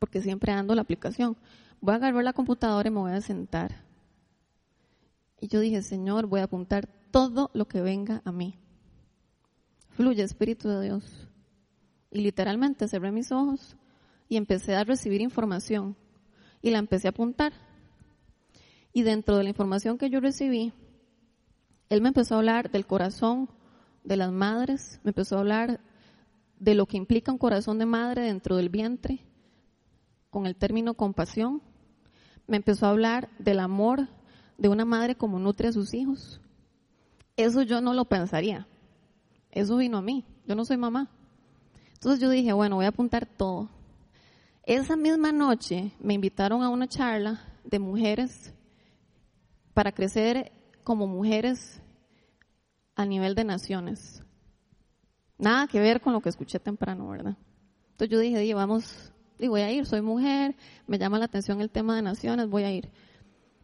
porque 0.00 0.20
siempre 0.20 0.50
ando 0.50 0.74
la 0.74 0.82
aplicación. 0.82 1.36
Voy 1.80 1.92
a 1.92 1.96
agarrar 1.96 2.24
la 2.24 2.32
computadora 2.32 2.88
y 2.88 2.90
me 2.90 2.98
voy 2.98 3.12
a 3.12 3.20
sentar. 3.20 3.84
Y 5.40 5.46
yo 5.46 5.60
dije, 5.60 5.82
Señor, 5.82 6.26
voy 6.26 6.40
a 6.40 6.44
apuntar 6.44 6.88
todo 7.12 7.50
lo 7.54 7.68
que 7.68 7.80
venga 7.80 8.22
a 8.24 8.32
mí. 8.32 8.58
Fluye, 9.90 10.22
Espíritu 10.22 10.68
de 10.68 10.82
Dios. 10.82 11.28
Y 12.10 12.22
literalmente 12.22 12.88
cerré 12.88 13.12
mis 13.12 13.30
ojos 13.30 13.76
y 14.28 14.36
empecé 14.36 14.74
a 14.74 14.84
recibir 14.84 15.20
información. 15.20 15.96
Y 16.62 16.70
la 16.70 16.78
empecé 16.78 17.06
a 17.08 17.10
apuntar. 17.10 17.52
Y 18.92 19.02
dentro 19.02 19.36
de 19.36 19.44
la 19.44 19.50
información 19.50 19.98
que 19.98 20.10
yo 20.10 20.20
recibí, 20.20 20.72
Él 21.88 22.00
me 22.00 22.08
empezó 22.08 22.34
a 22.34 22.38
hablar 22.38 22.70
del 22.70 22.86
corazón 22.86 23.48
de 24.02 24.16
las 24.16 24.32
madres, 24.32 25.00
me 25.04 25.10
empezó 25.10 25.36
a 25.36 25.40
hablar 25.40 25.80
de 26.58 26.74
lo 26.74 26.86
que 26.86 26.96
implica 26.96 27.32
un 27.32 27.38
corazón 27.38 27.78
de 27.78 27.86
madre 27.86 28.22
dentro 28.22 28.56
del 28.56 28.68
vientre, 28.68 29.20
con 30.30 30.46
el 30.46 30.56
término 30.56 30.94
compasión, 30.94 31.62
me 32.46 32.56
empezó 32.56 32.86
a 32.86 32.90
hablar 32.90 33.28
del 33.38 33.60
amor 33.60 34.08
de 34.58 34.68
una 34.68 34.84
madre 34.84 35.16
como 35.16 35.38
nutre 35.38 35.68
a 35.68 35.72
sus 35.72 35.94
hijos. 35.94 36.40
Eso 37.36 37.62
yo 37.62 37.80
no 37.80 37.94
lo 37.94 38.04
pensaría. 38.06 38.66
Eso 39.50 39.76
vino 39.76 39.98
a 39.98 40.02
mí. 40.02 40.24
Yo 40.46 40.54
no 40.54 40.64
soy 40.64 40.76
mamá. 40.76 41.10
Entonces 41.94 42.20
yo 42.20 42.30
dije, 42.30 42.52
bueno, 42.52 42.76
voy 42.76 42.84
a 42.84 42.88
apuntar 42.88 43.26
todo. 43.26 43.68
Esa 44.64 44.96
misma 44.96 45.32
noche 45.32 45.92
me 46.00 46.14
invitaron 46.14 46.62
a 46.62 46.68
una 46.68 46.86
charla 46.86 47.40
de 47.64 47.78
mujeres 47.78 48.52
para 49.74 49.92
crecer 49.92 50.52
como 50.84 51.06
mujeres 51.06 51.80
a 52.94 53.04
nivel 53.06 53.34
de 53.34 53.44
naciones. 53.44 54.22
Nada 55.38 55.66
que 55.66 55.80
ver 55.80 56.00
con 56.00 56.12
lo 56.12 56.20
que 56.20 56.28
escuché 56.28 56.58
temprano, 56.58 57.08
¿verdad? 57.08 57.36
Entonces 57.92 58.10
yo 58.10 58.18
dije, 58.18 58.54
vamos 58.54 59.12
y 59.40 59.48
voy 59.48 59.62
a 59.62 59.72
ir, 59.72 59.86
soy 59.86 60.02
mujer, 60.02 60.56
me 60.86 60.98
llama 60.98 61.18
la 61.18 61.24
atención 61.24 61.60
el 61.60 61.70
tema 61.70 61.96
de 61.96 62.02
naciones, 62.02 62.48
voy 62.48 62.64
a 62.64 62.72
ir. 62.72 62.90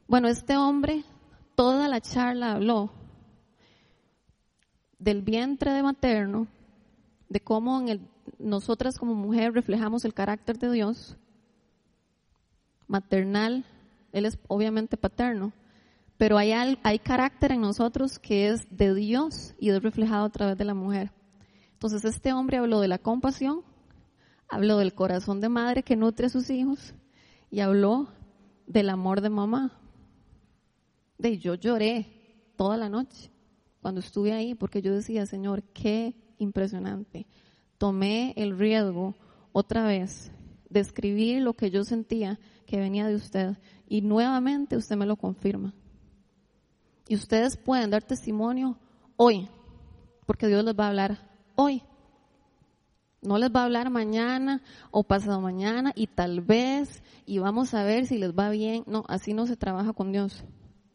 Bueno, 0.09 0.29
este 0.29 0.57
hombre, 0.57 1.05
toda 1.55 1.89
la 1.89 2.01
charla 2.01 2.53
habló 2.53 2.91
del 4.99 5.23
vientre 5.23 5.73
de 5.73 5.83
materno, 5.83 6.47
de 7.29 7.41
cómo 7.41 7.81
en 7.81 7.89
el, 7.89 8.01
nosotras 8.39 8.99
como 8.99 9.15
mujer 9.15 9.53
reflejamos 9.53 10.05
el 10.05 10.15
carácter 10.15 10.59
de 10.59 10.71
Dios, 10.71 11.17
maternal, 12.87 13.65
él 14.13 14.27
es 14.27 14.39
obviamente 14.49 14.97
paterno, 14.97 15.53
pero 16.17 16.39
hay, 16.39 16.53
hay 16.53 16.99
carácter 16.99 17.53
en 17.53 17.61
nosotros 17.61 18.19
que 18.19 18.49
es 18.49 18.67
de 18.71 18.95
Dios 18.95 19.55
y 19.59 19.71
es 19.71 19.83
reflejado 19.83 20.25
a 20.25 20.31
través 20.31 20.57
de 20.57 20.65
la 20.65 20.75
mujer. 20.75 21.13
Entonces 21.73 22.05
este 22.05 22.33
hombre 22.33 22.57
habló 22.57 22.81
de 22.81 22.89
la 22.89 22.99
compasión, 22.99 23.63
habló 24.49 24.79
del 24.79 24.95
corazón 24.95 25.41
de 25.41 25.49
madre 25.49 25.83
que 25.83 25.97
nutre 25.97 26.27
a 26.27 26.31
sus 26.31 26.51
hijos 26.51 26.95
y 27.51 27.61
habló 27.61 28.09
del 28.67 28.91
amor 28.91 29.21
de 29.21 29.31
mamá. 29.31 29.73
De 31.19 31.39
yo 31.39 31.55
lloré 31.55 32.07
toda 32.57 32.77
la 32.77 32.89
noche 32.89 33.31
cuando 33.81 34.01
estuve 34.01 34.33
ahí 34.33 34.55
porque 34.55 34.83
yo 34.83 34.95
decía, 34.95 35.27
Señor, 35.27 35.63
qué 35.63 36.15
impresionante. 36.39 37.27
Tomé 37.79 38.35
el 38.37 38.59
riesgo 38.59 39.15
otra 39.53 39.87
vez 39.87 40.31
de 40.69 40.81
escribir 40.81 41.43
lo 41.43 41.55
que 41.55 41.71
yo 41.71 41.85
sentía 41.85 42.39
que 42.67 42.79
venía 42.79 43.07
de 43.07 43.15
usted 43.15 43.57
y 43.89 44.03
nuevamente 44.03 44.77
usted 44.77 44.97
me 44.97 45.07
lo 45.07 45.17
confirma. 45.17 45.73
Y 47.09 47.15
ustedes 47.15 47.57
pueden 47.57 47.91
dar 47.91 48.03
testimonio 48.03 48.77
hoy, 49.17 49.49
porque 50.27 50.49
Dios 50.49 50.65
les 50.65 50.75
va 50.75 50.87
a 50.87 50.89
hablar 50.89 51.31
hoy 51.55 51.83
No 53.27 53.39
les 53.39 53.51
va 53.51 53.63
a 53.63 53.65
hablar 53.65 53.91
mañana 53.91 54.63
o 54.91 55.03
pasado 55.03 55.41
mañana 55.41 55.93
y 55.95 56.07
tal 56.07 56.41
vez 56.41 57.03
y 57.27 57.39
vamos 57.39 57.75
a 57.75 57.83
ver 57.83 58.07
si 58.07 58.19
les 58.19 58.33
va 58.33 58.51
bien. 58.51 58.85
No, 58.87 59.05
así 59.09 59.35
no 59.35 59.47
se 59.47 59.57
trabaja 59.57 59.93
con 59.93 60.13
Dios. 60.13 60.45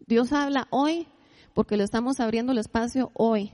Dios 0.08 0.32
habla 0.32 0.68
hoy 0.70 1.08
porque 1.54 1.78
le 1.78 1.84
estamos 1.84 2.20
abriendo 2.20 2.54
el 2.54 2.58
espacio 2.58 3.12
hoy. 3.14 3.52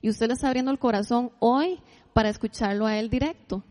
Y 0.00 0.10
usted 0.10 0.28
le 0.28 0.34
está 0.34 0.46
abriendo 0.46 0.70
el 0.70 0.78
corazón 0.78 1.32
hoy 1.40 1.80
para 2.12 2.28
escucharlo 2.28 2.86
a 2.86 2.96
Él 2.96 3.10
directo. 3.10 3.64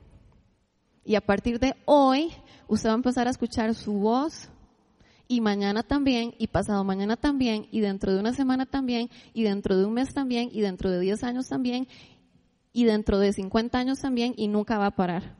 Y 1.05 1.15
a 1.15 1.21
partir 1.21 1.59
de 1.59 1.75
hoy, 1.85 2.33
usted 2.67 2.89
va 2.89 2.93
a 2.93 2.97
empezar 2.97 3.27
a 3.27 3.31
escuchar 3.31 3.73
su 3.73 3.93
voz 3.93 4.49
y 5.27 5.41
mañana 5.41 5.81
también, 5.83 6.35
y 6.37 6.47
pasado 6.47 6.83
mañana 6.83 7.15
también, 7.15 7.67
y 7.71 7.79
dentro 7.79 8.13
de 8.13 8.19
una 8.19 8.33
semana 8.33 8.65
también, 8.65 9.09
y 9.33 9.43
dentro 9.43 9.75
de 9.77 9.85
un 9.85 9.93
mes 9.93 10.13
también, 10.13 10.49
y 10.51 10.61
dentro 10.61 10.91
de 10.91 10.99
10 10.99 11.23
años 11.23 11.47
también, 11.47 11.87
y 12.75 12.83
dentro 12.83 13.19
de 13.19 13.31
50 13.31 13.77
años 13.77 14.01
también, 14.01 14.33
y 14.35 14.49
nunca 14.49 14.77
va 14.77 14.87
a 14.87 14.95
parar. 14.97 15.37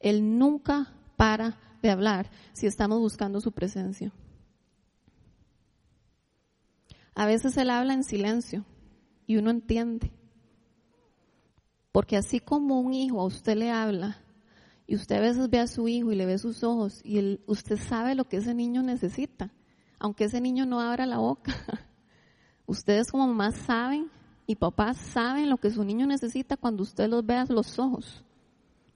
Él 0.00 0.36
nunca 0.36 0.92
para 1.14 1.60
de 1.80 1.90
hablar 1.90 2.28
si 2.54 2.66
estamos 2.66 2.98
buscando 2.98 3.40
su 3.40 3.52
presencia. 3.52 4.12
A 7.14 7.24
veces 7.26 7.56
Él 7.56 7.70
habla 7.70 7.94
en 7.94 8.02
silencio 8.02 8.64
y 9.28 9.36
uno 9.36 9.52
entiende. 9.52 10.10
Porque 11.92 12.16
así 12.16 12.40
como 12.40 12.80
un 12.80 12.94
hijo 12.94 13.20
a 13.20 13.26
usted 13.26 13.56
le 13.56 13.70
habla, 13.70 14.18
y 14.88 14.96
usted 14.96 15.18
a 15.18 15.20
veces 15.20 15.48
ve 15.48 15.60
a 15.60 15.68
su 15.68 15.86
hijo 15.86 16.10
y 16.10 16.16
le 16.16 16.26
ve 16.26 16.38
sus 16.38 16.64
ojos, 16.64 17.00
y 17.04 17.38
usted 17.46 17.78
sabe 17.78 18.16
lo 18.16 18.24
que 18.24 18.38
ese 18.38 18.54
niño 18.54 18.82
necesita, 18.82 19.52
aunque 20.00 20.24
ese 20.24 20.40
niño 20.40 20.66
no 20.66 20.80
abra 20.80 21.06
la 21.06 21.18
boca. 21.18 21.54
Ustedes 22.66 23.12
como 23.12 23.28
mamás 23.28 23.54
saben 23.54 24.10
y 24.46 24.56
papás 24.56 24.98
saben 24.98 25.48
lo 25.48 25.56
que 25.56 25.70
su 25.70 25.84
niño 25.84 26.06
necesita 26.06 26.56
cuando 26.56 26.82
usted 26.82 27.08
los 27.08 27.24
ve 27.24 27.34
a 27.34 27.46
los 27.46 27.78
ojos, 27.78 28.24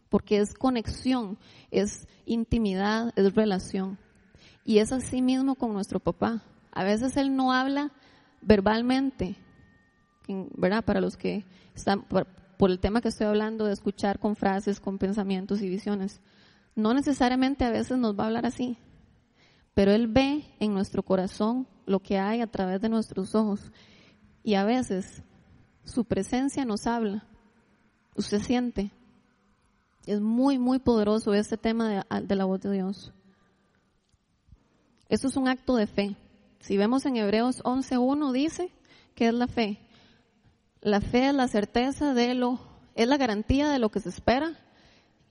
porque 0.08 0.38
es 0.38 0.54
conexión, 0.54 1.38
es 1.70 2.06
intimidad, 2.26 3.12
es 3.16 3.34
relación. 3.34 3.98
Y 4.64 4.78
es 4.78 4.92
así 4.92 5.22
mismo 5.22 5.54
con 5.54 5.72
nuestro 5.72 6.00
papá. 6.00 6.42
A 6.72 6.84
veces 6.84 7.16
él 7.16 7.34
no 7.34 7.52
habla 7.52 7.92
verbalmente, 8.42 9.36
¿verdad? 10.28 10.84
Para 10.84 11.00
los 11.00 11.16
que 11.16 11.46
están, 11.74 12.02
por, 12.02 12.26
el 12.60 12.78
tema 12.78 13.00
que 13.00 13.08
estoy 13.08 13.26
hablando 13.26 13.64
de 13.64 13.72
escuchar 13.72 14.18
con 14.18 14.36
frases, 14.36 14.80
con 14.80 14.98
pensamientos 14.98 15.62
y 15.62 15.68
visiones. 15.70 16.20
No 16.74 16.92
necesariamente 16.92 17.64
a 17.64 17.70
veces 17.70 17.96
nos 17.96 18.18
va 18.18 18.24
a 18.24 18.26
hablar 18.26 18.44
así, 18.44 18.76
pero 19.72 19.92
Él 19.92 20.08
ve 20.08 20.44
en 20.60 20.74
nuestro 20.74 21.02
corazón 21.02 21.66
lo 21.86 22.00
que 22.00 22.18
hay 22.18 22.42
a 22.42 22.46
través 22.46 22.82
de 22.82 22.90
nuestros 22.90 23.34
ojos. 23.34 23.72
Y 24.44 24.54
a 24.54 24.64
veces 24.64 25.22
su 25.88 26.04
presencia 26.04 26.64
nos 26.64 26.86
habla. 26.86 27.26
Usted 28.14 28.40
siente. 28.40 28.90
Es 30.06 30.20
muy, 30.20 30.58
muy 30.58 30.78
poderoso 30.78 31.34
este 31.34 31.56
tema 31.56 32.04
de, 32.22 32.34
la 32.34 32.44
voz 32.44 32.60
de 32.60 32.72
Dios. 32.72 33.12
Esto 35.08 35.28
es 35.28 35.36
un 35.36 35.48
acto 35.48 35.76
de 35.76 35.86
fe. 35.86 36.16
Si 36.60 36.76
vemos 36.76 37.06
en 37.06 37.16
Hebreos 37.16 37.62
11.1 37.62 38.32
dice 38.32 38.72
que 39.14 39.28
es 39.28 39.34
la 39.34 39.46
fe. 39.46 39.80
La 40.80 41.00
fe 41.00 41.28
es 41.28 41.34
la 41.34 41.48
certeza 41.48 42.14
de 42.14 42.34
lo, 42.34 42.60
es 42.94 43.08
la 43.08 43.16
garantía 43.16 43.68
de 43.68 43.78
lo 43.78 43.90
que 43.90 44.00
se 44.00 44.08
espera, 44.08 44.56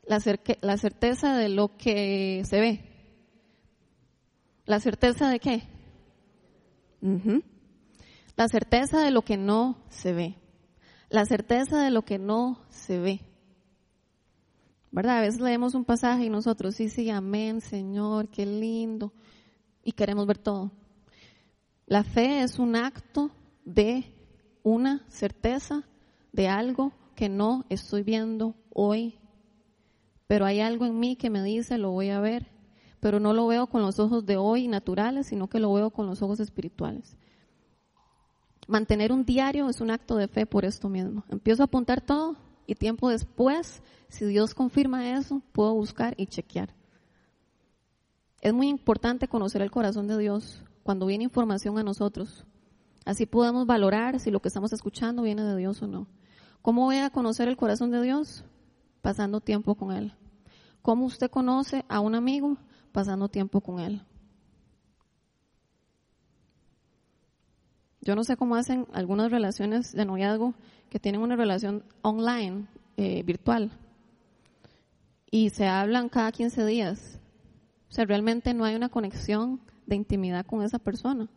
la, 0.05 0.19
la 0.61 0.77
certeza 0.77 1.35
de 1.35 1.49
lo 1.49 1.77
que 1.77 2.43
se 2.45 2.59
ve. 2.59 2.83
¿La 4.65 4.79
certeza 4.79 5.29
de 5.29 5.39
qué? 5.39 5.63
La 8.35 8.47
certeza 8.47 9.01
de 9.01 9.11
lo 9.11 9.21
que 9.21 9.37
no 9.37 9.77
se 9.89 10.13
ve. 10.13 10.35
La 11.09 11.25
certeza 11.25 11.81
de 11.81 11.91
lo 11.91 12.03
que 12.03 12.19
no 12.19 12.59
se 12.69 12.99
ve. 12.99 13.21
¿Verdad? 14.91 15.19
A 15.19 15.21
veces 15.21 15.39
leemos 15.39 15.75
un 15.75 15.85
pasaje 15.85 16.25
y 16.25 16.29
nosotros, 16.29 16.75
sí, 16.75 16.89
sí, 16.89 17.09
amén, 17.09 17.61
Señor, 17.61 18.29
qué 18.29 18.45
lindo. 18.45 19.13
Y 19.83 19.91
queremos 19.93 20.25
ver 20.25 20.37
todo. 20.37 20.71
La 21.85 22.03
fe 22.03 22.41
es 22.41 22.59
un 22.59 22.75
acto 22.75 23.31
de 23.63 24.05
una 24.63 25.05
certeza 25.07 25.83
de 26.33 26.49
algo 26.49 26.91
que 27.15 27.29
no 27.29 27.65
estoy 27.69 28.03
viendo 28.03 28.55
hoy, 28.73 29.17
pero 30.27 30.45
hay 30.45 30.59
algo 30.59 30.85
en 30.85 30.99
mí 30.99 31.15
que 31.15 31.29
me 31.29 31.41
dice 31.41 31.77
lo 31.77 31.91
voy 31.91 32.09
a 32.09 32.19
ver, 32.19 32.47
pero 32.99 33.19
no 33.19 33.33
lo 33.33 33.47
veo 33.47 33.67
con 33.67 33.81
los 33.81 33.99
ojos 33.99 34.25
de 34.25 34.35
hoy 34.35 34.67
naturales, 34.67 35.27
sino 35.27 35.47
que 35.47 35.59
lo 35.59 35.73
veo 35.73 35.89
con 35.89 36.05
los 36.05 36.21
ojos 36.21 36.39
espirituales. 36.41 37.17
Mantener 38.67 39.13
un 39.13 39.23
diario 39.23 39.69
es 39.69 39.79
un 39.79 39.91
acto 39.91 40.17
de 40.17 40.27
fe 40.27 40.45
por 40.45 40.65
esto 40.65 40.89
mismo. 40.89 41.23
Empiezo 41.29 41.63
a 41.63 41.65
apuntar 41.65 42.01
todo 42.01 42.35
y 42.65 42.75
tiempo 42.75 43.09
después, 43.09 43.81
si 44.09 44.25
Dios 44.25 44.53
confirma 44.53 45.17
eso, 45.17 45.41
puedo 45.53 45.73
buscar 45.73 46.13
y 46.17 46.27
chequear. 46.27 46.75
Es 48.41 48.53
muy 48.53 48.67
importante 48.67 49.29
conocer 49.29 49.61
el 49.61 49.71
corazón 49.71 50.07
de 50.07 50.17
Dios 50.17 50.63
cuando 50.83 51.05
viene 51.05 51.23
información 51.23 51.77
a 51.77 51.83
nosotros. 51.83 52.45
Así 53.05 53.25
podemos 53.25 53.65
valorar 53.65 54.19
si 54.19 54.31
lo 54.31 54.41
que 54.41 54.49
estamos 54.49 54.73
escuchando 54.73 55.21
viene 55.23 55.43
de 55.43 55.55
Dios 55.55 55.81
o 55.81 55.87
no. 55.87 56.07
¿Cómo 56.61 56.83
voy 56.83 56.97
a 56.97 57.09
conocer 57.09 57.47
el 57.47 57.55
corazón 57.55 57.89
de 57.89 58.01
Dios? 58.01 58.43
Pasando 59.01 59.39
tiempo 59.39 59.75
con 59.75 59.93
Él. 59.93 60.13
¿Cómo 60.81 61.05
usted 61.05 61.31
conoce 61.31 61.85
a 61.87 62.01
un 62.01 62.15
amigo? 62.15 62.57
Pasando 62.91 63.29
tiempo 63.29 63.61
con 63.61 63.79
Él. 63.79 64.01
Yo 68.07 68.15
no 68.15 68.23
sé 68.23 68.37
cómo 68.37 68.55
hacen 68.55 68.87
algunas 68.93 69.29
relaciones 69.29 69.91
de 69.91 70.05
noviazgo 70.05 70.53
que 70.89 70.97
tienen 70.97 71.19
una 71.19 71.35
relación 71.35 71.83
online, 72.03 72.65
eh, 72.95 73.21
virtual, 73.23 73.69
y 75.29 75.49
se 75.49 75.67
hablan 75.67 76.07
cada 76.07 76.31
15 76.31 76.65
días. 76.65 77.19
O 77.89 77.91
sea, 77.91 78.05
realmente 78.05 78.53
no 78.53 78.63
hay 78.63 78.75
una 78.77 78.87
conexión 78.87 79.59
de 79.85 79.97
intimidad 79.97 80.45
con 80.45 80.63
esa 80.63 80.79
persona. 80.79 81.27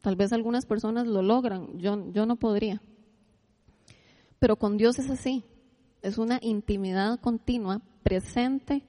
Tal 0.00 0.14
vez 0.14 0.32
algunas 0.32 0.64
personas 0.64 1.08
lo 1.08 1.22
logran, 1.22 1.76
yo, 1.80 2.12
yo 2.12 2.24
no 2.24 2.36
podría. 2.36 2.80
Pero 4.38 4.54
con 4.54 4.76
Dios 4.76 5.00
es 5.00 5.10
así, 5.10 5.42
es 6.02 6.18
una 6.18 6.38
intimidad 6.40 7.18
continua, 7.18 7.82
presente 8.04 8.84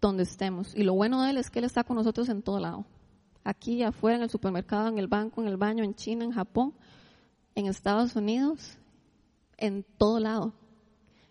donde 0.00 0.22
estemos. 0.22 0.76
Y 0.76 0.84
lo 0.84 0.94
bueno 0.94 1.24
de 1.24 1.30
Él 1.30 1.38
es 1.38 1.50
que 1.50 1.58
Él 1.58 1.64
está 1.64 1.82
con 1.82 1.96
nosotros 1.96 2.28
en 2.28 2.40
todo 2.40 2.60
lado. 2.60 2.86
Aquí, 3.44 3.82
afuera, 3.82 4.16
en 4.16 4.22
el 4.22 4.30
supermercado, 4.30 4.88
en 4.88 4.98
el 4.98 5.08
banco, 5.08 5.42
en 5.42 5.48
el 5.48 5.56
baño, 5.56 5.84
en 5.84 5.94
China, 5.94 6.24
en 6.24 6.32
Japón, 6.32 6.74
en 7.54 7.66
Estados 7.66 8.14
Unidos, 8.16 8.78
en 9.56 9.84
todo 9.98 10.20
lado. 10.20 10.52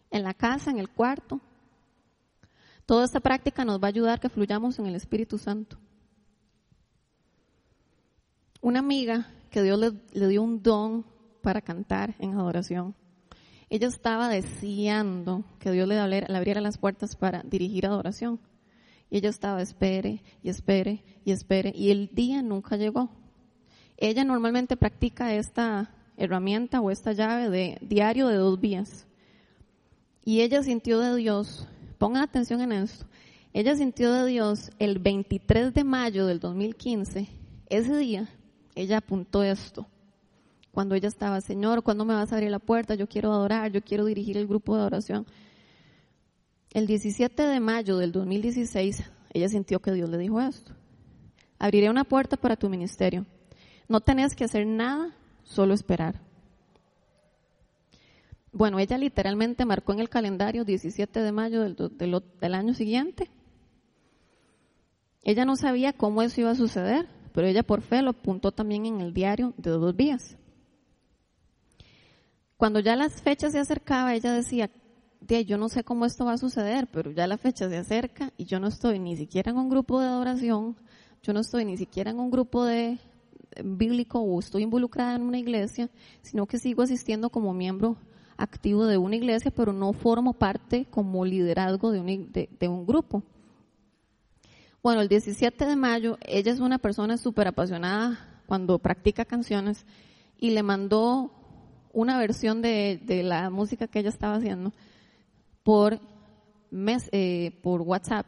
En 0.09 0.23
la 0.23 0.33
casa, 0.33 0.71
en 0.71 0.77
el 0.77 0.89
cuarto. 0.89 1.39
Toda 2.85 3.05
esta 3.05 3.19
práctica 3.19 3.63
nos 3.63 3.79
va 3.81 3.87
a 3.87 3.89
ayudar 3.89 4.19
que 4.19 4.29
fluyamos 4.29 4.77
en 4.79 4.87
el 4.87 4.95
Espíritu 4.95 5.37
Santo 5.37 5.77
una 8.61 8.79
amiga 8.79 9.27
que 9.49 9.63
Dios 9.63 9.79
le, 9.79 10.27
dio 10.27 10.41
un 10.41 10.61
don 10.61 11.05
para 11.41 11.61
cantar 11.61 12.15
en 12.19 12.33
adoración. 12.33 12.95
Ella 13.69 13.87
estaba 13.87 14.29
deseando 14.29 15.43
que 15.59 15.71
Dios 15.71 15.87
le, 15.87 15.97
abriera 15.97 16.61
las 16.61 16.77
puertas 16.77 17.15
para 17.15 17.41
dirigir 17.43 17.85
adoración. 17.85 18.39
Y 19.11 19.17
ella 19.17 19.29
estaba, 19.29 19.61
espere 19.61 20.23
y 20.41 20.49
espere 20.49 21.03
y 21.23 21.31
espere. 21.31 21.71
Y 21.75 21.91
el 21.91 22.09
día 22.13 22.41
nunca 22.41 22.77
llegó. 22.77 23.11
Ella 23.97 24.23
normalmente 24.23 24.75
practica 24.77 25.35
esta 25.35 25.93
herramienta 26.17 26.81
o 26.81 26.89
esta 26.89 27.11
llave 27.11 27.49
de 27.49 27.77
diario 27.81 28.27
de 28.27 28.37
dos 28.37 28.59
vías. 28.59 29.05
Y 30.25 30.41
ella 30.41 30.63
sintió 30.63 30.99
de 30.99 31.15
Dios, 31.15 31.67
pongan 31.97 32.23
atención 32.23 32.61
en 32.61 32.71
esto, 32.71 33.05
ella 33.53 33.75
sintió 33.75 34.13
de 34.13 34.27
Dios 34.27 34.71
el 34.79 34.99
23 34.99 35.73
de 35.73 35.83
mayo 35.83 36.25
del 36.25 36.39
2015, 36.39 37.27
ese 37.69 37.97
día, 37.97 38.29
ella 38.75 38.97
apuntó 38.97 39.43
esto. 39.43 39.87
Cuando 40.71 40.95
ella 40.95 41.09
estaba, 41.09 41.41
Señor, 41.41 41.83
¿cuándo 41.83 42.05
me 42.05 42.13
vas 42.13 42.31
a 42.31 42.35
abrir 42.35 42.51
la 42.51 42.59
puerta? 42.59 42.95
Yo 42.95 43.07
quiero 43.07 43.33
adorar, 43.33 43.71
yo 43.71 43.81
quiero 43.81 44.05
dirigir 44.05 44.37
el 44.37 44.47
grupo 44.47 44.75
de 44.75 44.81
adoración. 44.81 45.25
El 46.73 46.87
17 46.87 47.43
de 47.43 47.59
mayo 47.59 47.97
del 47.97 48.13
2016, 48.13 49.03
ella 49.33 49.49
sintió 49.49 49.81
que 49.81 49.91
Dios 49.91 50.09
le 50.09 50.17
dijo 50.17 50.39
esto. 50.39 50.73
Abriré 51.59 51.89
una 51.89 52.05
puerta 52.05 52.37
para 52.37 52.55
tu 52.55 52.69
ministerio. 52.69 53.25
No 53.89 53.99
tenés 53.99 54.35
que 54.35 54.45
hacer 54.45 54.65
nada, 54.65 55.13
solo 55.43 55.73
esperar. 55.73 56.21
Bueno, 58.53 58.79
ella 58.79 58.97
literalmente 58.97 59.65
marcó 59.65 59.91
en 59.91 59.99
el 59.99 60.09
calendario 60.09 60.63
17 60.63 61.19
de 61.19 61.31
mayo 61.33 61.61
del, 61.61 61.75
del, 62.39 62.53
año 62.53 62.73
siguiente. 62.73 63.29
Ella 65.23 65.43
no 65.43 65.57
sabía 65.57 65.91
cómo 65.91 66.21
eso 66.21 66.39
iba 66.39 66.51
a 66.51 66.55
suceder, 66.55 67.09
pero 67.33 67.47
ella 67.47 67.63
por 67.63 67.81
fe 67.81 68.01
lo 68.01 68.11
apuntó 68.11 68.53
también 68.53 68.85
en 68.85 69.01
el 69.01 69.13
diario 69.13 69.53
de 69.57 69.71
dos 69.71 69.95
días. 69.95 70.37
Cuando 72.55 72.79
ya 72.79 72.95
las 72.95 73.21
fechas 73.21 73.51
se 73.51 73.59
acercaba, 73.59 74.13
ella 74.13 74.31
decía, 74.33 74.69
yo 75.27 75.57
no 75.57 75.69
sé 75.69 75.83
cómo 75.83 76.05
esto 76.05 76.25
va 76.25 76.33
a 76.33 76.37
suceder, 76.37 76.87
pero 76.91 77.11
ya 77.11 77.27
la 77.27 77.37
fecha 77.37 77.69
se 77.69 77.77
acerca 77.77 78.33
y 78.37 78.45
yo 78.45 78.59
no 78.59 78.67
estoy 78.67 78.99
ni 78.99 79.15
siquiera 79.15 79.51
en 79.51 79.57
un 79.57 79.69
grupo 79.69 79.99
de 79.99 80.07
adoración, 80.07 80.75
yo 81.23 81.33
no 81.33 81.39
estoy 81.39 81.65
ni 81.65 81.77
siquiera 81.77 82.11
en 82.11 82.19
un 82.19 82.31
grupo 82.31 82.65
de 82.65 82.99
bíblico 83.63 84.19
o 84.19 84.39
estoy 84.39 84.63
involucrada 84.63 85.15
en 85.15 85.23
una 85.23 85.37
iglesia, 85.37 85.89
sino 86.21 86.45
que 86.45 86.57
sigo 86.57 86.83
asistiendo 86.83 87.29
como 87.29 87.53
miembro 87.53 87.97
activo 88.37 88.85
de 88.85 88.97
una 88.97 89.15
iglesia, 89.15 89.51
pero 89.51 89.71
no 89.71 89.93
formo 89.93 90.33
parte 90.33 90.85
como 90.89 91.25
liderazgo 91.25 91.91
de 91.91 91.99
un, 91.99 92.31
de, 92.31 92.67
un 92.67 92.85
grupo. 92.85 93.23
Bueno, 94.81 95.01
el 95.01 95.07
17 95.07 95.65
de 95.65 95.75
mayo, 95.75 96.17
ella 96.21 96.51
es 96.51 96.59
una 96.59 96.79
persona 96.79 97.17
súper 97.17 97.47
apasionada 97.47 98.41
cuando 98.47 98.79
practica 98.79 99.25
canciones 99.25 99.85
y 100.37 100.51
le 100.51 100.63
mandó 100.63 101.31
una 101.93 102.17
versión 102.17 102.61
de, 102.61 102.99
de 103.03 103.21
la 103.21 103.49
música 103.49 103.87
que 103.87 103.99
ella 103.99 104.09
estaba 104.09 104.35
haciendo 104.35 104.73
por, 105.63 105.99
mes, 106.69 107.09
eh, 107.11 107.59
por 107.61 107.81
WhatsApp, 107.81 108.25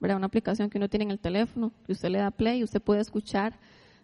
¿verdad? 0.00 0.16
Una 0.16 0.26
aplicación 0.26 0.70
que 0.70 0.78
uno 0.78 0.88
tiene 0.88 1.04
en 1.04 1.10
el 1.10 1.18
teléfono, 1.18 1.72
que 1.84 1.92
usted 1.92 2.10
le 2.10 2.18
da 2.18 2.30
play 2.30 2.60
y 2.60 2.64
usted 2.64 2.82
puede 2.82 3.00
escuchar 3.00 3.58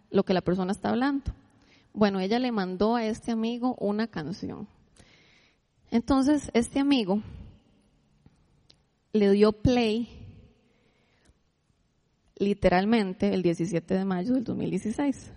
lo 0.09 0.23
que 0.23 0.33
la 0.33 0.41
persona 0.41 0.71
está 0.71 0.89
hablando. 0.89 1.33
Bueno, 1.93 2.19
ella 2.19 2.39
le 2.39 2.51
mandó 2.51 2.95
a 2.95 3.05
este 3.05 3.31
amigo 3.31 3.75
una 3.79 4.07
canción. 4.07 4.67
Entonces, 5.91 6.49
este 6.53 6.79
amigo 6.79 7.21
le 9.11 9.29
dio 9.31 9.51
play 9.51 10.09
literalmente 12.35 13.33
el 13.33 13.43
17 13.43 13.93
de 13.93 14.05
mayo 14.05 14.33
del 14.33 14.43
2016. 14.43 15.31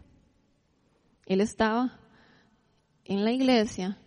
Él 1.26 1.40
estaba 1.40 2.00
en 3.04 3.24
la 3.24 3.32
iglesia 3.32 3.98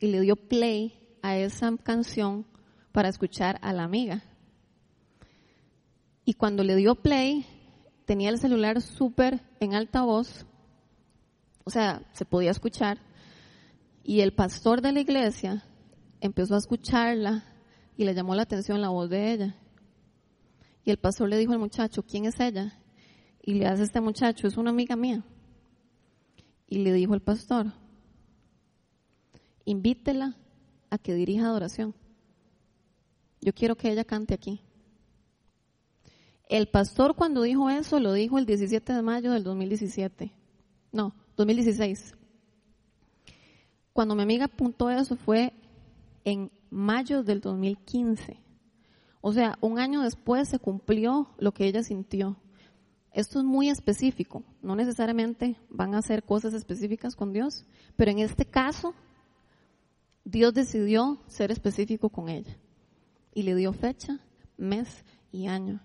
y 0.00 0.08
le 0.08 0.20
dio 0.20 0.36
play 0.36 0.98
a 1.22 1.36
esa 1.36 1.74
canción 1.76 2.44
para 2.94 3.08
escuchar 3.08 3.58
a 3.60 3.72
la 3.72 3.82
amiga. 3.82 4.22
Y 6.24 6.34
cuando 6.34 6.62
le 6.62 6.76
dio 6.76 6.94
play, 6.94 7.44
tenía 8.04 8.30
el 8.30 8.38
celular 8.38 8.80
súper 8.80 9.40
en 9.58 9.74
alta 9.74 10.02
voz, 10.02 10.46
o 11.64 11.70
sea, 11.70 12.08
se 12.12 12.24
podía 12.24 12.52
escuchar, 12.52 12.98
y 14.04 14.20
el 14.20 14.32
pastor 14.32 14.80
de 14.80 14.92
la 14.92 15.00
iglesia 15.00 15.64
empezó 16.20 16.54
a 16.54 16.58
escucharla 16.58 17.42
y 17.96 18.04
le 18.04 18.14
llamó 18.14 18.36
la 18.36 18.42
atención 18.42 18.80
la 18.80 18.90
voz 18.90 19.10
de 19.10 19.32
ella. 19.32 19.56
Y 20.84 20.92
el 20.92 20.98
pastor 20.98 21.28
le 21.28 21.36
dijo 21.36 21.52
al 21.52 21.58
muchacho, 21.58 22.04
¿quién 22.04 22.26
es 22.26 22.38
ella? 22.38 22.78
Y 23.42 23.54
le 23.54 23.66
hace 23.66 23.82
este 23.82 24.00
muchacho, 24.00 24.46
es 24.46 24.56
una 24.56 24.70
amiga 24.70 24.94
mía. 24.94 25.24
Y 26.68 26.78
le 26.78 26.92
dijo 26.92 27.14
el 27.14 27.22
pastor, 27.22 27.72
invítela 29.64 30.36
a 30.90 30.98
que 30.98 31.12
dirija 31.14 31.46
adoración. 31.46 31.92
Yo 33.44 33.52
quiero 33.52 33.76
que 33.76 33.92
ella 33.92 34.04
cante 34.04 34.32
aquí. 34.32 34.62
El 36.48 36.66
pastor 36.66 37.14
cuando 37.14 37.42
dijo 37.42 37.68
eso 37.68 38.00
lo 38.00 38.14
dijo 38.14 38.38
el 38.38 38.46
17 38.46 38.94
de 38.94 39.02
mayo 39.02 39.32
del 39.32 39.44
2017. 39.44 40.32
No, 40.92 41.14
2016. 41.36 42.14
Cuando 43.92 44.14
mi 44.14 44.22
amiga 44.22 44.46
apuntó 44.46 44.88
eso 44.88 45.16
fue 45.16 45.52
en 46.24 46.50
mayo 46.70 47.22
del 47.22 47.42
2015. 47.42 48.40
O 49.20 49.34
sea, 49.34 49.58
un 49.60 49.78
año 49.78 50.00
después 50.00 50.48
se 50.48 50.58
cumplió 50.58 51.28
lo 51.36 51.52
que 51.52 51.66
ella 51.66 51.82
sintió. 51.82 52.38
Esto 53.12 53.40
es 53.40 53.44
muy 53.44 53.68
específico, 53.68 54.42
no 54.62 54.74
necesariamente 54.74 55.56
van 55.68 55.94
a 55.94 55.98
hacer 55.98 56.24
cosas 56.24 56.54
específicas 56.54 57.14
con 57.14 57.34
Dios, 57.34 57.66
pero 57.94 58.10
en 58.10 58.20
este 58.20 58.46
caso 58.46 58.94
Dios 60.24 60.54
decidió 60.54 61.20
ser 61.26 61.50
específico 61.50 62.08
con 62.08 62.30
ella 62.30 62.56
y 63.34 63.42
le 63.42 63.54
dio 63.54 63.72
fecha, 63.72 64.18
mes 64.56 65.04
y 65.32 65.46
año. 65.46 65.80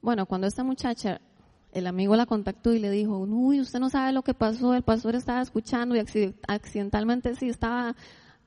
Bueno, 0.00 0.26
cuando 0.26 0.46
esta 0.46 0.64
muchacha, 0.64 1.20
el 1.72 1.86
amigo 1.86 2.16
la 2.16 2.26
contactó 2.26 2.72
y 2.72 2.78
le 2.78 2.90
dijo, 2.90 3.18
uy, 3.18 3.60
usted 3.60 3.80
no 3.80 3.90
sabe 3.90 4.12
lo 4.12 4.22
que 4.22 4.34
pasó, 4.34 4.74
el 4.74 4.82
pastor 4.82 5.14
estaba 5.14 5.40
escuchando 5.40 5.96
y 5.96 6.00
accidentalmente 6.48 7.34
sí 7.34 7.48
estaba 7.48 7.94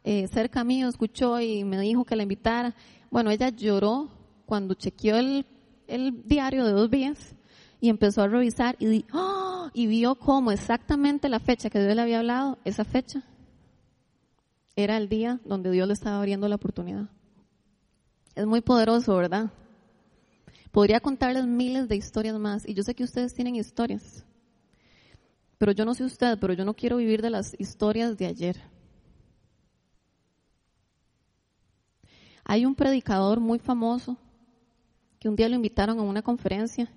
eh, 0.03 0.27
cerca 0.27 0.63
mío, 0.63 0.87
escuchó 0.87 1.39
y 1.39 1.63
me 1.63 1.79
dijo 1.79 2.05
que 2.05 2.15
la 2.15 2.23
invitara. 2.23 2.75
Bueno, 3.09 3.31
ella 3.31 3.49
lloró 3.49 4.09
cuando 4.45 4.73
chequeó 4.73 5.17
el, 5.17 5.45
diario 6.25 6.65
de 6.65 6.71
dos 6.71 6.89
días 6.89 7.35
y 7.79 7.89
empezó 7.89 8.21
a 8.21 8.27
revisar 8.27 8.75
y, 8.79 9.05
¡oh! 9.13 9.69
y 9.73 9.87
vio 9.87 10.15
cómo 10.15 10.51
exactamente 10.51 11.29
la 11.29 11.39
fecha 11.39 11.69
que 11.69 11.79
Dios 11.79 11.95
le 11.95 12.01
había 12.01 12.19
hablado, 12.19 12.57
esa 12.65 12.83
fecha, 12.83 13.23
era 14.75 14.97
el 14.97 15.09
día 15.09 15.39
donde 15.45 15.71
Dios 15.71 15.87
le 15.87 15.93
estaba 15.93 16.17
abriendo 16.17 16.47
la 16.47 16.55
oportunidad. 16.55 17.09
Es 18.35 18.45
muy 18.45 18.59
poderoso, 18.59 19.15
¿verdad? 19.15 19.49
Podría 20.71 20.99
contarles 20.99 21.47
miles 21.47 21.87
de 21.87 21.95
historias 21.95 22.37
más 22.37 22.67
y 22.67 22.73
yo 22.73 22.83
sé 22.83 22.93
que 22.93 23.05
ustedes 23.05 23.33
tienen 23.33 23.55
historias. 23.55 24.25
Pero 25.57 25.71
yo 25.71 25.85
no 25.85 25.93
sé 25.93 26.03
usted, 26.03 26.37
pero 26.39 26.51
yo 26.51 26.65
no 26.65 26.73
quiero 26.73 26.97
vivir 26.97 27.21
de 27.21 27.29
las 27.29 27.55
historias 27.57 28.17
de 28.17 28.25
ayer. 28.25 28.57
Hay 32.43 32.65
un 32.65 32.75
predicador 32.75 33.39
muy 33.39 33.57
famoso 33.57 34.17
que 35.17 35.29
un 35.29 35.37
día 35.37 35.47
lo 35.47 35.55
invitaron 35.55 35.97
a 35.97 36.03
una 36.03 36.21
conferencia 36.21 36.91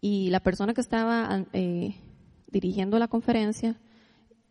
y 0.00 0.28
la 0.28 0.40
persona 0.40 0.74
que 0.74 0.82
estaba 0.82 1.46
eh, 1.54 1.96
dirigiendo 2.48 2.98
la 2.98 3.08
conferencia 3.08 3.80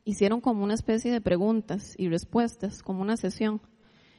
hicieron 0.03 0.41
como 0.41 0.63
una 0.63 0.73
especie 0.73 1.11
de 1.11 1.21
preguntas 1.21 1.93
y 1.97 2.09
respuestas, 2.09 2.81
como 2.81 3.03
una 3.03 3.17
sesión, 3.17 3.61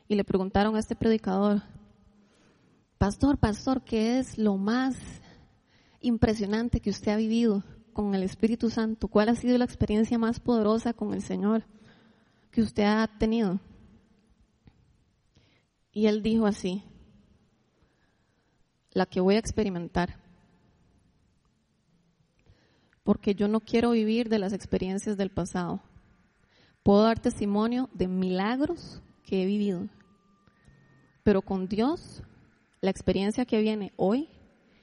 y 0.09 0.15
le 0.15 0.25
preguntaron 0.25 0.77
a 0.77 0.79
este 0.79 0.97
predicador, 0.97 1.63
Pastor, 2.99 3.37
pastor, 3.37 3.83
¿qué 3.85 4.19
es 4.19 4.39
lo 4.39 4.57
más 4.57 4.97
impresionante 6.01 6.81
que 6.81 6.89
usted 6.89 7.13
ha 7.13 7.17
vivido 7.17 7.63
con 7.93 8.15
el 8.15 8.23
Espíritu 8.23 8.71
Santo? 8.71 9.09
¿Cuál 9.09 9.29
ha 9.29 9.35
sido 9.35 9.59
la 9.59 9.67
experiencia 9.67 10.17
más 10.17 10.41
poderosa 10.41 10.95
con 10.95 11.13
el 11.13 11.21
Señor 11.21 11.65
que 12.51 12.63
usted 12.63 12.85
ha 12.85 13.07
tenido? 13.19 13.61
Y 15.93 16.07
él 16.07 16.23
dijo 16.23 16.47
así, 16.47 16.83
la 18.93 19.05
que 19.05 19.21
voy 19.21 19.35
a 19.35 19.41
experimentar, 19.41 20.17
porque 23.03 23.35
yo 23.35 23.49
no 23.49 23.61
quiero 23.61 23.91
vivir 23.91 24.31
de 24.31 24.39
las 24.39 24.55
experiencias 24.55 25.19
del 25.19 25.31
pasado. 25.31 25.83
Puedo 26.83 27.03
dar 27.03 27.19
testimonio 27.19 27.91
de 27.93 28.09
milagros 28.09 29.03
que 29.25 29.43
he 29.43 29.47
vivido, 29.47 29.89
pero 31.23 31.43
con 31.43 31.67
Dios 31.69 32.23
la 32.81 32.91
experiencia 32.91 33.47
que 33.47 33.61
viene 33.61 33.93
hoy 33.97 34.29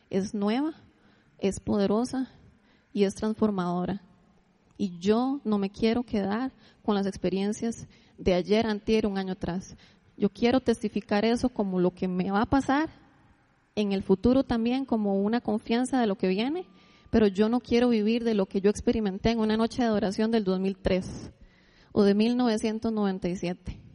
es 0.10 0.34
nueva, 0.34 0.74
es 1.38 1.60
poderosa 1.60 2.32
y 2.94 3.04
es 3.04 3.14
transformadora. 3.14 4.02
Y 4.78 4.98
yo 4.98 5.40
no 5.44 5.60
me 5.60 5.70
quiero 5.70 6.04
quedar 6.04 6.52
con 6.84 6.96
las 6.96 7.06
experiencias 7.06 7.88
de 8.18 8.34
ayer, 8.34 8.66
antier, 8.66 9.06
un 9.06 9.20
año 9.20 9.34
atrás. 9.34 9.76
Yo 10.18 10.30
quiero 10.30 10.60
testificar 10.62 11.26
eso 11.26 11.50
como 11.50 11.80
lo 11.80 11.92
que 11.92 12.08
me 12.08 12.32
va 12.32 12.42
a 12.42 12.50
pasar 12.50 12.90
en 13.76 13.92
el 13.92 14.02
futuro 14.02 14.44
también, 14.44 14.86
como 14.86 15.22
una 15.22 15.42
confianza 15.42 16.02
de 16.02 16.08
lo 16.08 16.18
que 16.18 16.28
viene, 16.28 16.66
pero 17.12 17.28
yo 17.28 17.50
no 17.50 17.60
quiero 17.60 17.90
vivir 17.90 18.24
de 18.24 18.34
lo 18.34 18.48
que 18.48 18.62
yo 18.62 18.70
experimenté 18.70 19.30
en 19.30 19.40
una 19.40 19.58
noche 19.58 19.84
de 19.84 19.88
adoración 19.88 20.32
del 20.32 20.44
2003 20.44 21.32
o 21.92 22.04
de 22.04 22.16
1997. 22.16 23.91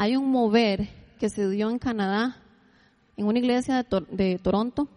Hay 0.00 0.16
un 0.16 0.28
mover 0.30 0.88
que 1.18 1.28
se 1.28 1.46
dio 1.50 1.68
en 1.68 1.78
Canadá 1.78 2.38
en 3.18 3.26
una 3.26 3.38
iglesia 3.38 3.86
de, 4.10 4.38
Toronto. 4.38 4.88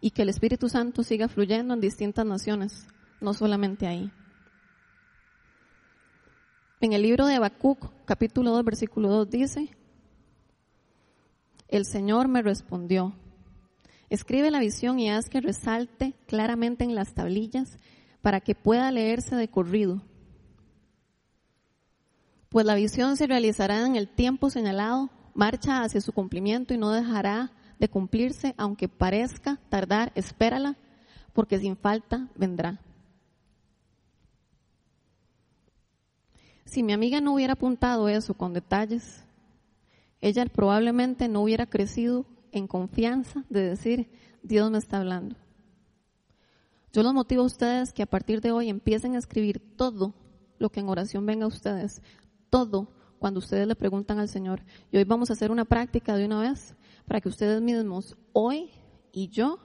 y 0.00 0.10
que 0.10 0.22
el 0.22 0.28
Espíritu 0.28 0.68
Santo 0.68 1.02
siga 1.02 1.28
fluyendo 1.28 1.74
en 1.74 1.80
distintas 1.80 2.24
naciones, 2.24 2.86
no 3.20 3.34
solamente 3.34 3.86
ahí. 3.86 4.10
En 6.80 6.92
el 6.92 7.02
libro 7.02 7.26
de 7.26 7.34
Habacuc, 7.34 7.90
capítulo 8.04 8.52
2, 8.52 8.64
versículo 8.64 9.08
2 9.08 9.30
dice, 9.30 9.68
el 11.68 11.84
Señor 11.84 12.28
me 12.28 12.40
respondió, 12.40 13.14
escribe 14.10 14.50
la 14.50 14.60
visión 14.60 15.00
y 15.00 15.10
haz 15.10 15.28
que 15.28 15.40
resalte 15.40 16.14
claramente 16.26 16.84
en 16.84 16.94
las 16.94 17.14
tablillas 17.14 17.78
para 18.22 18.40
que 18.40 18.54
pueda 18.54 18.90
leerse 18.90 19.36
de 19.36 19.48
corrido. 19.48 20.02
Pues 22.48 22.64
la 22.64 22.74
visión 22.74 23.16
se 23.16 23.26
realizará 23.26 23.84
en 23.86 23.96
el 23.96 24.08
tiempo 24.08 24.48
señalado, 24.48 25.10
marcha 25.34 25.82
hacia 25.82 26.00
su 26.00 26.12
cumplimiento 26.12 26.72
y 26.72 26.78
no 26.78 26.90
dejará 26.90 27.52
de 27.78 27.88
cumplirse, 27.88 28.54
aunque 28.56 28.88
parezca 28.88 29.60
tardar, 29.68 30.12
espérala, 30.14 30.76
porque 31.32 31.58
sin 31.58 31.76
falta 31.76 32.28
vendrá. 32.34 32.80
Si 36.64 36.82
mi 36.82 36.92
amiga 36.92 37.20
no 37.20 37.34
hubiera 37.34 37.52
apuntado 37.54 38.08
eso 38.08 38.34
con 38.34 38.52
detalles, 38.52 39.24
ella 40.20 40.44
probablemente 40.46 41.28
no 41.28 41.42
hubiera 41.42 41.66
crecido 41.66 42.26
en 42.52 42.66
confianza 42.66 43.44
de 43.48 43.60
decir, 43.60 44.10
Dios 44.42 44.70
me 44.70 44.78
está 44.78 44.98
hablando. 44.98 45.36
Yo 46.92 47.02
los 47.02 47.14
motivo 47.14 47.42
a 47.42 47.46
ustedes 47.46 47.92
que 47.92 48.02
a 48.02 48.06
partir 48.06 48.40
de 48.40 48.52
hoy 48.52 48.68
empiecen 48.68 49.14
a 49.14 49.18
escribir 49.18 49.60
todo 49.76 50.14
lo 50.58 50.70
que 50.70 50.80
en 50.80 50.88
oración 50.88 51.24
venga 51.26 51.44
a 51.44 51.48
ustedes, 51.48 52.02
todo 52.50 52.88
cuando 53.18 53.38
ustedes 53.38 53.66
le 53.66 53.74
preguntan 53.74 54.18
al 54.18 54.28
Señor. 54.28 54.62
Y 54.90 54.96
hoy 54.96 55.04
vamos 55.04 55.30
a 55.30 55.32
hacer 55.32 55.50
una 55.50 55.64
práctica 55.64 56.16
de 56.16 56.26
una 56.26 56.40
vez 56.40 56.74
para 57.06 57.20
que 57.20 57.28
ustedes 57.28 57.60
mismos 57.60 58.16
hoy 58.32 58.70
y 59.12 59.28
yo 59.28 59.58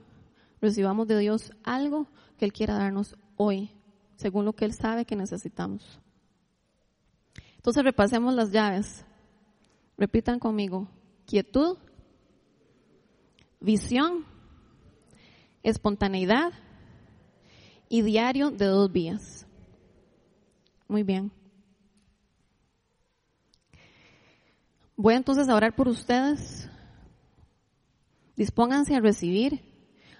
recibamos 0.61 1.07
de 1.07 1.19
Dios 1.19 1.51
algo 1.63 2.07
que 2.37 2.45
Él 2.45 2.53
quiera 2.53 2.75
darnos 2.75 3.15
hoy, 3.35 3.71
según 4.15 4.45
lo 4.45 4.53
que 4.53 4.65
Él 4.65 4.73
sabe 4.73 5.05
que 5.05 5.15
necesitamos. 5.15 5.99
Entonces 7.57 7.83
repasemos 7.83 8.33
las 8.33 8.51
llaves. 8.51 9.05
Repitan 9.97 10.39
conmigo. 10.39 10.87
Quietud, 11.25 11.77
visión, 13.61 14.25
espontaneidad 15.61 16.51
y 17.87 18.01
diario 18.01 18.51
de 18.51 18.65
dos 18.65 18.91
vías. 18.91 19.47
Muy 20.87 21.03
bien. 21.03 21.31
Voy 24.95 25.15
entonces 25.15 25.49
a 25.49 25.55
orar 25.55 25.73
por 25.73 25.87
ustedes. 25.87 26.69
Dispónganse 28.35 28.95
a 28.95 28.99
recibir. 28.99 29.61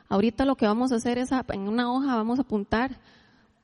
Ahorita 0.10 0.46
lo 0.46 0.56
que 0.56 0.66
vamos 0.66 0.92
a 0.92 0.96
hacer 0.96 1.20
es, 1.20 1.30
en 1.32 1.68
una 1.68 1.92
hoja 1.92 2.16
vamos 2.16 2.40
a 2.40 2.42
apuntar 2.42 3.00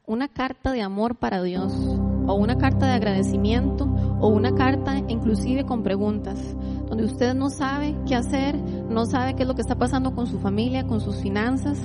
una 0.06 0.28
carta 0.28 0.72
de 0.72 0.82
amor 0.82 1.16
para 1.16 1.44
Dios, 1.44 1.72
o 1.74 2.34
una 2.34 2.58
carta 2.58 2.88
de 2.88 2.94
agradecimiento, 2.94 3.86
o 4.20 4.28
una 4.28 4.56
carta 4.56 4.98
inclusive 5.08 5.66
con 5.66 5.84
preguntas, 5.84 6.56
donde 6.88 7.06
usted 7.06 7.36
no 7.36 7.50
sabe 7.50 7.96
qué 8.08 8.16
hacer, 8.16 8.56
no 8.56 9.06
sabe 9.06 9.36
qué 9.36 9.44
es 9.44 9.48
lo 9.48 9.54
que 9.54 9.62
está 9.62 9.76
pasando 9.76 10.16
con 10.16 10.26
su 10.26 10.40
familia, 10.40 10.88
con 10.88 11.00
sus 11.00 11.18
finanzas, 11.18 11.78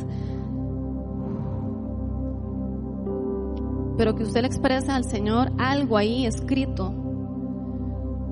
pero 3.99 4.14
que 4.14 4.22
usted 4.22 4.41
le 4.41 4.47
exprese 4.47 4.91
al 4.91 5.05
Señor 5.05 5.53
algo 5.59 5.99
ahí 5.99 6.25
escrito 6.25 7.03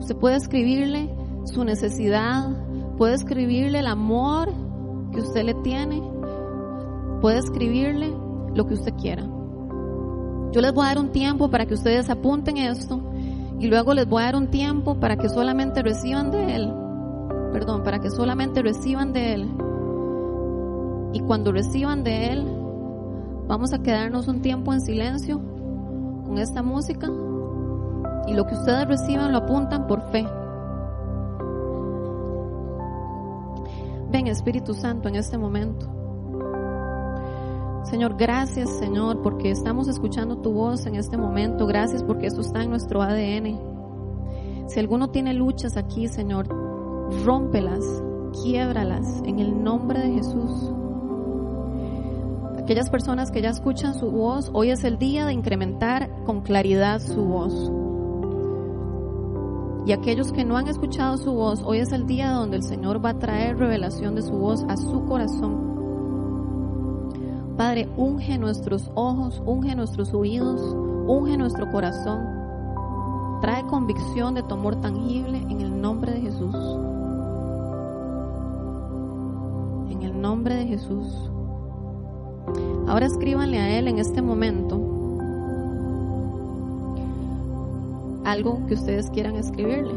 Usted 0.03 0.16
puede 0.16 0.34
escribirle 0.34 1.14
su 1.44 1.62
necesidad, 1.62 2.50
puede 2.98 3.14
escribirle 3.14 3.78
el 3.78 3.86
amor 3.86 4.53
que 5.12 5.20
usted 5.20 5.44
le 5.44 5.55
tiene, 5.55 6.03
puede 7.20 7.38
escribirle 7.38 8.12
lo 8.53 8.66
que 8.66 8.74
usted 8.74 8.92
quiera. 8.94 9.22
Yo 10.50 10.61
les 10.61 10.74
voy 10.74 10.86
a 10.86 10.88
dar 10.88 10.98
un 10.98 11.12
tiempo 11.12 11.50
para 11.50 11.66
que 11.66 11.74
ustedes 11.74 12.11
apunten 12.11 12.57
esto 12.57 13.00
y 13.61 13.68
luego 13.68 13.94
les 13.94 14.09
voy 14.09 14.22
a 14.22 14.26
dar 14.26 14.34
un 14.34 14.48
tiempo 14.48 14.98
para 14.98 15.16
que 15.16 15.28
solamente 15.28 15.84
reciban 15.84 16.32
de 16.32 16.57
Él, 16.57 16.74
perdón, 17.53 17.84
para 17.84 18.00
que 18.00 18.11
solamente 18.11 18.61
reciban 18.61 19.12
de 19.12 19.34
Él. 19.34 19.48
Y 21.12 21.20
cuando 21.20 21.53
reciban 21.53 22.03
de 22.03 22.32
Él, 22.32 22.44
vamos 23.46 23.72
a 23.72 23.78
quedarnos 23.78 24.26
un 24.26 24.42
tiempo 24.42 24.72
en 24.72 24.80
silencio 24.80 25.40
con 26.24 26.38
esta 26.38 26.61
música 26.64 27.09
y 28.26 28.34
lo 28.34 28.46
que 28.46 28.54
ustedes 28.54 28.86
reciban 28.86 29.32
lo 29.32 29.38
apuntan 29.38 29.86
por 29.86 30.02
fe. 30.10 30.26
Ven 34.10 34.26
Espíritu 34.26 34.74
Santo 34.74 35.08
en 35.08 35.16
este 35.16 35.38
momento. 35.38 35.86
Señor, 37.84 38.16
gracias 38.16 38.70
Señor 38.70 39.22
porque 39.22 39.50
estamos 39.50 39.88
escuchando 39.88 40.38
tu 40.38 40.52
voz 40.52 40.86
en 40.86 40.96
este 40.96 41.16
momento. 41.16 41.66
Gracias 41.66 42.02
porque 42.02 42.26
esto 42.26 42.42
está 42.42 42.62
en 42.62 42.70
nuestro 42.70 43.02
ADN. 43.02 43.58
Si 44.68 44.78
alguno 44.78 45.10
tiene 45.10 45.34
luchas 45.34 45.76
aquí, 45.76 46.08
Señor, 46.08 46.48
rómpelas, 47.24 47.84
quiébralas 48.42 49.22
en 49.24 49.38
el 49.40 49.62
nombre 49.62 50.00
de 50.00 50.12
Jesús. 50.12 50.72
Aquellas 52.58 52.90
personas 52.90 53.30
que 53.30 53.42
ya 53.42 53.50
escuchan 53.50 53.94
su 53.94 54.10
voz, 54.10 54.50
hoy 54.54 54.70
es 54.70 54.84
el 54.84 54.96
día 54.96 55.26
de 55.26 55.32
incrementar 55.32 56.08
con 56.24 56.42
claridad 56.42 57.00
su 57.00 57.24
voz. 57.24 57.81
Y 59.84 59.92
aquellos 59.92 60.32
que 60.32 60.44
no 60.44 60.56
han 60.56 60.68
escuchado 60.68 61.16
su 61.16 61.32
voz, 61.32 61.60
hoy 61.64 61.78
es 61.78 61.90
el 61.90 62.06
día 62.06 62.30
donde 62.30 62.56
el 62.56 62.62
Señor 62.62 63.04
va 63.04 63.10
a 63.10 63.18
traer 63.18 63.58
revelación 63.58 64.14
de 64.14 64.22
su 64.22 64.32
voz 64.32 64.64
a 64.68 64.76
su 64.76 65.04
corazón. 65.06 65.72
Padre, 67.56 67.88
unge 67.96 68.38
nuestros 68.38 68.90
ojos, 68.94 69.42
unge 69.44 69.74
nuestros 69.74 70.14
oídos, 70.14 70.60
unge 71.06 71.36
nuestro 71.36 71.70
corazón. 71.70 72.20
Trae 73.40 73.64
convicción 73.66 74.34
de 74.34 74.44
tu 74.44 74.54
amor 74.54 74.76
tangible 74.76 75.38
en 75.38 75.60
el 75.60 75.80
nombre 75.80 76.12
de 76.12 76.20
Jesús. 76.20 76.54
En 79.90 80.02
el 80.02 80.20
nombre 80.20 80.54
de 80.54 80.66
Jesús. 80.66 81.30
Ahora 82.86 83.06
escríbanle 83.06 83.58
a 83.58 83.78
Él 83.78 83.88
en 83.88 83.98
este 83.98 84.22
momento 84.22 84.91
algo 88.24 88.64
que 88.66 88.74
ustedes 88.74 89.10
quieran 89.10 89.36
escribirle. 89.36 89.94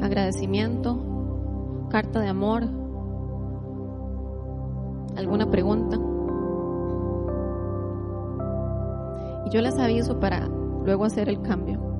Agradecimiento, 0.00 1.86
carta 1.90 2.20
de 2.20 2.28
amor, 2.28 2.64
alguna 5.16 5.50
pregunta. 5.50 5.96
Y 9.46 9.50
yo 9.50 9.60
les 9.60 9.78
aviso 9.78 10.18
para 10.18 10.46
luego 10.84 11.04
hacer 11.04 11.28
el 11.28 11.42
cambio. 11.42 11.91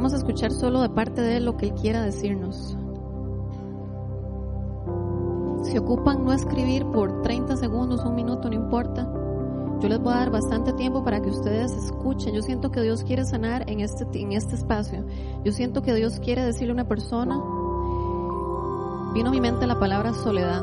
Vamos 0.00 0.14
a 0.14 0.16
escuchar 0.16 0.50
solo 0.50 0.80
de 0.80 0.88
parte 0.88 1.20
de 1.20 1.36
Él 1.36 1.44
lo 1.44 1.58
que 1.58 1.66
Él 1.66 1.74
quiera 1.74 2.00
decirnos. 2.00 2.74
Si 5.62 5.76
ocupan 5.76 6.24
no 6.24 6.32
escribir 6.32 6.86
por 6.86 7.20
30 7.20 7.58
segundos, 7.58 8.02
un 8.06 8.14
minuto, 8.14 8.48
no 8.48 8.54
importa. 8.54 9.02
Yo 9.78 9.90
les 9.90 10.00
voy 10.00 10.14
a 10.14 10.16
dar 10.16 10.30
bastante 10.30 10.72
tiempo 10.72 11.04
para 11.04 11.20
que 11.20 11.28
ustedes 11.28 11.72
escuchen. 11.72 12.32
Yo 12.32 12.40
siento 12.40 12.70
que 12.70 12.80
Dios 12.80 13.04
quiere 13.04 13.26
sanar 13.26 13.68
en 13.68 13.80
este, 13.80 14.06
en 14.14 14.32
este 14.32 14.54
espacio. 14.54 15.04
Yo 15.44 15.52
siento 15.52 15.82
que 15.82 15.92
Dios 15.92 16.18
quiere 16.18 16.46
decirle 16.46 16.70
a 16.70 16.74
una 16.76 16.88
persona, 16.88 17.34
vino 19.12 19.28
a 19.28 19.32
mi 19.32 19.40
mente 19.42 19.66
la 19.66 19.78
palabra 19.78 20.14
soledad. 20.14 20.62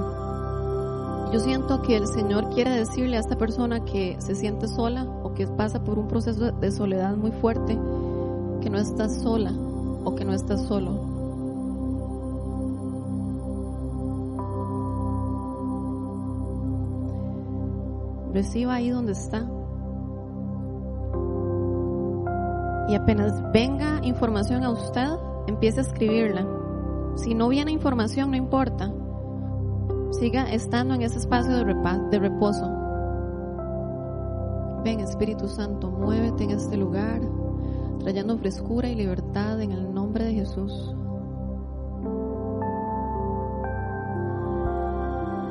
Yo 1.31 1.39
siento 1.41 1.83
que 1.83 1.95
el 1.95 2.07
Señor 2.07 2.49
quiere 2.49 2.71
decirle 2.71 3.17
a 3.17 3.19
esta 3.19 3.37
persona 3.37 3.85
que 3.85 4.15
se 4.17 4.33
siente 4.33 4.67
sola 4.67 5.03
o 5.21 5.35
que 5.35 5.45
pasa 5.45 5.83
por 5.83 5.99
un 5.99 6.07
proceso 6.07 6.51
de 6.53 6.71
soledad 6.71 7.15
muy 7.15 7.31
fuerte, 7.31 7.77
que 8.67 8.71
no 8.71 8.79
estás 8.79 9.21
sola 9.21 9.53
o 10.03 10.13
que 10.13 10.25
no 10.25 10.33
estás 10.33 10.61
solo. 10.63 10.91
Reciba 18.33 18.73
ahí 18.73 18.89
donde 18.89 19.13
está. 19.13 19.47
Y 22.89 22.95
apenas 22.95 23.41
venga 23.53 24.01
información 24.03 24.65
a 24.65 24.71
usted, 24.71 25.13
empiece 25.47 25.79
a 25.79 25.83
escribirla. 25.83 26.45
Si 27.15 27.35
no 27.35 27.47
viene 27.47 27.71
información, 27.71 28.31
no 28.31 28.35
importa. 28.35 28.91
Siga 30.11 30.51
estando 30.51 30.93
en 30.93 31.03
ese 31.03 31.19
espacio 31.19 31.55
de, 31.55 32.19
reposo. 32.19 32.69
Ven 34.83 34.99
Espíritu 34.99 35.47
Santo, 35.47 35.89
muévete 35.89 36.43
en 36.43 36.51
este 36.51 36.75
lugar, 36.75 37.21
trayendo 38.07 38.37
frescura 38.37 38.87
y 38.87 38.95
libertad 38.95 39.59
en 39.59 39.73
el 39.73 39.93
nombre 39.93 40.23
de 40.23 40.33
Jesús. 40.35 40.95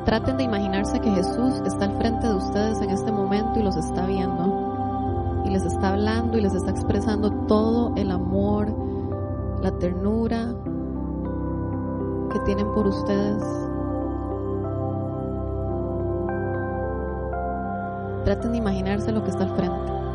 Traten 0.06 0.38
de 0.38 0.44
imaginarse 0.44 0.98
que 1.00 1.10
Jesús 1.10 1.60
está 1.66 1.84
al 1.84 1.98
frente 1.98 2.26
de 2.26 2.34
ustedes 2.34 2.80
en 2.80 2.88
este 2.88 3.12
momento 3.12 3.60
y 3.60 3.62
los 3.62 3.76
está 3.76 4.06
viendo. 4.06 5.42
Y 5.44 5.50
les 5.50 5.66
está 5.66 5.92
hablando 5.92 6.38
y 6.38 6.40
les 6.40 6.54
está 6.54 6.70
expresando 6.70 7.30
todo 7.46 7.92
el 7.94 8.10
amor, 8.10 8.74
la 9.62 9.72
ternura 9.72 10.54
que 12.32 12.38
tienen 12.46 12.72
por 12.72 12.86
ustedes. 12.86 13.44
Traten 18.24 18.52
de 18.52 18.56
imaginarse 18.56 19.12
lo 19.12 19.22
que 19.22 19.28
está 19.28 19.44
al 19.44 19.54
frente. 19.56 20.05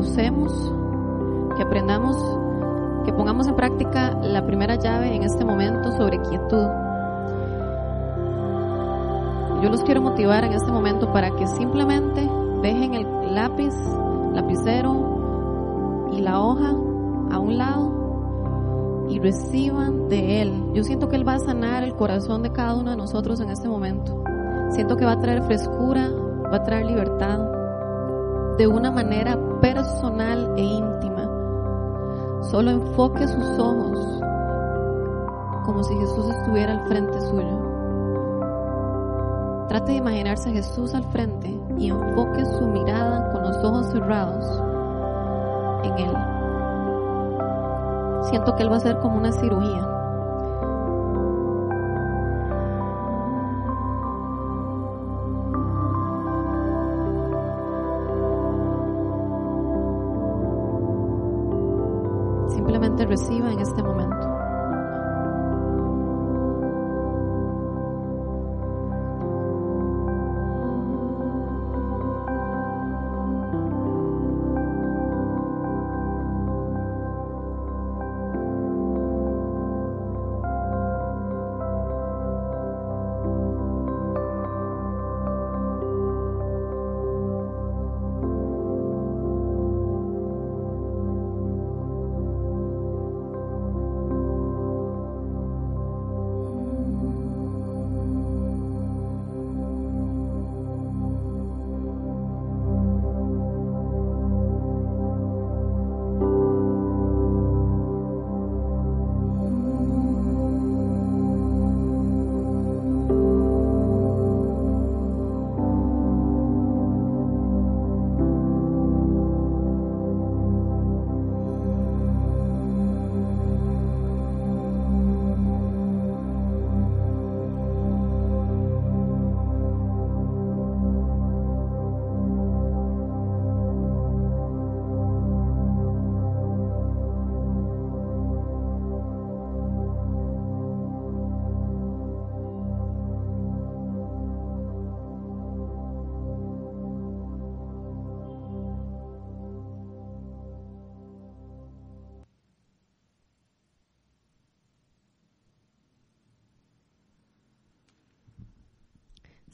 Que 0.00 0.06
reposemos, 0.06 0.52
que 1.56 1.62
aprendamos, 1.62 2.16
que 3.04 3.12
pongamos 3.12 3.46
en 3.48 3.54
práctica 3.54 4.14
la 4.22 4.46
primera 4.46 4.76
llave 4.76 5.14
en 5.14 5.22
este 5.24 5.44
momento 5.44 5.92
sobre 5.96 6.18
quietud. 6.22 6.66
Yo 9.62 9.68
los 9.68 9.82
quiero 9.84 10.00
motivar 10.00 10.44
en 10.44 10.52
este 10.54 10.72
momento 10.72 11.12
para 11.12 11.30
que 11.36 11.46
simplemente 11.46 12.26
dejen 12.62 12.94
el 12.94 13.34
lápiz, 13.34 13.74
lapicero 14.32 16.08
y 16.12 16.20
la 16.20 16.40
hoja 16.40 16.70
a 17.30 17.38
un 17.38 17.58
lado 17.58 19.06
y 19.10 19.18
reciban 19.18 20.08
de 20.08 20.40
Él. 20.40 20.72
Yo 20.72 20.82
siento 20.82 21.08
que 21.08 21.16
Él 21.16 21.28
va 21.28 21.34
a 21.34 21.40
sanar 21.40 21.84
el 21.84 21.94
corazón 21.94 22.42
de 22.42 22.52
cada 22.52 22.74
uno 22.74 22.90
de 22.90 22.96
nosotros 22.96 23.38
en 23.40 23.50
este 23.50 23.68
momento. 23.68 24.24
Siento 24.70 24.96
que 24.96 25.04
va 25.04 25.12
a 25.12 25.20
traer 25.20 25.42
frescura, 25.42 26.08
va 26.50 26.56
a 26.56 26.62
traer 26.62 26.86
libertad 26.86 27.59
de 28.58 28.66
una 28.66 28.90
manera 28.90 29.38
personal 29.60 30.52
e 30.56 30.62
íntima. 30.62 31.28
Solo 32.42 32.70
enfoque 32.70 33.26
sus 33.26 33.58
ojos 33.58 33.98
como 35.64 35.84
si 35.84 35.94
Jesús 35.94 36.26
estuviera 36.30 36.72
al 36.72 36.88
frente 36.88 37.20
suyo. 37.20 37.70
Trate 39.68 39.92
de 39.92 39.98
imaginarse 39.98 40.48
a 40.50 40.52
Jesús 40.52 40.94
al 40.94 41.04
frente 41.04 41.56
y 41.78 41.90
enfoque 41.90 42.44
su 42.44 42.66
mirada 42.66 43.32
con 43.32 43.42
los 43.42 43.56
ojos 43.64 43.86
cerrados 43.92 44.44
en 45.84 45.98
Él. 45.98 46.16
Siento 48.24 48.56
que 48.56 48.62
Él 48.64 48.72
va 48.72 48.76
a 48.76 48.80
ser 48.80 48.98
como 48.98 49.16
una 49.16 49.32
cirugía. 49.32 49.99
Simplemente 63.10 63.16
reciba 63.16 63.52
en 63.52 63.58
este 63.58 63.79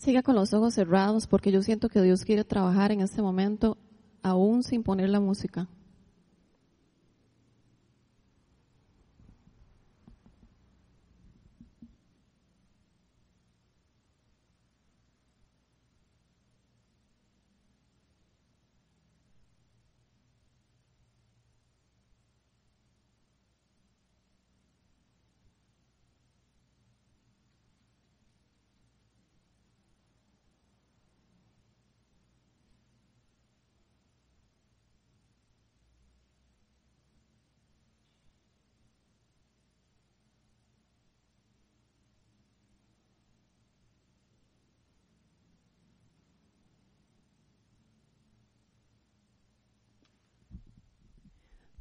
Siga 0.06 0.22
con 0.22 0.36
los 0.36 0.54
ojos 0.54 0.74
cerrados 0.74 1.26
porque 1.26 1.50
yo 1.50 1.62
siento 1.62 1.88
que 1.88 2.00
Dios 2.00 2.24
quiere 2.24 2.44
trabajar 2.44 2.92
en 2.92 3.00
este 3.00 3.22
momento 3.22 3.76
aún 4.22 4.62
sin 4.62 4.84
poner 4.84 5.08
la 5.08 5.18
música. 5.18 5.66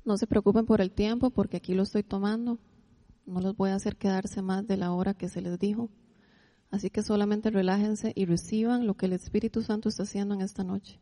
No 0.05 0.17
se 0.17 0.27
preocupen 0.27 0.67
por 0.67 0.81
el 0.81 0.91
tiempo 0.91 1.31
porque 1.31 1.57
aquí 1.57 1.73
lo 1.73 1.83
estoy 1.83 2.03
tomando. 2.03 2.59
No 3.25 3.41
los 3.41 3.57
voy 3.57 3.71
a 3.71 3.75
hacer 3.75 3.97
quedarse 3.97 4.43
más 4.43 4.67
de 4.67 4.77
la 4.77 4.93
hora 4.93 5.15
que 5.15 5.29
se 5.29 5.41
les 5.41 5.57
dijo. 5.57 5.89
Así 6.69 6.91
que 6.91 7.01
solamente 7.01 7.49
relájense 7.49 8.13
y 8.15 8.25
reciban 8.25 8.85
lo 8.85 8.93
que 8.95 9.07
el 9.07 9.13
Espíritu 9.13 9.63
Santo 9.63 9.89
está 9.89 10.03
haciendo 10.03 10.35
en 10.35 10.41
esta 10.41 10.63
noche. 10.63 10.99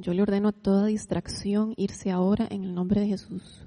Yo 0.00 0.14
le 0.14 0.22
ordeno 0.22 0.48
a 0.48 0.52
toda 0.52 0.86
distracción 0.86 1.74
irse 1.76 2.12
ahora 2.12 2.46
en 2.50 2.62
el 2.62 2.72
nombre 2.72 3.00
de 3.00 3.08
Jesús. 3.08 3.66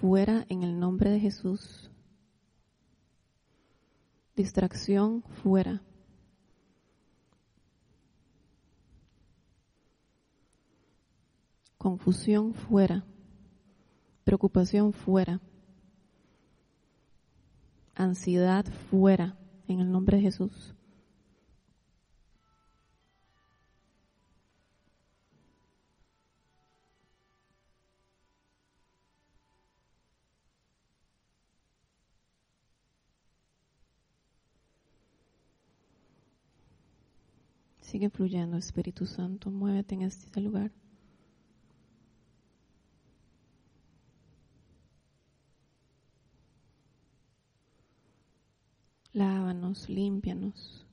Fuera 0.00 0.44
en 0.48 0.64
el 0.64 0.80
nombre 0.80 1.10
de 1.10 1.20
Jesús. 1.20 1.92
Distracción 4.34 5.22
fuera. 5.42 5.80
Confusión 11.78 12.52
fuera. 12.52 13.04
Preocupación 14.24 14.92
fuera. 14.92 15.40
Ansiedad 17.94 18.64
fuera 18.90 19.38
en 19.68 19.78
el 19.78 19.92
nombre 19.92 20.16
de 20.16 20.24
Jesús. 20.24 20.74
Sigue 37.90 38.08
fluyendo, 38.08 38.56
Espíritu 38.56 39.04
Santo. 39.04 39.50
Muévete 39.50 39.96
en 39.96 40.02
este 40.02 40.40
lugar. 40.40 40.70
Lávanos, 49.12 49.88
límpianos. 49.88 50.86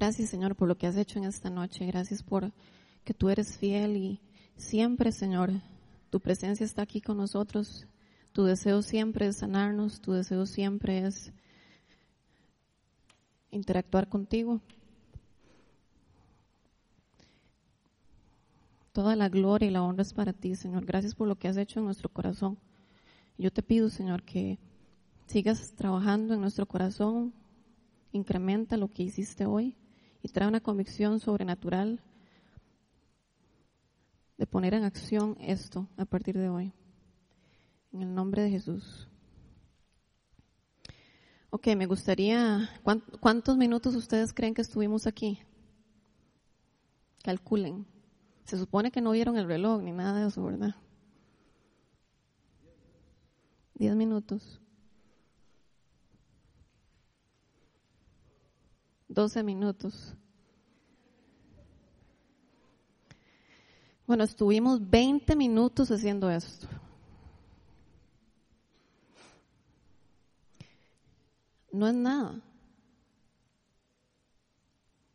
Gracias, 0.00 0.30
Señor, 0.30 0.56
por 0.56 0.66
lo 0.66 0.78
que 0.78 0.86
has 0.86 0.96
hecho 0.96 1.18
en 1.18 1.26
esta 1.26 1.50
noche. 1.50 1.84
Gracias 1.84 2.22
por 2.22 2.52
que 3.04 3.12
tú 3.12 3.28
eres 3.28 3.58
fiel 3.58 3.98
y 3.98 4.18
siempre, 4.56 5.12
Señor, 5.12 5.52
tu 6.08 6.20
presencia 6.20 6.64
está 6.64 6.80
aquí 6.80 7.02
con 7.02 7.18
nosotros. 7.18 7.86
Tu 8.32 8.44
deseo 8.44 8.80
siempre 8.80 9.26
es 9.26 9.36
sanarnos, 9.36 10.00
tu 10.00 10.12
deseo 10.12 10.46
siempre 10.46 11.06
es 11.06 11.34
interactuar 13.50 14.08
contigo. 14.08 14.62
Toda 18.92 19.16
la 19.16 19.28
gloria 19.28 19.68
y 19.68 19.70
la 19.70 19.82
honra 19.82 20.00
es 20.00 20.14
para 20.14 20.32
ti, 20.32 20.54
Señor. 20.54 20.86
Gracias 20.86 21.14
por 21.14 21.28
lo 21.28 21.36
que 21.36 21.48
has 21.48 21.58
hecho 21.58 21.78
en 21.78 21.84
nuestro 21.84 22.08
corazón. 22.08 22.56
Yo 23.36 23.52
te 23.52 23.62
pido, 23.62 23.90
Señor, 23.90 24.22
que 24.22 24.58
sigas 25.26 25.74
trabajando 25.74 26.32
en 26.32 26.40
nuestro 26.40 26.64
corazón, 26.64 27.34
incrementa 28.12 28.78
lo 28.78 28.88
que 28.88 29.02
hiciste 29.02 29.44
hoy 29.44 29.76
y 30.22 30.28
trae 30.28 30.48
una 30.48 30.60
convicción 30.60 31.20
sobrenatural 31.20 32.00
de 34.36 34.46
poner 34.46 34.74
en 34.74 34.84
acción 34.84 35.36
esto 35.40 35.86
a 35.96 36.04
partir 36.04 36.38
de 36.38 36.48
hoy. 36.48 36.72
En 37.92 38.02
el 38.02 38.14
nombre 38.14 38.42
de 38.42 38.50
Jesús. 38.50 39.08
Ok, 41.50 41.66
me 41.76 41.86
gustaría, 41.86 42.70
¿cuántos 43.20 43.56
minutos 43.56 43.96
ustedes 43.96 44.32
creen 44.32 44.54
que 44.54 44.62
estuvimos 44.62 45.06
aquí? 45.06 45.40
Calculen. 47.24 47.86
Se 48.44 48.56
supone 48.56 48.90
que 48.90 49.00
no 49.00 49.10
vieron 49.10 49.36
el 49.36 49.46
reloj 49.46 49.82
ni 49.82 49.92
nada 49.92 50.20
de 50.20 50.28
eso, 50.28 50.42
¿verdad? 50.44 50.74
Diez 53.74 53.96
minutos. 53.96 54.59
Doce 59.10 59.42
minutos. 59.42 60.14
Bueno, 64.06 64.24
estuvimos 64.24 64.88
20 64.88 65.36
minutos 65.36 65.90
haciendo 65.90 66.30
esto. 66.30 66.66
No 71.70 71.86
es 71.86 71.94
nada. 71.94 72.40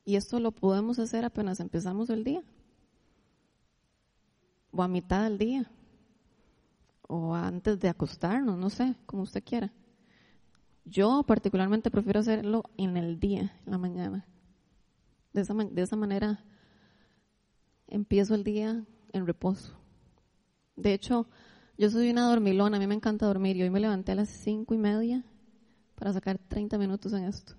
Y 0.06 0.16
esto 0.16 0.40
lo 0.40 0.52
podemos 0.52 1.00
hacer 1.00 1.26
apenas 1.26 1.60
empezamos 1.60 2.12
el 2.12 2.24
día 2.24 2.44
o 4.76 4.84
a 4.84 4.88
mitad 4.88 5.24
del 5.24 5.38
día, 5.38 5.72
o 7.08 7.34
antes 7.34 7.80
de 7.80 7.88
acostarnos, 7.88 8.58
no 8.58 8.70
sé, 8.70 8.96
como 9.06 9.24
usted 9.24 9.44
quiera. 9.44 9.72
Yo 10.86 11.24
particularmente 11.24 11.90
prefiero 11.90 12.20
hacerlo 12.20 12.64
en 12.78 12.96
el 12.96 13.20
día, 13.20 13.60
en 13.66 13.72
la 13.72 13.78
mañana. 13.78 14.26
De 15.34 15.42
esa, 15.42 15.54
de 15.54 15.82
esa 15.82 15.96
manera 15.96 16.44
empiezo 17.88 18.36
el 18.36 18.44
día 18.44 18.86
en 19.12 19.26
reposo. 19.28 19.74
De 20.76 20.94
hecho, 20.94 21.28
yo 21.78 21.90
soy 21.90 22.10
una 22.10 22.30
dormilona, 22.30 22.78
a 22.78 22.80
mí 22.80 22.88
me 22.88 22.96
encanta 22.96 23.26
dormir 23.26 23.58
y 23.58 23.64
hoy 23.64 23.70
me 23.70 23.80
levanté 23.80 24.12
a 24.12 24.16
las 24.16 24.30
cinco 24.30 24.74
y 24.74 24.78
media 24.78 25.26
para 25.96 26.14
sacar 26.14 26.38
30 26.38 26.78
minutos 26.78 27.14
en 27.14 27.24
esto. 27.26 27.54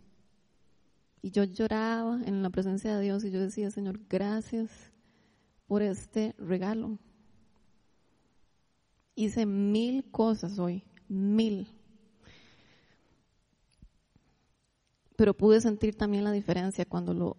Y 1.21 1.31
yo 1.31 1.45
lloraba 1.45 2.21
en 2.25 2.43
la 2.43 2.51
presencia 2.51 2.97
de 2.97 3.03
Dios 3.03 3.25
y 3.25 3.31
yo 3.31 3.41
decía, 3.41 3.71
Señor, 3.71 4.01
gracias 4.09 4.71
por 5.67 5.83
este 5.83 6.35
regalo. 6.39 6.99
Hice 9.15 9.47
mil 9.47 10.11
cosas 10.11 10.59
hoy, 10.59 10.85
mil. 11.09 11.76
Pero 15.17 15.35
pude 15.35 15.61
sentir 15.61 15.97
también 15.97 16.25
la 16.25 16.33
diferencia 16.33 16.85
cuando 16.85 17.15
lo 17.15 17.37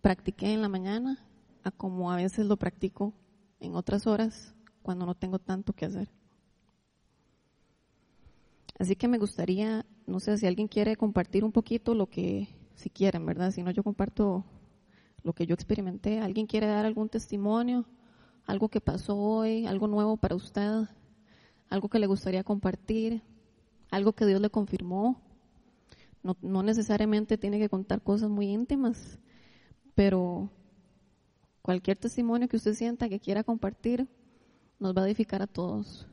practiqué 0.00 0.52
en 0.52 0.62
la 0.62 0.68
mañana 0.68 1.24
a 1.62 1.70
como 1.70 2.10
a 2.10 2.16
veces 2.16 2.46
lo 2.46 2.56
practico 2.56 3.12
en 3.60 3.74
otras 3.74 4.06
horas 4.06 4.54
cuando 4.82 5.06
no 5.06 5.14
tengo 5.14 5.38
tanto 5.38 5.72
que 5.72 5.84
hacer. 5.84 6.10
Así 8.78 8.96
que 8.96 9.06
me 9.06 9.18
gustaría, 9.18 9.86
no 10.06 10.18
sé 10.18 10.38
si 10.38 10.46
alguien 10.46 10.66
quiere 10.66 10.96
compartir 10.96 11.44
un 11.44 11.52
poquito 11.52 11.94
lo 11.94 12.08
que, 12.08 12.48
si 12.74 12.90
quieren, 12.90 13.24
¿verdad? 13.26 13.52
Si 13.52 13.62
no, 13.62 13.70
yo 13.70 13.84
comparto 13.84 14.44
lo 15.22 15.34
que 15.34 15.46
yo 15.46 15.54
experimenté. 15.54 16.20
¿Alguien 16.20 16.46
quiere 16.46 16.66
dar 16.66 16.86
algún 16.86 17.08
testimonio? 17.08 17.84
Algo 18.46 18.68
que 18.68 18.80
pasó 18.80 19.16
hoy, 19.16 19.66
algo 19.66 19.86
nuevo 19.86 20.16
para 20.16 20.34
usted 20.34 20.88
algo 21.72 21.88
que 21.88 21.98
le 21.98 22.06
gustaría 22.06 22.44
compartir, 22.44 23.22
algo 23.90 24.12
que 24.12 24.26
Dios 24.26 24.42
le 24.42 24.50
confirmó. 24.50 25.18
No, 26.22 26.62
necesariamente 26.62 27.36
tiene 27.36 27.58
que 27.58 27.68
contar 27.68 28.00
cosas 28.00 28.30
muy 28.30 28.46
íntimas, 28.48 29.18
pero 29.94 30.50
cualquier 31.62 31.96
testimonio 31.96 32.48
que 32.48 32.56
usted 32.56 32.74
sienta 32.74 33.08
que 33.08 33.20
quiera 33.20 33.42
compartir 33.44 34.06
nos 34.78 34.94
va 34.96 35.02
a 35.02 35.06
edificar 35.06 35.42
a 35.42 35.46
todos. 35.46 36.06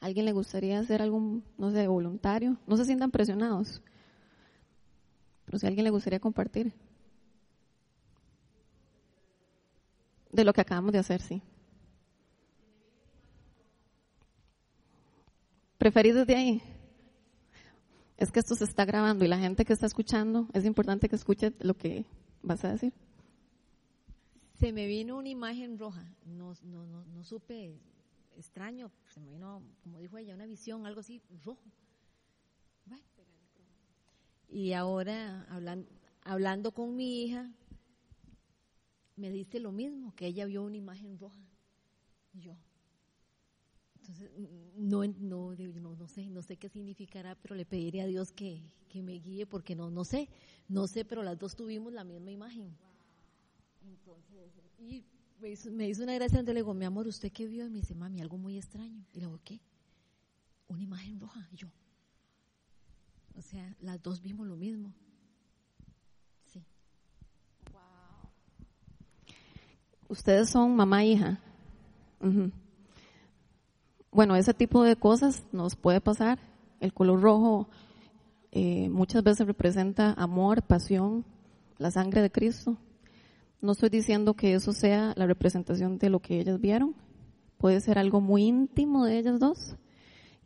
¿Alguien 0.00 0.24
le 0.24 0.32
gustaría 0.32 0.78
hacer 0.78 1.02
algún, 1.02 1.44
no 1.58 1.70
sé, 1.70 1.86
voluntario? 1.88 2.56
No 2.66 2.76
se 2.76 2.84
sientan 2.84 3.10
presionados, 3.10 3.82
pero 5.44 5.58
si 5.58 5.66
a 5.66 5.68
alguien 5.68 5.84
le 5.84 5.90
gustaría 5.90 6.20
compartir. 6.20 6.72
De 10.30 10.44
lo 10.44 10.52
que 10.52 10.60
acabamos 10.60 10.92
de 10.92 10.98
hacer, 11.00 11.20
sí. 11.20 11.42
¿Preferís 15.78 16.14
desde 16.14 16.36
ahí? 16.36 16.62
Es 18.16 18.32
que 18.32 18.40
esto 18.40 18.54
se 18.54 18.64
está 18.64 18.84
grabando 18.84 19.24
y 19.24 19.28
la 19.28 19.38
gente 19.38 19.64
que 19.64 19.72
está 19.72 19.86
escuchando, 19.86 20.48
es 20.54 20.64
importante 20.64 21.08
que 21.08 21.16
escuche 21.16 21.52
lo 21.60 21.74
que 21.74 22.06
vas 22.42 22.64
a 22.64 22.72
decir. 22.72 22.92
Se 24.54 24.72
me 24.72 24.86
vino 24.86 25.18
una 25.18 25.28
imagen 25.28 25.78
roja, 25.78 26.02
no, 26.24 26.54
no, 26.62 26.86
no, 26.86 27.04
no 27.04 27.24
supe, 27.24 27.78
extraño, 28.36 28.90
se 29.08 29.20
me 29.20 29.30
vino, 29.30 29.62
como 29.82 29.98
dijo 29.98 30.16
ella, 30.16 30.34
una 30.34 30.46
visión, 30.46 30.86
algo 30.86 31.00
así, 31.00 31.22
rojo. 31.44 31.62
Y 34.48 34.72
ahora, 34.72 35.44
hablando, 35.50 35.88
hablando 36.22 36.72
con 36.72 36.94
mi 36.96 37.24
hija, 37.24 37.52
me 39.16 39.30
dice 39.30 39.60
lo 39.60 39.72
mismo, 39.72 40.14
que 40.14 40.26
ella 40.26 40.46
vio 40.46 40.62
una 40.62 40.76
imagen 40.76 41.18
roja. 41.18 41.40
Yo, 42.32 42.56
entonces, 44.08 44.30
no, 44.76 45.04
no, 45.04 45.54
no, 45.54 45.96
no, 45.96 46.08
sé, 46.08 46.30
no 46.30 46.40
sé 46.42 46.56
qué 46.56 46.68
significará, 46.68 47.34
pero 47.34 47.56
le 47.56 47.64
pediré 47.64 48.02
a 48.02 48.06
Dios 48.06 48.30
que, 48.30 48.62
que, 48.88 49.02
me 49.02 49.14
guíe 49.14 49.46
porque 49.46 49.74
no, 49.74 49.90
no 49.90 50.04
sé, 50.04 50.28
no 50.68 50.86
sé, 50.86 51.04
pero 51.04 51.24
las 51.24 51.36
dos 51.38 51.56
tuvimos 51.56 51.92
la 51.92 52.04
misma 52.04 52.30
imagen. 52.30 52.76
Entonces, 53.84 54.52
y 54.78 55.04
me 55.40 55.50
hizo, 55.50 55.70
me 55.72 55.88
hizo 55.88 56.04
una 56.04 56.14
gracia 56.14 56.38
donde 56.38 56.54
le 56.54 56.60
digo, 56.60 56.72
mi 56.72 56.84
amor, 56.84 57.08
¿usted 57.08 57.32
qué 57.32 57.46
vio? 57.48 57.66
Y 57.66 57.70
me 57.70 57.78
dice, 57.78 57.94
mami, 57.96 58.20
algo 58.20 58.38
muy 58.38 58.56
extraño. 58.56 59.04
Y 59.12 59.18
le 59.18 59.26
digo, 59.26 59.40
¿qué? 59.44 59.60
Una 60.68 60.82
imagen 60.82 61.18
roja. 61.18 61.48
Y 61.52 61.56
yo, 61.56 61.68
o 63.36 63.42
sea, 63.42 63.74
las 63.80 64.00
dos 64.02 64.22
vimos 64.22 64.46
lo 64.46 64.56
mismo. 64.56 64.94
Sí. 66.44 66.64
Wow. 67.72 68.30
Ustedes 70.08 70.50
son 70.50 70.76
mamá 70.76 71.02
e 71.02 71.08
hija. 71.08 71.40
Uh 72.20 72.50
bueno, 74.16 74.34
ese 74.34 74.54
tipo 74.54 74.82
de 74.82 74.96
cosas 74.96 75.44
nos 75.52 75.76
puede 75.76 76.00
pasar. 76.00 76.38
El 76.80 76.94
color 76.94 77.20
rojo 77.20 77.68
eh, 78.50 78.88
muchas 78.88 79.22
veces 79.22 79.46
representa 79.46 80.14
amor, 80.14 80.62
pasión, 80.62 81.26
la 81.76 81.90
sangre 81.90 82.22
de 82.22 82.30
Cristo. 82.30 82.78
No 83.60 83.72
estoy 83.72 83.90
diciendo 83.90 84.32
que 84.32 84.54
eso 84.54 84.72
sea 84.72 85.12
la 85.16 85.26
representación 85.26 85.98
de 85.98 86.08
lo 86.08 86.20
que 86.20 86.40
ellas 86.40 86.58
vieron. 86.58 86.94
Puede 87.58 87.82
ser 87.82 87.98
algo 87.98 88.22
muy 88.22 88.44
íntimo 88.44 89.04
de 89.04 89.18
ellas 89.18 89.38
dos 89.38 89.76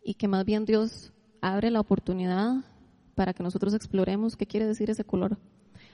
y 0.03 0.15
que 0.15 0.27
más 0.27 0.45
bien 0.45 0.65
Dios 0.65 1.13
abre 1.41 1.71
la 1.71 1.79
oportunidad 1.79 2.65
para 3.15 3.35
que 3.35 3.45
nosotros 3.45 3.73
exploremos 3.73 4.37
qué 4.37 4.47
quiere 4.47 4.67
decir 4.67 4.91
ese 4.91 5.05
color. 5.05 5.39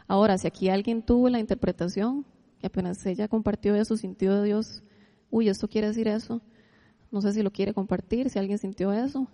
Ahora, 0.09 0.39
si 0.39 0.47
aquí 0.47 0.71
alguien 0.71 1.03
tuvo 1.03 1.29
la 1.29 1.41
interpretación, 1.41 2.25
que 2.59 2.69
apenas 2.69 3.05
ella 3.05 3.29
compartió 3.29 3.75
eso, 3.75 3.99
sintió 3.99 4.35
de 4.35 4.47
Dios, 4.47 4.83
uy, 5.31 5.51
esto 5.51 5.69
quiere 5.69 5.89
decir 5.89 6.09
eso, 6.09 6.41
no 7.17 7.23
sé 7.23 7.33
si 7.33 7.43
lo 7.43 7.51
quiere 7.51 7.73
compartir, 7.73 8.29
si 8.29 8.39
alguien 8.39 8.59
sintió 8.59 8.93
eso. 8.93 9.27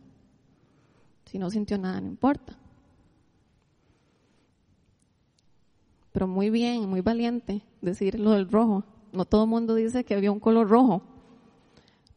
Si 1.27 1.37
no 1.37 1.51
sintió 1.51 1.77
nada, 1.79 2.01
no 2.01 2.07
importa. 2.07 2.57
Pero 6.13 6.29
muy 6.29 6.49
bien, 6.49 6.89
muy 6.89 7.01
valiente 7.01 7.63
decir 7.81 8.21
lo 8.21 8.31
del 8.31 8.49
rojo. 8.49 8.85
No 9.13 9.25
todo 9.25 9.43
el 9.43 9.51
mundo 9.51 9.75
dice 9.75 10.05
que 10.05 10.15
había 10.15 10.31
un 10.31 10.39
color 10.39 10.69
rojo, 10.69 11.03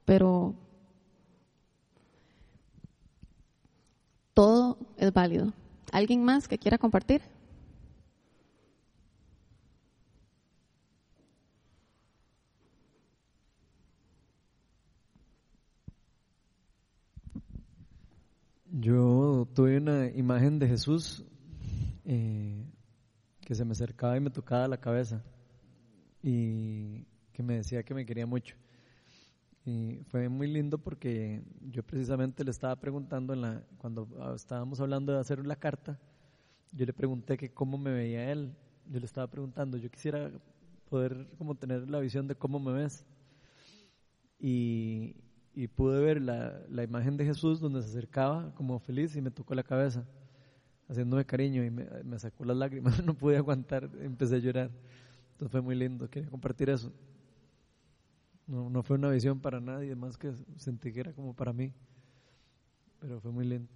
pero 0.05 0.53
todo 4.35 4.77
es 4.97 5.11
válido. 5.11 5.51
¿Alguien 5.91 6.23
más 6.23 6.47
que 6.47 6.59
quiera 6.59 6.77
compartir? 6.77 7.23
Yo 18.79 19.44
tuve 19.56 19.77
una 19.77 20.07
imagen 20.10 20.60
de 20.60 20.68
Jesús 20.68 21.23
eh, 22.03 22.69
que 23.40 23.56
se 23.56 23.64
me 23.64 23.72
acercaba 23.72 24.18
y 24.18 24.19
me 24.19 24.30
tocaba 24.30 24.68
la 24.68 24.77
cabeza 24.77 25.23
y 26.22 27.06
que 27.32 27.41
me 27.41 27.56
decía 27.56 27.82
que 27.84 27.94
me 27.94 28.06
quería 28.06 28.26
mucho. 28.26 28.57
Y 29.65 30.02
fue 30.10 30.27
muy 30.27 30.48
lindo 30.48 30.77
porque 30.77 31.41
yo 31.61 31.84
precisamente 31.84 32.44
le 32.44 32.52
estaba 32.52 32.76
preguntando 32.76 33.34
en 33.34 33.41
la, 33.41 33.64
cuando 33.77 34.36
estábamos 34.36 34.82
hablando 34.82 35.14
de 35.14 35.19
hacer 35.19 35.45
la 35.48 35.56
carta, 35.56 35.98
yo 36.73 36.86
le 36.86 36.91
pregunté 36.91 37.38
que 37.38 37.53
cómo 37.53 37.77
me 37.77 37.91
veía 37.91 38.32
él. 38.34 38.53
Yo 38.88 38.99
le 38.99 39.06
estaba 39.06 39.27
preguntando, 39.27 39.77
yo 39.77 39.90
quisiera 39.90 40.30
poder 40.90 41.30
como 41.38 41.56
tener 41.56 41.90
la 41.90 41.99
visión 41.99 42.27
de 42.27 42.36
cómo 42.36 42.60
me 42.60 42.73
ves. 42.73 43.06
Y, 44.38 45.15
y 45.56 45.68
pude 45.68 46.02
ver 46.02 46.22
la, 46.22 46.61
la, 46.69 46.84
imagen 46.84 47.15
de 47.15 47.26
Jesús 47.26 47.61
donde 47.61 47.82
se 47.82 47.88
acercaba 47.88 48.53
como 48.56 48.77
feliz 48.77 49.15
y 49.15 49.22
me 49.22 49.32
tocó 49.32 49.56
la 49.56 49.64
cabeza, 49.64 50.06
haciéndome 50.90 51.26
cariño 51.26 51.64
y 51.64 51.72
me, 51.72 52.19
sacó 52.19 52.44
las 52.44 52.57
lágrimas, 52.57 53.02
no 53.06 53.14
pude 53.14 53.38
aguantar, 53.38 53.90
empecé 54.02 54.36
a 54.36 54.40
llorar. 54.40 54.72
Entonces 55.32 55.52
fue 55.52 55.61
muy 55.61 55.76
lindo, 55.76 56.10
quería 56.10 56.30
compartir 56.30 56.69
eso. 56.69 56.91
No, 58.48 58.69
no 58.69 58.84
fue 58.84 58.98
una 58.98 59.10
visión 59.10 59.40
para 59.40 59.61
nadie, 59.61 59.95
más 59.95 60.18
que 60.18 60.34
sentí 60.57 60.91
que 60.91 60.99
era 60.99 61.14
como 61.14 61.34
para 61.34 61.53
mí, 61.53 61.73
pero 62.99 63.22
fue 63.22 63.32
muy 63.32 63.45
lindo. 63.45 63.72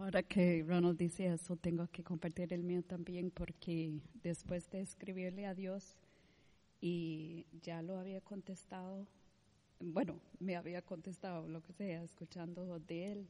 Ahora 0.00 0.22
que 0.22 0.64
Ronald 0.66 0.96
dice 0.96 1.26
eso, 1.26 1.56
tengo 1.56 1.86
que 1.88 2.02
compartir 2.02 2.54
el 2.54 2.62
mío 2.62 2.82
también 2.82 3.30
porque 3.30 4.00
después 4.22 4.70
de 4.70 4.80
escribirle 4.80 5.44
a 5.44 5.54
Dios 5.54 5.98
y 6.80 7.44
ya 7.60 7.82
lo 7.82 7.98
había 7.98 8.22
contestado, 8.22 9.06
bueno, 9.78 10.18
me 10.38 10.56
había 10.56 10.80
contestado 10.80 11.46
lo 11.46 11.62
que 11.62 11.74
sea, 11.74 12.02
escuchando 12.02 12.78
de 12.80 13.12
él, 13.12 13.28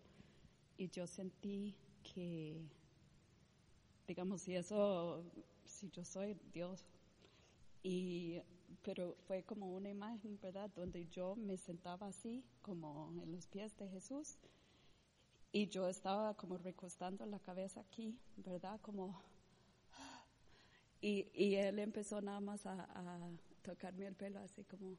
y 0.78 0.88
yo 0.90 1.09
sentí 1.09 1.74
que, 2.05 2.62
digamos, 4.06 4.42
si 4.42 4.55
eso, 4.55 5.24
si 5.64 5.90
yo 5.90 6.05
soy 6.05 6.36
Dios, 6.52 6.84
y, 7.82 8.42
pero 8.84 9.16
fue 9.26 9.42
como 9.42 9.74
una 9.74 9.88
imagen, 9.88 10.38
¿verdad?, 10.40 10.70
donde 10.76 11.09
yo 11.09 11.34
me 11.34 11.56
sentaba 11.56 12.06
así, 12.06 12.44
como 12.62 13.12
en 13.20 13.32
los 13.32 13.48
pies 13.48 13.76
de 13.76 13.88
Jesús 13.88 14.38
y 15.52 15.68
yo 15.68 15.89
estaba 15.89 16.35
como 16.35 16.59
recostando 16.59 17.27
la 17.27 17.40
cabeza 17.40 17.81
aquí, 17.81 18.18
¿verdad? 18.36 18.81
Como... 18.81 19.20
Y, 21.02 21.31
y 21.32 21.55
él 21.55 21.78
empezó 21.78 22.20
nada 22.20 22.40
más 22.40 22.66
a, 22.66 22.86
tocarme 23.62 24.06
el 24.06 24.14
pelo 24.14 24.39
así 24.40 24.64
como... 24.64 24.97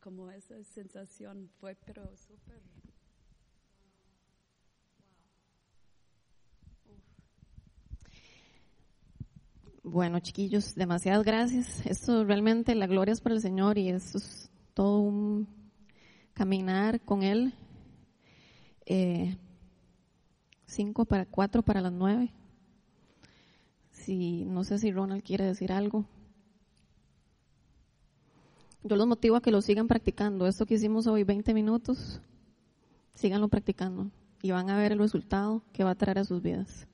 Como 0.00 0.30
esa 0.30 0.62
sensación 0.64 1.50
fue, 1.60 1.74
pero 1.74 2.16
súper... 2.16 2.62
Bueno, 9.82 10.20
chiquillos, 10.20 10.74
demasiadas 10.74 11.24
gracias. 11.24 11.84
Esto 11.84 12.24
realmente, 12.24 12.74
la 12.74 12.86
gloria 12.86 13.12
es 13.12 13.20
para 13.20 13.34
el 13.34 13.40
Señor 13.40 13.76
y 13.76 13.88
esto 13.88 14.18
es 14.18 14.48
todo 14.72 15.00
un 15.00 15.48
caminar 16.32 17.00
con 17.00 17.22
Él 17.22 17.52
eh, 18.92 19.36
cinco 20.66 21.04
para 21.04 21.24
cuatro 21.24 21.62
para 21.62 21.80
las 21.80 21.92
nueve. 21.92 22.32
Si 23.92 24.44
no 24.46 24.64
sé 24.64 24.78
si 24.78 24.90
Ronald 24.90 25.22
quiere 25.22 25.44
decir 25.44 25.70
algo. 25.70 26.06
Yo 28.82 28.96
los 28.96 29.06
motivo 29.06 29.36
a 29.36 29.42
que 29.42 29.52
lo 29.52 29.62
sigan 29.62 29.86
practicando. 29.86 30.48
Esto 30.48 30.66
que 30.66 30.74
hicimos 30.74 31.06
hoy, 31.06 31.22
20 31.22 31.54
minutos, 31.54 32.20
síganlo 33.14 33.46
practicando 33.46 34.10
y 34.42 34.50
van 34.50 34.70
a 34.70 34.76
ver 34.76 34.90
el 34.90 34.98
resultado 34.98 35.62
que 35.72 35.84
va 35.84 35.90
a 35.90 35.94
traer 35.94 36.18
a 36.18 36.24
sus 36.24 36.42
vidas. 36.42 36.88